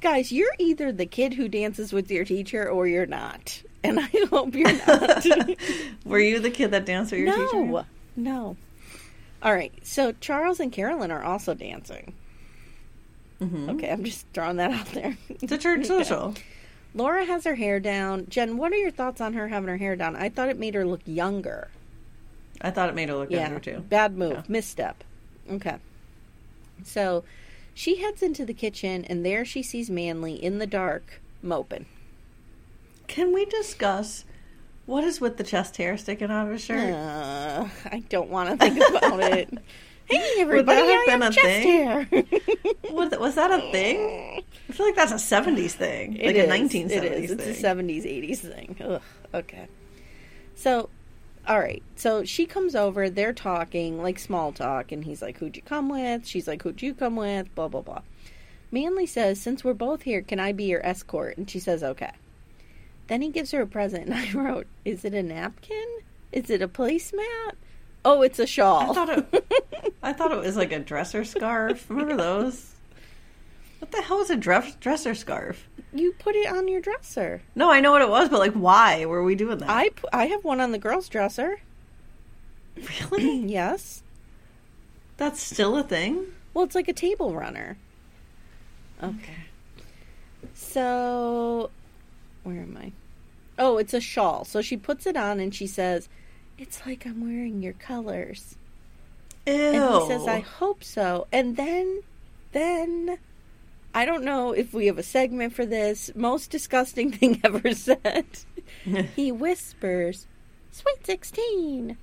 Guys, 0.00 0.30
you're 0.30 0.54
either 0.58 0.92
the 0.92 1.06
kid 1.06 1.34
who 1.34 1.48
dances 1.48 1.92
with 1.92 2.08
your 2.10 2.24
teacher 2.24 2.68
or 2.70 2.86
you're 2.86 3.06
not. 3.06 3.62
And 3.82 3.98
I 3.98 4.08
hope 4.30 4.54
you're 4.54 4.72
not. 4.86 5.26
Were 6.04 6.20
you 6.20 6.38
the 6.38 6.50
kid 6.50 6.70
that 6.70 6.84
danced 6.86 7.10
with 7.10 7.20
your 7.22 7.36
no, 7.36 7.46
teacher? 7.46 7.88
no. 8.16 8.56
All 9.42 9.52
right, 9.52 9.72
so 9.82 10.12
Charles 10.20 10.60
and 10.60 10.70
Carolyn 10.70 11.10
are 11.10 11.22
also 11.24 11.54
dancing. 11.54 12.12
Okay, 13.42 13.90
I'm 13.90 14.04
just 14.04 14.26
throwing 14.34 14.56
that 14.58 14.70
out 14.70 14.86
there. 14.88 15.16
It's 15.30 15.50
a 15.50 15.56
church 15.56 15.86
social. 15.86 16.34
Laura 16.94 17.24
has 17.24 17.44
her 17.44 17.54
hair 17.54 17.78
down. 17.80 18.26
Jen, 18.28 18.56
what 18.56 18.72
are 18.72 18.76
your 18.76 18.90
thoughts 18.90 19.20
on 19.20 19.34
her 19.34 19.48
having 19.48 19.68
her 19.68 19.76
hair 19.76 19.94
down? 19.96 20.16
I 20.16 20.28
thought 20.28 20.48
it 20.48 20.58
made 20.58 20.74
her 20.74 20.84
look 20.84 21.00
younger. 21.04 21.68
I 22.60 22.70
thought 22.70 22.88
it 22.88 22.94
made 22.94 23.08
her 23.08 23.14
look 23.14 23.30
Yeah, 23.30 23.42
younger 23.48 23.60
too. 23.60 23.78
bad 23.88 24.16
move, 24.18 24.48
misstep. 24.48 25.02
Okay. 25.50 25.76
So 26.84 27.24
she 27.74 27.96
heads 28.02 28.22
into 28.22 28.44
the 28.44 28.54
kitchen, 28.54 29.04
and 29.04 29.24
there 29.24 29.44
she 29.44 29.62
sees 29.62 29.88
Manly 29.88 30.34
in 30.34 30.58
the 30.58 30.66
dark, 30.66 31.20
moping. 31.42 31.86
Can 33.06 33.32
we 33.32 33.44
discuss 33.44 34.24
what 34.86 35.04
is 35.04 35.20
with 35.20 35.36
the 35.36 35.44
chest 35.44 35.76
hair 35.76 35.96
sticking 35.96 36.30
out 36.30 36.46
of 36.46 36.52
his 36.52 36.62
shirt? 36.64 36.92
Uh, 36.92 37.68
I 37.86 38.00
don't 38.08 38.30
want 38.30 38.50
to 38.50 38.56
think 38.56 38.78
about 38.88 39.20
it. 39.20 39.50
Hey, 40.10 40.34
everybody, 40.38 40.80
have 40.80 40.88
I 40.88 41.06
been 41.06 41.22
have 41.22 41.36
a 41.36 41.40
thing? 41.40 42.66
Was, 42.90 43.10
was 43.18 43.34
that 43.36 43.52
a 43.52 43.70
thing? 43.70 44.42
I 44.68 44.72
feel 44.72 44.86
like 44.86 44.96
that's 44.96 45.12
a 45.12 45.14
70s 45.14 45.70
thing. 45.72 46.16
It 46.16 46.26
like 46.26 46.36
is. 46.36 46.44
a 46.44 46.76
1970s 46.88 46.90
It 46.90 47.04
is. 47.12 47.30
thing. 47.30 47.48
It's 47.50 47.60
a 47.60 47.62
70s, 47.62 48.04
80s 48.04 48.38
thing. 48.38 48.76
Ugh. 48.84 49.02
Okay. 49.32 49.66
So, 50.56 50.88
all 51.46 51.60
right. 51.60 51.82
So 51.96 52.24
she 52.24 52.46
comes 52.46 52.74
over. 52.74 53.08
They're 53.08 53.32
talking, 53.32 54.02
like 54.02 54.18
small 54.18 54.52
talk. 54.52 54.90
And 54.90 55.04
he's 55.04 55.22
like, 55.22 55.38
Who'd 55.38 55.56
you 55.56 55.62
come 55.62 55.88
with? 55.88 56.26
She's 56.26 56.48
like, 56.48 56.62
Who'd 56.62 56.82
you 56.82 56.92
come 56.94 57.14
with? 57.16 57.54
Blah, 57.54 57.68
blah, 57.68 57.82
blah. 57.82 58.02
Manly 58.72 59.06
says, 59.06 59.40
Since 59.40 59.62
we're 59.64 59.74
both 59.74 60.02
here, 60.02 60.22
can 60.22 60.40
I 60.40 60.50
be 60.52 60.64
your 60.64 60.84
escort? 60.84 61.36
And 61.38 61.48
she 61.48 61.60
says, 61.60 61.82
Okay. 61.84 62.12
Then 63.06 63.22
he 63.22 63.30
gives 63.30 63.52
her 63.52 63.62
a 63.62 63.66
present. 63.66 64.06
And 64.08 64.14
I 64.14 64.30
wrote, 64.34 64.66
Is 64.84 65.04
it 65.04 65.14
a 65.14 65.22
napkin? 65.22 65.86
Is 66.32 66.50
it 66.50 66.62
a 66.62 66.68
placemat? 66.68 67.52
Oh, 68.04 68.22
it's 68.22 68.38
a 68.38 68.46
shawl. 68.46 68.90
I 68.90 68.94
thought 68.94 69.08
it. 69.10 69.94
I 70.02 70.12
thought 70.12 70.32
it 70.32 70.38
was 70.38 70.56
like 70.56 70.72
a 70.72 70.78
dresser 70.78 71.24
scarf. 71.24 71.88
Remember 71.90 72.16
those? 72.16 72.74
What 73.78 73.92
the 73.92 74.02
hell 74.02 74.20
is 74.20 74.30
a 74.30 74.36
dress, 74.36 74.74
dresser 74.76 75.14
scarf? 75.14 75.66
you 75.92 76.12
put 76.18 76.36
it 76.36 76.46
on 76.46 76.68
your 76.68 76.80
dresser. 76.80 77.42
No, 77.54 77.70
I 77.70 77.80
know 77.80 77.90
what 77.92 78.02
it 78.02 78.08
was, 78.08 78.28
but 78.28 78.38
like, 78.38 78.52
why 78.52 79.04
were 79.06 79.22
we 79.22 79.34
doing 79.34 79.58
that? 79.58 79.70
I, 79.70 79.88
pu- 79.88 80.08
I 80.12 80.26
have 80.26 80.44
one 80.44 80.60
on 80.60 80.72
the 80.72 80.78
girl's 80.78 81.08
dresser. 81.08 81.60
really? 83.10 83.38
yes. 83.46 84.02
That's 85.16 85.42
still 85.42 85.76
a 85.76 85.82
thing. 85.82 86.26
Well, 86.54 86.64
it's 86.64 86.74
like 86.74 86.88
a 86.88 86.92
table 86.92 87.34
runner. 87.34 87.76
Okay. 89.02 89.44
So, 90.54 91.70
where 92.42 92.60
am 92.60 92.78
I? 92.80 92.92
Oh, 93.58 93.78
it's 93.78 93.94
a 93.94 94.00
shawl. 94.00 94.44
So 94.44 94.62
she 94.62 94.76
puts 94.76 95.06
it 95.06 95.16
on 95.16 95.40
and 95.40 95.54
she 95.54 95.66
says, 95.66 96.08
It's 96.60 96.84
like 96.84 97.06
I'm 97.06 97.22
wearing 97.22 97.62
your 97.62 97.72
colors. 97.72 98.56
Ew. 99.46 99.54
And 99.54 100.02
he 100.02 100.06
says, 100.08 100.28
I 100.28 100.40
hope 100.40 100.84
so. 100.84 101.26
And 101.32 101.56
then, 101.56 102.02
then, 102.52 103.18
I 103.94 104.04
don't 104.04 104.22
know 104.24 104.52
if 104.52 104.74
we 104.74 104.84
have 104.86 104.98
a 104.98 105.02
segment 105.02 105.54
for 105.54 105.64
this. 105.64 106.10
Most 106.14 106.50
disgusting 106.50 107.10
thing 107.18 107.40
ever 107.42 107.72
said. 107.74 108.26
he 109.16 109.32
whispers, 109.32 110.26
Sweet 110.70 111.04
16. 111.06 111.96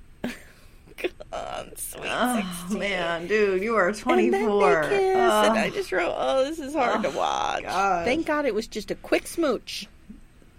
God, 1.30 1.78
sweet 1.78 2.10
Oh 2.10 2.58
16. 2.66 2.78
man, 2.80 3.28
dude, 3.28 3.62
you 3.62 3.76
are 3.76 3.92
24. 3.92 4.12
And 4.14 4.34
then 4.34 4.46
24. 4.48 4.82
they 4.82 4.88
kiss, 4.98 5.16
Ugh. 5.16 5.46
and 5.46 5.58
I 5.58 5.70
just 5.70 5.92
wrote, 5.92 6.12
"Oh, 6.16 6.42
this 6.44 6.58
is 6.58 6.74
hard 6.74 7.04
to 7.04 7.10
watch." 7.10 7.62
gosh. 7.62 8.04
Thank 8.04 8.26
God 8.26 8.46
it 8.46 8.54
was 8.54 8.66
just 8.66 8.90
a 8.90 8.96
quick 8.96 9.28
smooch. 9.28 9.86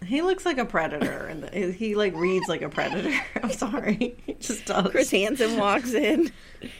He 0.09 0.23
looks 0.23 0.43
like 0.43 0.57
a 0.57 0.65
predator, 0.65 1.27
and 1.27 1.47
he 1.75 1.93
like 1.93 2.15
reads 2.15 2.47
like 2.47 2.63
a 2.63 2.69
predator. 2.69 3.15
I'm 3.43 3.51
sorry, 3.51 4.17
he 4.25 4.33
just 4.39 4.65
does. 4.65 4.89
Chris 4.89 5.11
Hansen 5.11 5.55
walks 5.55 5.93
in. 5.93 6.31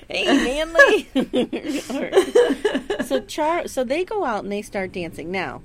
Hey, 0.10 0.26
Manly. 0.26 1.08
Right. 1.14 2.86
So 3.06 3.22
Char, 3.22 3.68
so 3.68 3.84
they 3.84 4.04
go 4.04 4.26
out 4.26 4.44
and 4.44 4.52
they 4.52 4.62
start 4.64 4.92
dancing. 4.92 5.32
Now, 5.32 5.62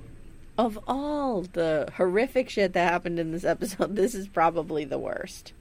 of 0.57 0.79
all 0.87 1.41
the 1.41 1.89
horrific 1.95 2.49
shit 2.49 2.73
that 2.73 2.91
happened 2.91 3.19
in 3.19 3.31
this 3.31 3.43
episode, 3.43 3.95
this 3.95 4.15
is 4.15 4.27
probably 4.27 4.85
the 4.85 4.97
worst. 4.99 5.51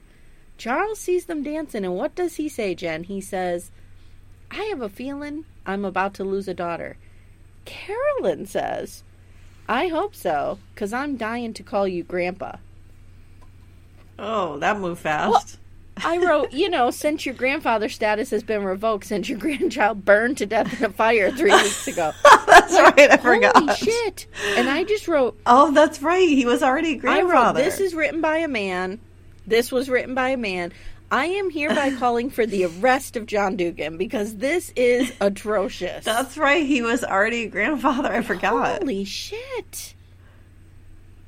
Charles 0.58 1.00
sees 1.00 1.24
them 1.24 1.42
dancing, 1.42 1.84
and 1.84 1.96
what 1.96 2.14
does 2.14 2.36
he 2.36 2.48
say, 2.48 2.74
Jen? 2.74 3.04
He 3.04 3.20
says, 3.22 3.70
"I 4.50 4.64
have 4.64 4.82
a 4.82 4.88
feeling 4.90 5.46
I'm 5.64 5.86
about 5.86 6.12
to 6.14 6.24
lose 6.24 6.48
a 6.48 6.54
daughter." 6.54 6.96
Carolyn 7.64 8.44
says, 8.46 9.02
"I 9.68 9.88
hope 9.88 10.14
so, 10.14 10.58
cause 10.76 10.92
I'm 10.92 11.16
dying 11.16 11.52
to 11.54 11.62
call 11.62 11.86
you 11.88 12.02
Grandpa." 12.04 12.56
Oh, 14.18 14.58
that 14.58 14.78
moved 14.78 15.00
fast. 15.00 15.58
I 15.96 16.18
wrote, 16.18 16.52
you 16.52 16.68
know, 16.68 16.90
since 16.90 17.24
your 17.24 17.34
grandfather 17.36 17.88
status 17.88 18.30
has 18.30 18.42
been 18.42 18.64
revoked, 18.64 19.06
since 19.06 19.28
your 19.28 19.38
grandchild 19.44 20.04
burned 20.04 20.38
to 20.38 20.46
death 20.46 20.78
in 20.80 20.84
a 20.84 20.90
fire 20.90 21.30
three 21.30 21.52
weeks 21.52 21.86
ago. 21.86 22.12
That's 22.46 22.72
right. 22.74 23.10
I 23.12 23.16
forgot. 23.16 23.56
Holy 23.56 23.74
shit! 23.74 24.26
And 24.56 24.68
I 24.68 24.84
just 24.84 25.06
wrote, 25.08 25.38
Oh, 25.46 25.72
that's 25.72 26.02
right. 26.02 26.28
He 26.28 26.46
was 26.46 26.62
already 26.62 26.92
a 26.92 26.96
I 26.96 26.98
grandfather. 26.98 27.60
wrote, 27.60 27.64
this 27.64 27.80
is 27.80 27.94
written 27.94 28.20
by 28.20 28.38
a 28.38 28.48
man. 28.48 29.00
This 29.46 29.70
was 29.70 29.88
written 29.88 30.14
by 30.14 30.30
a 30.30 30.36
man. 30.36 30.72
I 31.10 31.26
am 31.26 31.50
hereby 31.50 31.90
calling 31.98 32.30
for 32.30 32.46
the 32.46 32.64
arrest 32.64 33.16
of 33.16 33.26
John 33.26 33.56
Dugan 33.56 33.96
because 33.98 34.36
this 34.36 34.72
is 34.76 35.12
atrocious. 35.20 36.04
That's 36.04 36.36
right. 36.36 36.64
He 36.66 36.82
was 36.82 37.04
already 37.04 37.44
a 37.44 37.48
grandfather. 37.48 38.12
I 38.12 38.22
forgot. 38.22 38.80
Holy 38.80 39.04
shit! 39.04 39.94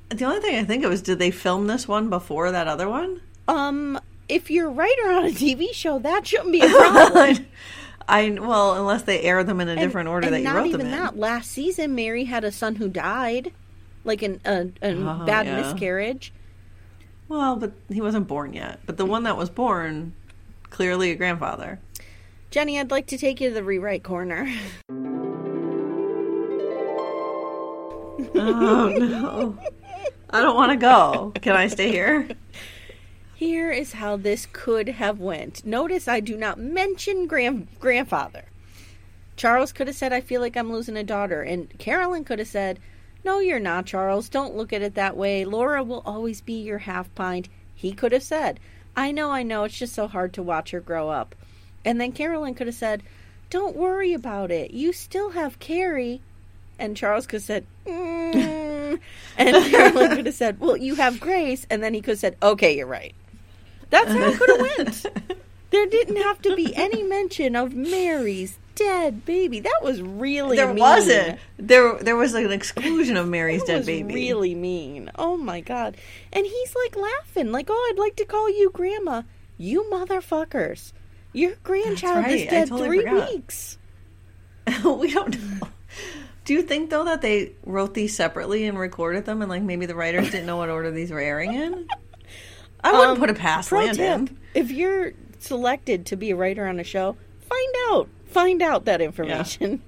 The 0.08 0.24
only 0.24 0.40
thing 0.40 0.56
I 0.56 0.64
think 0.64 0.84
of 0.84 0.92
is, 0.92 1.02
did 1.02 1.18
they 1.18 1.30
film 1.30 1.66
this 1.66 1.86
one 1.88 2.10
before 2.10 2.50
that 2.52 2.68
other 2.68 2.88
one? 2.88 3.20
Um, 3.48 3.98
if 4.28 4.50
you're 4.50 4.68
a 4.68 4.72
writer 4.72 5.08
on 5.10 5.24
a 5.26 5.30
TV 5.30 5.72
show, 5.72 5.98
that 6.00 6.26
shouldn't 6.26 6.52
be 6.52 6.60
a 6.60 6.68
problem. 6.68 7.46
I 8.08 8.30
well, 8.40 8.74
unless 8.74 9.02
they 9.02 9.20
air 9.22 9.42
them 9.42 9.60
in 9.60 9.68
a 9.68 9.74
different 9.76 10.08
order 10.08 10.30
that 10.30 10.40
you 10.40 10.46
wrote 10.46 10.54
them 10.54 10.64
in. 10.64 10.70
Not 10.70 10.80
even 10.86 10.90
that. 10.92 11.16
Last 11.18 11.50
season, 11.50 11.96
Mary 11.96 12.24
had 12.24 12.44
a 12.44 12.52
son 12.52 12.76
who 12.76 12.88
died, 12.88 13.52
like 14.04 14.22
an 14.22 14.40
a, 14.44 14.68
a 14.80 14.94
Oh, 14.94 15.24
bad 15.26 15.46
yeah. 15.46 15.60
miscarriage. 15.60 16.32
Well, 17.28 17.56
but 17.56 17.72
he 17.88 18.00
wasn't 18.00 18.28
born 18.28 18.52
yet. 18.52 18.80
But 18.86 18.96
the 18.96 19.06
one 19.06 19.24
that 19.24 19.36
was 19.36 19.50
born, 19.50 20.14
clearly 20.70 21.10
a 21.10 21.16
grandfather. 21.16 21.80
Jenny, 22.50 22.78
I'd 22.78 22.90
like 22.90 23.06
to 23.08 23.18
take 23.18 23.40
you 23.40 23.48
to 23.48 23.54
the 23.54 23.64
rewrite 23.64 24.02
corner. 24.02 24.48
Oh 28.34 28.88
no. 28.88 29.58
I 30.30 30.40
don't 30.40 30.56
want 30.56 30.72
to 30.72 30.76
go. 30.76 31.32
Can 31.42 31.54
I 31.54 31.66
stay 31.66 31.90
here? 31.90 32.28
Here 33.34 33.70
is 33.70 33.92
how 33.94 34.16
this 34.16 34.46
could 34.52 34.88
have 34.88 35.20
went. 35.20 35.64
Notice 35.66 36.08
I 36.08 36.20
do 36.20 36.36
not 36.36 36.58
mention 36.58 37.26
grand 37.26 37.68
grandfather. 37.78 38.44
Charles 39.36 39.72
could 39.72 39.86
have 39.86 39.96
said, 39.96 40.12
"I 40.14 40.22
feel 40.22 40.40
like 40.40 40.56
I'm 40.56 40.72
losing 40.72 40.96
a 40.96 41.04
daughter," 41.04 41.42
and 41.42 41.68
Carolyn 41.78 42.24
could 42.24 42.38
have 42.38 42.48
said, 42.48 42.78
"No, 43.26 43.40
you're 43.40 43.58
not, 43.58 43.86
Charles. 43.86 44.28
Don't 44.28 44.56
look 44.56 44.72
at 44.72 44.82
it 44.82 44.94
that 44.94 45.16
way. 45.16 45.44
Laura 45.44 45.82
will 45.82 46.04
always 46.06 46.40
be 46.40 46.62
your 46.62 46.78
half 46.78 47.12
pint." 47.16 47.48
He 47.74 47.92
could 47.92 48.12
have 48.12 48.22
said, 48.22 48.60
"I 48.96 49.10
know, 49.10 49.32
I 49.32 49.42
know. 49.42 49.64
It's 49.64 49.76
just 49.76 49.94
so 49.94 50.06
hard 50.06 50.32
to 50.34 50.44
watch 50.44 50.70
her 50.70 50.78
grow 50.78 51.08
up," 51.08 51.34
and 51.84 52.00
then 52.00 52.12
Carolyn 52.12 52.54
could 52.54 52.68
have 52.68 52.76
said, 52.76 53.02
"Don't 53.50 53.74
worry 53.74 54.12
about 54.12 54.52
it. 54.52 54.70
You 54.70 54.92
still 54.92 55.30
have 55.30 55.58
Carrie," 55.58 56.20
and 56.78 56.96
Charles 56.96 57.26
could 57.26 57.38
have 57.38 57.42
said, 57.42 57.66
mm. 57.84 59.00
and 59.36 59.70
Carolyn 59.72 60.14
could 60.14 60.26
have 60.26 60.34
said, 60.36 60.60
"Well, 60.60 60.76
you 60.76 60.94
have 60.94 61.18
Grace," 61.18 61.66
and 61.68 61.82
then 61.82 61.94
he 61.94 62.00
could 62.00 62.12
have 62.12 62.20
said, 62.20 62.36
"Okay, 62.40 62.76
you're 62.76 62.86
right." 62.86 63.14
That's 63.90 64.08
how 64.08 64.28
it 64.28 64.38
could 64.38 64.50
have 64.50 64.78
went. 64.78 65.06
There 65.70 65.86
didn't 65.86 66.22
have 66.22 66.40
to 66.42 66.54
be 66.54 66.72
any 66.76 67.02
mention 67.02 67.56
of 67.56 67.74
Mary's 67.74 68.60
dead 68.76 69.24
baby. 69.24 69.58
That 69.60 69.80
was 69.82 70.00
really 70.00 70.56
There 70.56 70.68
mean. 70.68 70.78
wasn't. 70.78 71.38
There 71.58 71.94
there 71.98 72.14
was 72.16 72.34
an 72.34 72.52
exclusion 72.52 73.16
of 73.16 73.26
Mary's 73.28 73.62
That 73.62 73.66
dead 73.66 73.76
was 73.78 73.86
baby. 73.86 74.14
really 74.14 74.54
mean. 74.54 75.10
Oh 75.16 75.36
my 75.36 75.60
god! 75.60 75.96
And 76.32 76.46
he's 76.46 76.74
like 76.84 76.94
laughing, 76.96 77.50
like, 77.50 77.66
"Oh, 77.68 77.90
I'd 77.92 77.98
like 77.98 78.14
to 78.16 78.24
call 78.24 78.48
you 78.48 78.70
Grandma." 78.72 79.22
You 79.58 79.84
motherfuckers! 79.90 80.92
Your 81.32 81.54
grandchild 81.64 82.24
right. 82.24 82.40
is 82.40 82.46
dead 82.50 82.68
totally 82.68 82.88
three 82.88 83.04
forgot. 83.06 83.30
weeks. 83.32 83.78
we 84.84 85.12
don't 85.12 85.60
know. 85.60 85.68
Do 86.44 86.52
you 86.54 86.62
think 86.62 86.90
though 86.90 87.04
that 87.06 87.22
they 87.22 87.52
wrote 87.64 87.94
these 87.94 88.14
separately 88.14 88.66
and 88.66 88.78
recorded 88.78 89.24
them, 89.24 89.42
and 89.42 89.50
like 89.50 89.62
maybe 89.62 89.86
the 89.86 89.94
writers 89.96 90.30
didn't 90.30 90.46
know 90.46 90.58
what 90.58 90.68
order 90.68 90.90
these 90.90 91.10
were 91.10 91.20
airing 91.20 91.54
in? 91.54 91.88
I 92.84 92.92
wouldn't 92.92 93.12
Um, 93.14 93.18
put 93.18 93.30
it 93.30 93.38
past 93.38 93.68
pro 93.70 93.80
Landon. 93.80 94.26
tip, 94.28 94.36
if 94.54 94.70
you're 94.70 95.12
selected 95.38 96.06
to 96.06 96.16
be 96.16 96.30
a 96.30 96.36
writer 96.36 96.66
on 96.66 96.78
a 96.80 96.84
show, 96.84 97.16
find 97.48 97.74
out. 97.90 98.08
Find 98.36 98.60
out 98.60 98.84
that 98.84 99.00
information. 99.00 99.80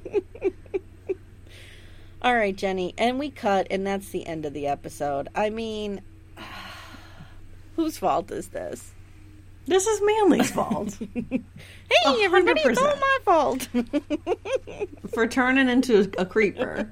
All 2.23 2.35
right, 2.35 2.57
Jenny. 2.57 2.95
And 2.97 3.19
we 3.19 3.29
cut, 3.29 3.67
and 3.71 3.87
that's 3.87 4.09
the 4.09 4.27
end 4.27 4.47
of 4.47 4.55
the 4.55 4.67
episode. 4.67 5.29
I 5.35 5.51
mean, 5.51 6.01
whose 7.77 7.99
fault 7.99 8.31
is 8.31 8.49
this? 8.49 8.93
This 9.67 9.87
is 9.87 10.01
Manly's 10.03 10.51
fault. 10.51 10.99
Hey, 11.91 12.25
everybody, 12.25 12.61
it's 12.61 12.81
all 12.81 12.97
my 12.97 13.19
fault. 13.25 13.69
for 15.13 15.27
turning 15.27 15.69
into 15.69 16.11
a 16.17 16.25
creeper. 16.25 16.91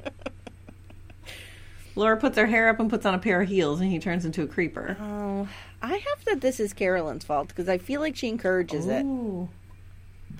Laura 1.94 2.16
puts 2.16 2.36
her 2.36 2.46
hair 2.46 2.68
up 2.68 2.80
and 2.80 2.90
puts 2.90 3.06
on 3.06 3.14
a 3.14 3.18
pair 3.18 3.40
of 3.40 3.48
heels, 3.48 3.80
and 3.80 3.90
he 3.90 3.98
turns 3.98 4.24
into 4.24 4.42
a 4.42 4.46
creeper. 4.46 4.96
oh, 5.00 5.48
I 5.80 5.92
have 5.92 6.24
that 6.26 6.40
this 6.40 6.58
is 6.58 6.72
Carolyn's 6.72 7.24
fault 7.24 7.48
because 7.48 7.68
I 7.68 7.78
feel 7.78 8.00
like 8.00 8.16
she 8.16 8.28
encourages 8.28 8.86
it. 8.88 9.04
Oh. 9.06 9.48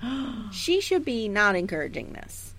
She 0.51 0.79
should 0.81 1.03
be 1.03 1.27
not 1.27 1.55
encouraging 1.55 2.13
this. 2.13 2.53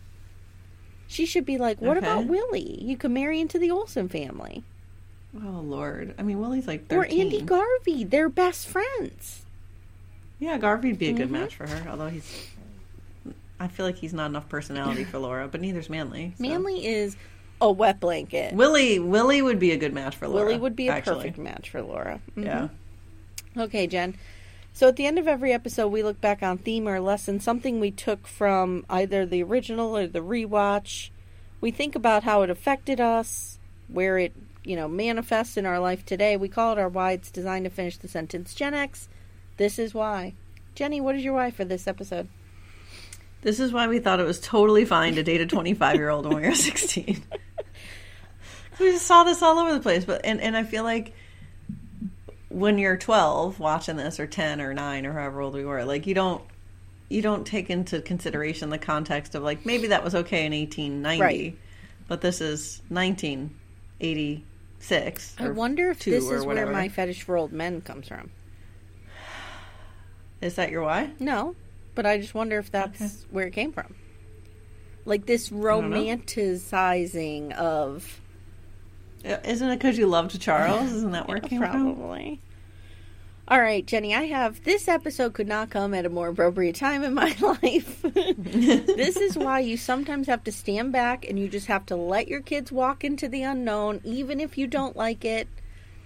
She 1.07 1.25
should 1.25 1.47
be 1.47 1.57
like, 1.57 1.81
what 1.81 1.97
Okay. 1.97 2.07
about 2.07 2.27
Willie? 2.27 2.79
You 2.83 2.97
could 2.97 3.11
marry 3.11 3.41
into 3.41 3.59
the 3.59 3.69
Oleson 3.71 4.11
family. 4.11 4.63
Oh 5.37 5.61
Lord! 5.61 6.15
I 6.19 6.23
mean, 6.23 6.39
Willie's 6.41 6.67
like 6.67 6.83
Or 6.91 7.05
thirteen. 7.05 7.21
Andy 7.23 7.41
Garvey. 7.43 8.05
They're 8.05 8.29
best 8.29 8.67
friends. 8.67 9.45
yeah, 10.39 10.57
Garvey'd 10.59 10.99
be 10.99 11.09
a 11.09 11.13
good 11.13 11.25
Mm-hmm. 11.25 11.33
match 11.33 11.57
for 11.57 11.67
her. 11.67 11.89
Although 11.91 12.09
he's, 12.09 12.49
I 13.61 13.69
feel 13.69 13.85
like 13.87 13.97
he's 13.97 14.13
not 14.15 14.27
enough 14.27 14.49
personality 14.49 15.05
for 15.05 15.19
Laura, 15.19 15.49
but 15.49 15.61
neither's 15.61 15.91
Manly. 15.91 16.33
so. 16.37 16.43
Manly 16.43 16.87
is 16.87 17.17
a 17.61 17.71
wet 17.71 18.01
blanket. 18.01 18.55
Willie, 18.55 18.99
Willie 18.99 19.43
would 19.43 19.59
be 19.59 19.73
a 19.73 19.77
good 19.77 19.93
match 19.93 20.17
for 20.17 20.29
Laura. 20.29 20.47
Willie 20.47 20.59
would 20.59 20.77
be 20.77 20.89
a 20.89 20.93
actually. 20.93 21.17
perfect 21.17 21.39
match 21.39 21.71
for 21.71 21.83
Laura. 21.83 22.21
Mhm. 22.37 22.45
Yeah. 22.45 22.69
Okay, 23.65 23.87
Jen. 23.87 24.15
So 24.79 24.87
at 24.87 24.95
the 24.95 25.07
end 25.07 25.19
of 25.19 25.27
every 25.27 25.53
episode, 25.53 25.89
we 25.89 26.05
look 26.05 26.21
back 26.21 26.41
on 26.41 26.57
theme 26.57 26.87
or 26.87 27.01
lesson, 27.01 27.41
something 27.41 27.81
we 27.81 27.91
took 27.91 28.29
from 28.29 28.87
either 28.89 29.27
the 29.27 29.43
original 29.43 29.97
or 29.97 30.07
the 30.07 30.21
rewatch. 30.21 31.11
We 31.61 31.73
think 31.73 31.97
about 31.97 32.23
how 32.23 32.43
it 32.43 32.51
affected 32.51 33.01
us, 33.01 33.59
where 33.89 34.19
it, 34.19 34.37
you 34.63 34.77
know, 34.77 34.87
manifests 34.87 35.57
in 35.57 35.67
our 35.67 35.81
life 35.81 36.07
today. 36.07 36.37
We 36.37 36.49
call 36.49 36.71
it 36.71 36.79
our 36.79 36.89
why. 36.89 37.11
It's 37.11 37.33
designed 37.33 37.65
to 37.65 37.71
finish 37.71 37.97
the 37.97 38.07
sentence. 38.07 38.55
Gen 38.55 38.73
X, 38.73 39.09
this 39.57 39.81
is 39.81 39.95
why. 39.95 40.35
Jenny, 40.77 41.01
what 41.01 41.17
is 41.17 41.25
your 41.25 41.35
why 41.35 41.51
for 41.51 41.65
this 41.65 41.89
episode? 41.89 42.29
This 43.43 43.59
is 43.59 43.73
why 43.73 43.89
we 43.89 43.99
thought 43.99 44.21
it 44.21 44.27
was 44.27 44.39
totally 44.39 44.85
fine 44.85 45.17
to 45.17 45.25
date 45.25 45.41
a 45.41 45.47
25 45.47 45.97
year 45.97 46.09
old 46.09 46.25
when 46.25 46.37
we 46.37 46.49
were 46.49 46.55
16. 46.55 47.25
we 48.79 48.93
just 48.93 49.09
saw 49.09 49.25
this 49.25 49.43
all 49.43 49.59
over 49.59 49.75
the 49.75 49.81
place, 49.81 50.05
but 50.05 50.21
and, 50.25 50.41
and 50.41 50.57
I 50.57 50.63
feel 50.63 50.85
like 50.85 51.15
when 52.49 52.79
you're 52.79 52.97
12 52.97 53.61
watching 53.61 53.97
this 53.97 54.19
or 54.19 54.27
10 54.27 54.61
or 54.61 54.75
9 54.75 55.07
or 55.07 55.13
however 55.13 55.41
old 55.41 55.55
we 55.55 55.65
were, 55.65 55.85
like 55.85 56.07
you 56.07 56.15
don't 56.15 56.43
you 57.11 57.23
don't 57.23 57.47
take 57.47 57.71
into 57.71 58.01
consideration 58.03 58.69
the 58.71 58.77
context 58.79 59.35
of 59.35 59.43
like 59.43 59.65
maybe 59.65 59.87
that 59.89 60.05
was 60.05 60.15
okay 60.15 60.45
in 60.47 60.53
1890, 60.53 61.23
Right. 61.23 61.57
but 62.07 62.21
this 62.21 62.41
is 62.43 62.83
1986. 62.89 65.37
I 65.39 65.49
wonder 65.51 65.91
if 65.91 66.05
this 66.05 66.29
is 66.29 66.45
where 66.45 66.67
my 66.71 66.89
fetish 66.89 67.23
for 67.23 67.37
old 67.37 67.53
men 67.53 67.81
comes 67.81 68.09
from. 68.09 68.31
Is 70.41 70.55
that 70.57 70.71
your 70.71 70.83
why? 70.83 71.11
No, 71.19 71.55
but 71.95 72.07
I 72.07 72.19
just 72.19 72.35
wonder 72.35 72.59
if 72.59 72.71
that's 72.71 73.25
where 73.31 73.47
it 73.47 73.53
came 73.53 73.73
from. 73.73 73.95
Like 75.05 75.27
this 75.27 75.51
romanticizing 75.51 77.53
of 77.55 78.21
Uh, 79.29 79.39
isn't 79.45 79.69
it 79.69 79.77
because 79.77 79.99
you 79.99 80.07
loved 80.07 80.41
Charles? 80.41 80.91
Isn't 80.93 81.13
that 81.13 81.29
where 81.29 81.37
it 81.37 81.45
came 81.45 81.61
from? 81.61 81.95
probably. 81.95 82.41
All 83.51 83.61
right, 83.61 83.87
Jenny, 83.87 84.15
I 84.15 84.25
have 84.25 84.63
this 84.65 84.89
episode 84.89 85.33
could 85.33 85.49
not 85.49 85.71
come 85.71 85.95
at 85.95 86.05
a 86.05 86.11
more 86.11 86.29
appropriate 86.29 86.77
time 86.77 87.03
in 87.03 87.15
my 87.15 87.35
life. 87.41 88.03
this 88.03 89.17
is 89.17 89.39
why 89.39 89.61
you 89.61 89.79
sometimes 89.79 90.27
have 90.27 90.45
to 90.45 90.53
stand 90.53 90.93
back 90.93 91.27
and 91.27 91.39
you 91.39 91.49
just 91.49 91.67
have 91.67 91.87
to 91.87 91.97
let 91.97 92.29
your 92.29 92.43
kids 92.43 92.71
walk 92.71 93.05
into 93.05 93.27
the 93.27 93.43
unknown, 93.43 94.03
even 94.05 94.39
if 94.39 94.59
you 94.59 94.67
don't 94.67 94.97
like 94.97 95.25
it. 95.25 95.49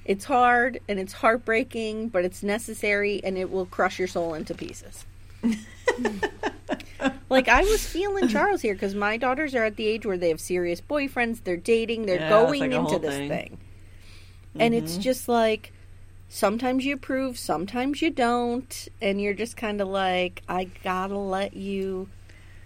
It's 0.04 0.24
hard 0.24 0.80
and 0.88 1.00
it's 1.00 1.12
heartbreaking, 1.12 2.10
but 2.10 2.24
it's 2.24 2.44
necessary 2.44 3.20
and 3.24 3.36
it 3.36 3.50
will 3.50 3.66
crush 3.66 3.98
your 3.98 4.08
soul 4.08 4.34
into 4.34 4.54
pieces. 4.54 5.04
like 7.28 7.48
I 7.48 7.62
was 7.62 7.84
feeling 7.86 8.28
Charles 8.28 8.60
here 8.60 8.74
because 8.74 8.94
my 8.94 9.16
daughters 9.16 9.54
are 9.54 9.64
at 9.64 9.76
the 9.76 9.86
age 9.86 10.06
where 10.06 10.16
they 10.16 10.28
have 10.28 10.40
serious 10.40 10.80
boyfriends, 10.80 11.42
they're 11.44 11.56
dating, 11.56 12.06
they're 12.06 12.20
Yeah, 12.20 12.28
going 12.28 12.60
like 12.60 12.72
into 12.72 12.98
this 12.98 13.16
thing. 13.16 13.28
thing. 13.28 13.58
And 14.58 14.74
it's 14.74 14.92
mm-hmm. 14.92 15.02
just 15.02 15.28
like 15.28 15.72
sometimes 16.28 16.84
you 16.84 16.94
approve, 16.94 17.38
sometimes 17.38 18.02
you 18.02 18.10
don't, 18.10 18.88
and 19.00 19.20
you're 19.20 19.34
just 19.34 19.56
kind 19.56 19.80
of 19.80 19.88
like, 19.88 20.42
I 20.48 20.64
gotta 20.84 21.18
let 21.18 21.54
you 21.54 22.08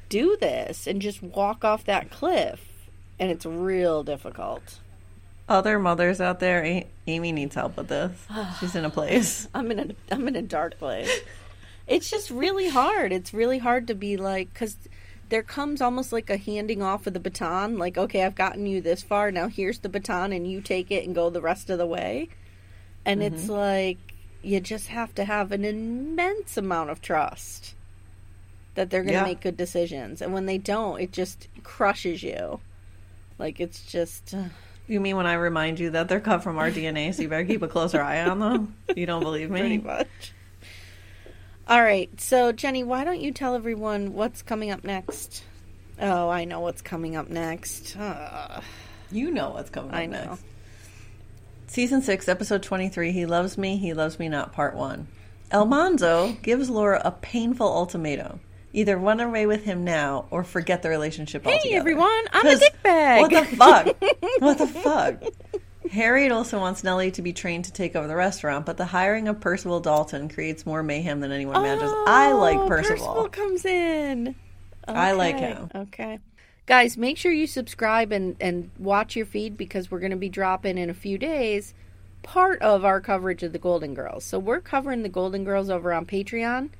do 0.08 0.36
this 0.40 0.86
and 0.86 1.00
just 1.00 1.22
walk 1.22 1.64
off 1.64 1.84
that 1.84 2.10
cliff. 2.10 2.72
And 3.18 3.30
it's 3.30 3.46
real 3.46 4.02
difficult. 4.02 4.78
Other 5.48 5.78
mothers 5.78 6.20
out 6.20 6.40
there, 6.40 6.84
Amy 7.06 7.32
needs 7.32 7.54
help 7.54 7.76
with 7.76 7.88
this. 7.88 8.26
She's 8.60 8.74
in 8.74 8.84
a 8.84 8.90
place. 8.90 9.48
I'm 9.54 9.70
in 9.70 9.78
a 9.78 10.14
I'm 10.14 10.26
in 10.28 10.36
a 10.36 10.42
dark 10.42 10.78
place. 10.78 11.10
it's 11.86 12.10
just 12.10 12.30
really 12.30 12.68
hard. 12.68 13.12
It's 13.12 13.32
really 13.34 13.58
hard 13.58 13.86
to 13.88 13.94
be 13.94 14.16
like 14.16 14.52
cuz 14.54 14.76
there 15.28 15.42
comes 15.42 15.80
almost 15.80 16.12
like 16.12 16.30
a 16.30 16.36
handing 16.36 16.82
off 16.82 17.06
of 17.06 17.12
the 17.14 17.20
baton 17.20 17.78
like 17.78 17.96
okay, 17.98 18.24
I've 18.24 18.34
gotten 18.34 18.66
you 18.66 18.80
this 18.80 19.02
far, 19.02 19.30
now 19.30 19.48
here's 19.48 19.80
the 19.80 19.88
baton 19.88 20.32
and 20.32 20.50
you 20.50 20.60
take 20.60 20.90
it 20.90 21.04
and 21.04 21.14
go 21.14 21.30
the 21.30 21.40
rest 21.40 21.70
of 21.70 21.78
the 21.78 21.86
way. 21.86 22.28
And 23.04 23.22
it's 23.22 23.48
like 23.48 23.98
you 24.42 24.60
just 24.60 24.88
have 24.88 25.14
to 25.16 25.24
have 25.24 25.50
an 25.52 25.64
immense 25.64 26.56
amount 26.56 26.90
of 26.90 27.00
trust 27.00 27.74
that 28.74 28.90
they're 28.90 29.02
going 29.02 29.14
to 29.14 29.20
Yeah. 29.20 29.24
make 29.24 29.40
good 29.40 29.56
decisions. 29.56 30.20
And 30.20 30.32
when 30.32 30.46
they 30.46 30.58
don't, 30.58 31.00
it 31.00 31.10
just 31.12 31.48
crushes 31.62 32.22
you. 32.22 32.60
Like 33.38 33.58
it's 33.60 33.84
just 33.86 34.34
uh, 34.34 34.44
You 34.86 35.00
mean 35.00 35.16
when 35.16 35.26
I 35.26 35.34
remind 35.34 35.80
you 35.80 35.90
that 35.90 36.08
they're 36.08 36.20
cut 36.20 36.42
from 36.42 36.58
our 36.58 36.70
DNA, 36.76 37.12
so 37.14 37.22
you 37.22 37.28
better 37.28 37.44
keep 37.44 37.62
a 37.62 37.68
closer 37.68 38.00
eye 38.02 38.22
on 38.24 38.38
them? 38.38 38.74
You 38.94 39.06
don't 39.06 39.22
believe 39.22 39.50
me? 39.50 39.60
pretty 39.60 39.78
much. 39.78 40.32
All 41.68 41.82
right, 41.82 42.08
so 42.20 42.52
Jenny, 42.52 42.84
why 42.84 43.04
don't 43.04 43.20
you 43.20 43.32
tell 43.32 43.54
everyone 43.56 44.14
what's 44.14 44.42
coming 44.42 44.70
up 44.70 44.84
next? 44.84 45.42
Oh, 46.00 46.28
I 46.28 46.44
know 46.44 46.60
what's 46.60 46.80
coming 46.82 47.16
up 47.16 47.28
next. 47.28 47.96
Uh, 47.96 48.60
You 49.10 49.30
know 49.30 49.50
what's 49.50 49.70
coming 49.70 49.90
up 49.90 49.96
I 49.96 50.06
know. 50.06 50.24
next. 50.24 50.44
Season 51.66 52.02
6, 52.02 52.28
Episode 52.28 52.62
23 52.62 53.10
He 53.10 53.26
Loves 53.26 53.58
Me, 53.58 53.76
He 53.76 53.94
Loves 53.94 54.18
Me 54.20 54.28
Not, 54.28 54.52
Part 54.52 54.74
1. 54.76 55.08
Almanzo 55.52 56.36
gives 56.42 56.70
Laura 56.70 57.00
a 57.04 57.10
painful 57.10 57.66
ultimatum. 57.66 58.40
Either 58.72 58.96
run 58.96 59.20
away 59.20 59.46
with 59.46 59.64
him 59.64 59.82
now 59.84 60.26
or 60.30 60.44
forget 60.44 60.82
the 60.82 60.88
relationship 60.88 61.44
Hey, 61.44 61.54
altogether. 61.54 61.76
everyone, 61.78 62.24
I'm 62.32 62.46
a 62.46 62.56
dick 62.56 62.82
bag. 62.82 63.22
What 63.22 63.30
the 63.32 63.56
fuck? 63.56 63.86
what 64.38 64.58
the 64.58 64.66
fuck? 64.66 65.22
Harriet 65.90 66.32
also 66.32 66.58
wants 66.58 66.84
Nellie 66.84 67.10
to 67.12 67.22
be 67.22 67.32
trained 67.32 67.66
to 67.66 67.72
take 67.72 67.96
over 67.96 68.06
the 68.06 68.16
restaurant, 68.16 68.66
but 68.66 68.76
the 68.76 68.84
hiring 68.86 69.28
of 69.28 69.40
Percival 69.40 69.80
Dalton 69.80 70.28
creates 70.28 70.66
more 70.66 70.82
mayhem 70.82 71.20
than 71.20 71.32
anyone 71.32 71.56
imagines. 71.56 71.92
I 72.06 72.32
oh, 72.32 72.38
like 72.38 72.58
Oh, 72.58 72.68
Percival. 72.68 73.28
comes 73.28 73.64
in. 73.64 74.34
I 74.88 75.12
like 75.12 75.38
him. 75.38 75.70
Okay. 75.74 76.18
Guys, 76.66 76.96
make 76.96 77.16
sure 77.16 77.32
you 77.32 77.46
subscribe 77.46 78.12
and, 78.12 78.36
and 78.40 78.70
watch 78.78 79.16
your 79.16 79.26
feed 79.26 79.56
because 79.56 79.90
we're 79.90 80.00
going 80.00 80.10
to 80.10 80.16
be 80.16 80.28
dropping 80.28 80.78
in 80.78 80.90
a 80.90 80.94
few 80.94 81.18
days 81.18 81.74
part 82.22 82.60
of 82.60 82.84
our 82.84 83.00
coverage 83.00 83.44
of 83.44 83.52
the 83.52 83.58
Golden 83.58 83.94
Girls. 83.94 84.24
So 84.24 84.38
we're 84.38 84.60
covering 84.60 85.02
the 85.02 85.08
Golden 85.08 85.44
Girls 85.44 85.70
over 85.70 85.92
on 85.92 86.06
Patreon, 86.06 86.70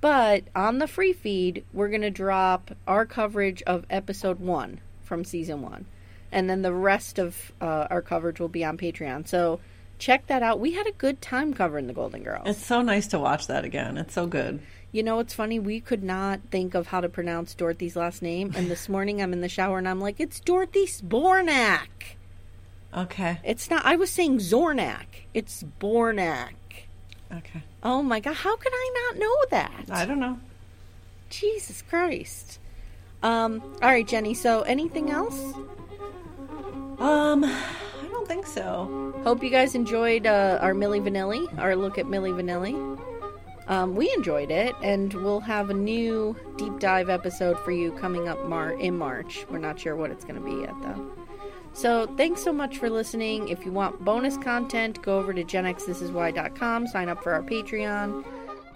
but 0.00 0.44
on 0.54 0.78
the 0.78 0.86
free 0.86 1.12
feed, 1.12 1.64
we're 1.72 1.88
going 1.88 2.02
to 2.02 2.10
drop 2.10 2.70
our 2.86 3.04
coverage 3.04 3.62
of 3.62 3.84
episode 3.90 4.38
one 4.38 4.80
from 5.02 5.24
season 5.24 5.60
one. 5.60 5.86
And 6.32 6.50
then 6.50 6.62
the 6.62 6.72
rest 6.72 7.18
of 7.18 7.52
uh, 7.60 7.86
our 7.90 8.02
coverage 8.02 8.40
will 8.40 8.48
be 8.48 8.64
on 8.64 8.76
Patreon. 8.76 9.26
So 9.28 9.60
check 9.98 10.26
that 10.26 10.42
out. 10.42 10.60
We 10.60 10.72
had 10.72 10.86
a 10.86 10.92
good 10.92 11.20
time 11.22 11.54
covering 11.54 11.86
the 11.86 11.92
Golden 11.92 12.22
Girls. 12.22 12.44
It's 12.46 12.64
so 12.64 12.82
nice 12.82 13.06
to 13.08 13.18
watch 13.18 13.46
that 13.46 13.64
again. 13.64 13.96
It's 13.96 14.14
so 14.14 14.26
good. 14.26 14.60
You 14.92 15.02
know 15.02 15.16
what's 15.16 15.34
funny? 15.34 15.58
We 15.58 15.80
could 15.80 16.02
not 16.02 16.40
think 16.50 16.74
of 16.74 16.86
how 16.88 17.00
to 17.00 17.08
pronounce 17.08 17.54
Dorothy's 17.54 17.96
last 17.96 18.22
name, 18.22 18.52
and 18.56 18.70
this 18.70 18.88
morning 18.88 19.20
I'm 19.20 19.32
in 19.32 19.40
the 19.40 19.48
shower 19.48 19.78
and 19.78 19.88
I'm 19.88 20.00
like, 20.00 20.20
"It's 20.20 20.40
Dorothy 20.40 20.86
Spornak." 20.86 22.16
Okay. 22.96 23.38
It's 23.44 23.68
not. 23.68 23.84
I 23.84 23.96
was 23.96 24.10
saying 24.10 24.38
Zornak. 24.38 25.26
It's 25.34 25.64
Bornak. 25.80 26.54
Okay. 27.30 27.62
Oh 27.82 28.02
my 28.02 28.20
god! 28.20 28.36
How 28.36 28.56
could 28.56 28.72
I 28.72 29.10
not 29.10 29.18
know 29.18 29.36
that? 29.50 29.84
I 29.90 30.06
don't 30.06 30.20
know. 30.20 30.38
Jesus 31.28 31.82
Christ. 31.82 32.58
Um. 33.22 33.60
All 33.82 33.88
right, 33.90 34.06
Jenny. 34.06 34.32
So, 34.34 34.62
anything 34.62 35.10
else? 35.10 35.52
Um, 36.98 37.44
I 37.44 38.08
don't 38.10 38.26
think 38.26 38.46
so. 38.46 39.12
Hope 39.22 39.42
you 39.42 39.50
guys 39.50 39.74
enjoyed 39.74 40.26
uh, 40.26 40.58
our 40.62 40.72
Milli 40.72 41.00
Vanilli, 41.00 41.46
our 41.58 41.76
look 41.76 41.98
at 41.98 42.06
Milli 42.06 42.32
Vanilli. 42.32 42.98
Um, 43.68 43.96
we 43.96 44.12
enjoyed 44.12 44.50
it, 44.50 44.74
and 44.82 45.12
we'll 45.14 45.40
have 45.40 45.70
a 45.70 45.74
new 45.74 46.36
deep 46.56 46.78
dive 46.78 47.10
episode 47.10 47.58
for 47.60 47.72
you 47.72 47.92
coming 47.92 48.28
up 48.28 48.44
Mar- 48.44 48.78
in 48.78 48.96
March. 48.96 49.44
We're 49.50 49.58
not 49.58 49.78
sure 49.78 49.96
what 49.96 50.10
it's 50.10 50.24
going 50.24 50.36
to 50.36 50.40
be 50.40 50.62
yet, 50.62 50.74
though. 50.82 51.10
So, 51.72 52.06
thanks 52.16 52.42
so 52.42 52.52
much 52.52 52.78
for 52.78 52.88
listening. 52.88 53.48
If 53.48 53.66
you 53.66 53.72
want 53.72 54.02
bonus 54.02 54.38
content, 54.38 55.02
go 55.02 55.18
over 55.18 55.34
to 55.34 55.44
genxthisiswhy.com, 55.44 56.86
sign 56.86 57.08
up 57.08 57.22
for 57.22 57.34
our 57.34 57.42
Patreon, 57.42 58.24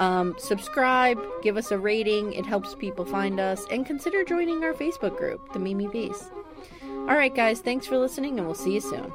um, 0.01 0.35
subscribe, 0.39 1.19
give 1.43 1.57
us 1.57 1.71
a 1.71 1.79
rating. 1.79 2.33
It 2.33 2.45
helps 2.45 2.75
people 2.75 3.05
find 3.05 3.39
us, 3.39 3.65
and 3.71 3.87
consider 3.87 4.25
joining 4.25 4.65
our 4.65 4.75
Facebook 4.75 5.17
group, 5.17 5.53
the 5.53 5.59
Mimi 5.59 5.87
Bees. 5.87 6.31
All 7.11 7.17
right, 7.17 7.35
guys, 7.35 7.61
thanks 7.61 7.89
for 7.89 7.99
listening, 7.99 8.39
and 8.39 8.47
we'll 8.47 8.55
see 8.55 8.75
you 8.75 8.81
soon. 8.81 9.13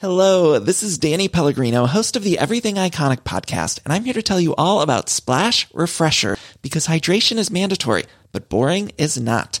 Hello, 0.00 0.58
this 0.58 0.82
is 0.82 0.98
Danny 0.98 1.28
Pellegrino, 1.28 1.86
host 1.86 2.16
of 2.16 2.24
the 2.24 2.40
Everything 2.40 2.74
Iconic 2.74 3.20
podcast, 3.20 3.78
and 3.84 3.92
I'm 3.92 4.02
here 4.02 4.14
to 4.14 4.22
tell 4.22 4.40
you 4.40 4.56
all 4.56 4.80
about 4.80 5.08
Splash 5.08 5.72
Refresher 5.72 6.36
because 6.60 6.88
hydration 6.88 7.36
is 7.36 7.52
mandatory, 7.52 8.06
but 8.32 8.48
boring 8.48 8.90
is 8.98 9.16
not. 9.16 9.60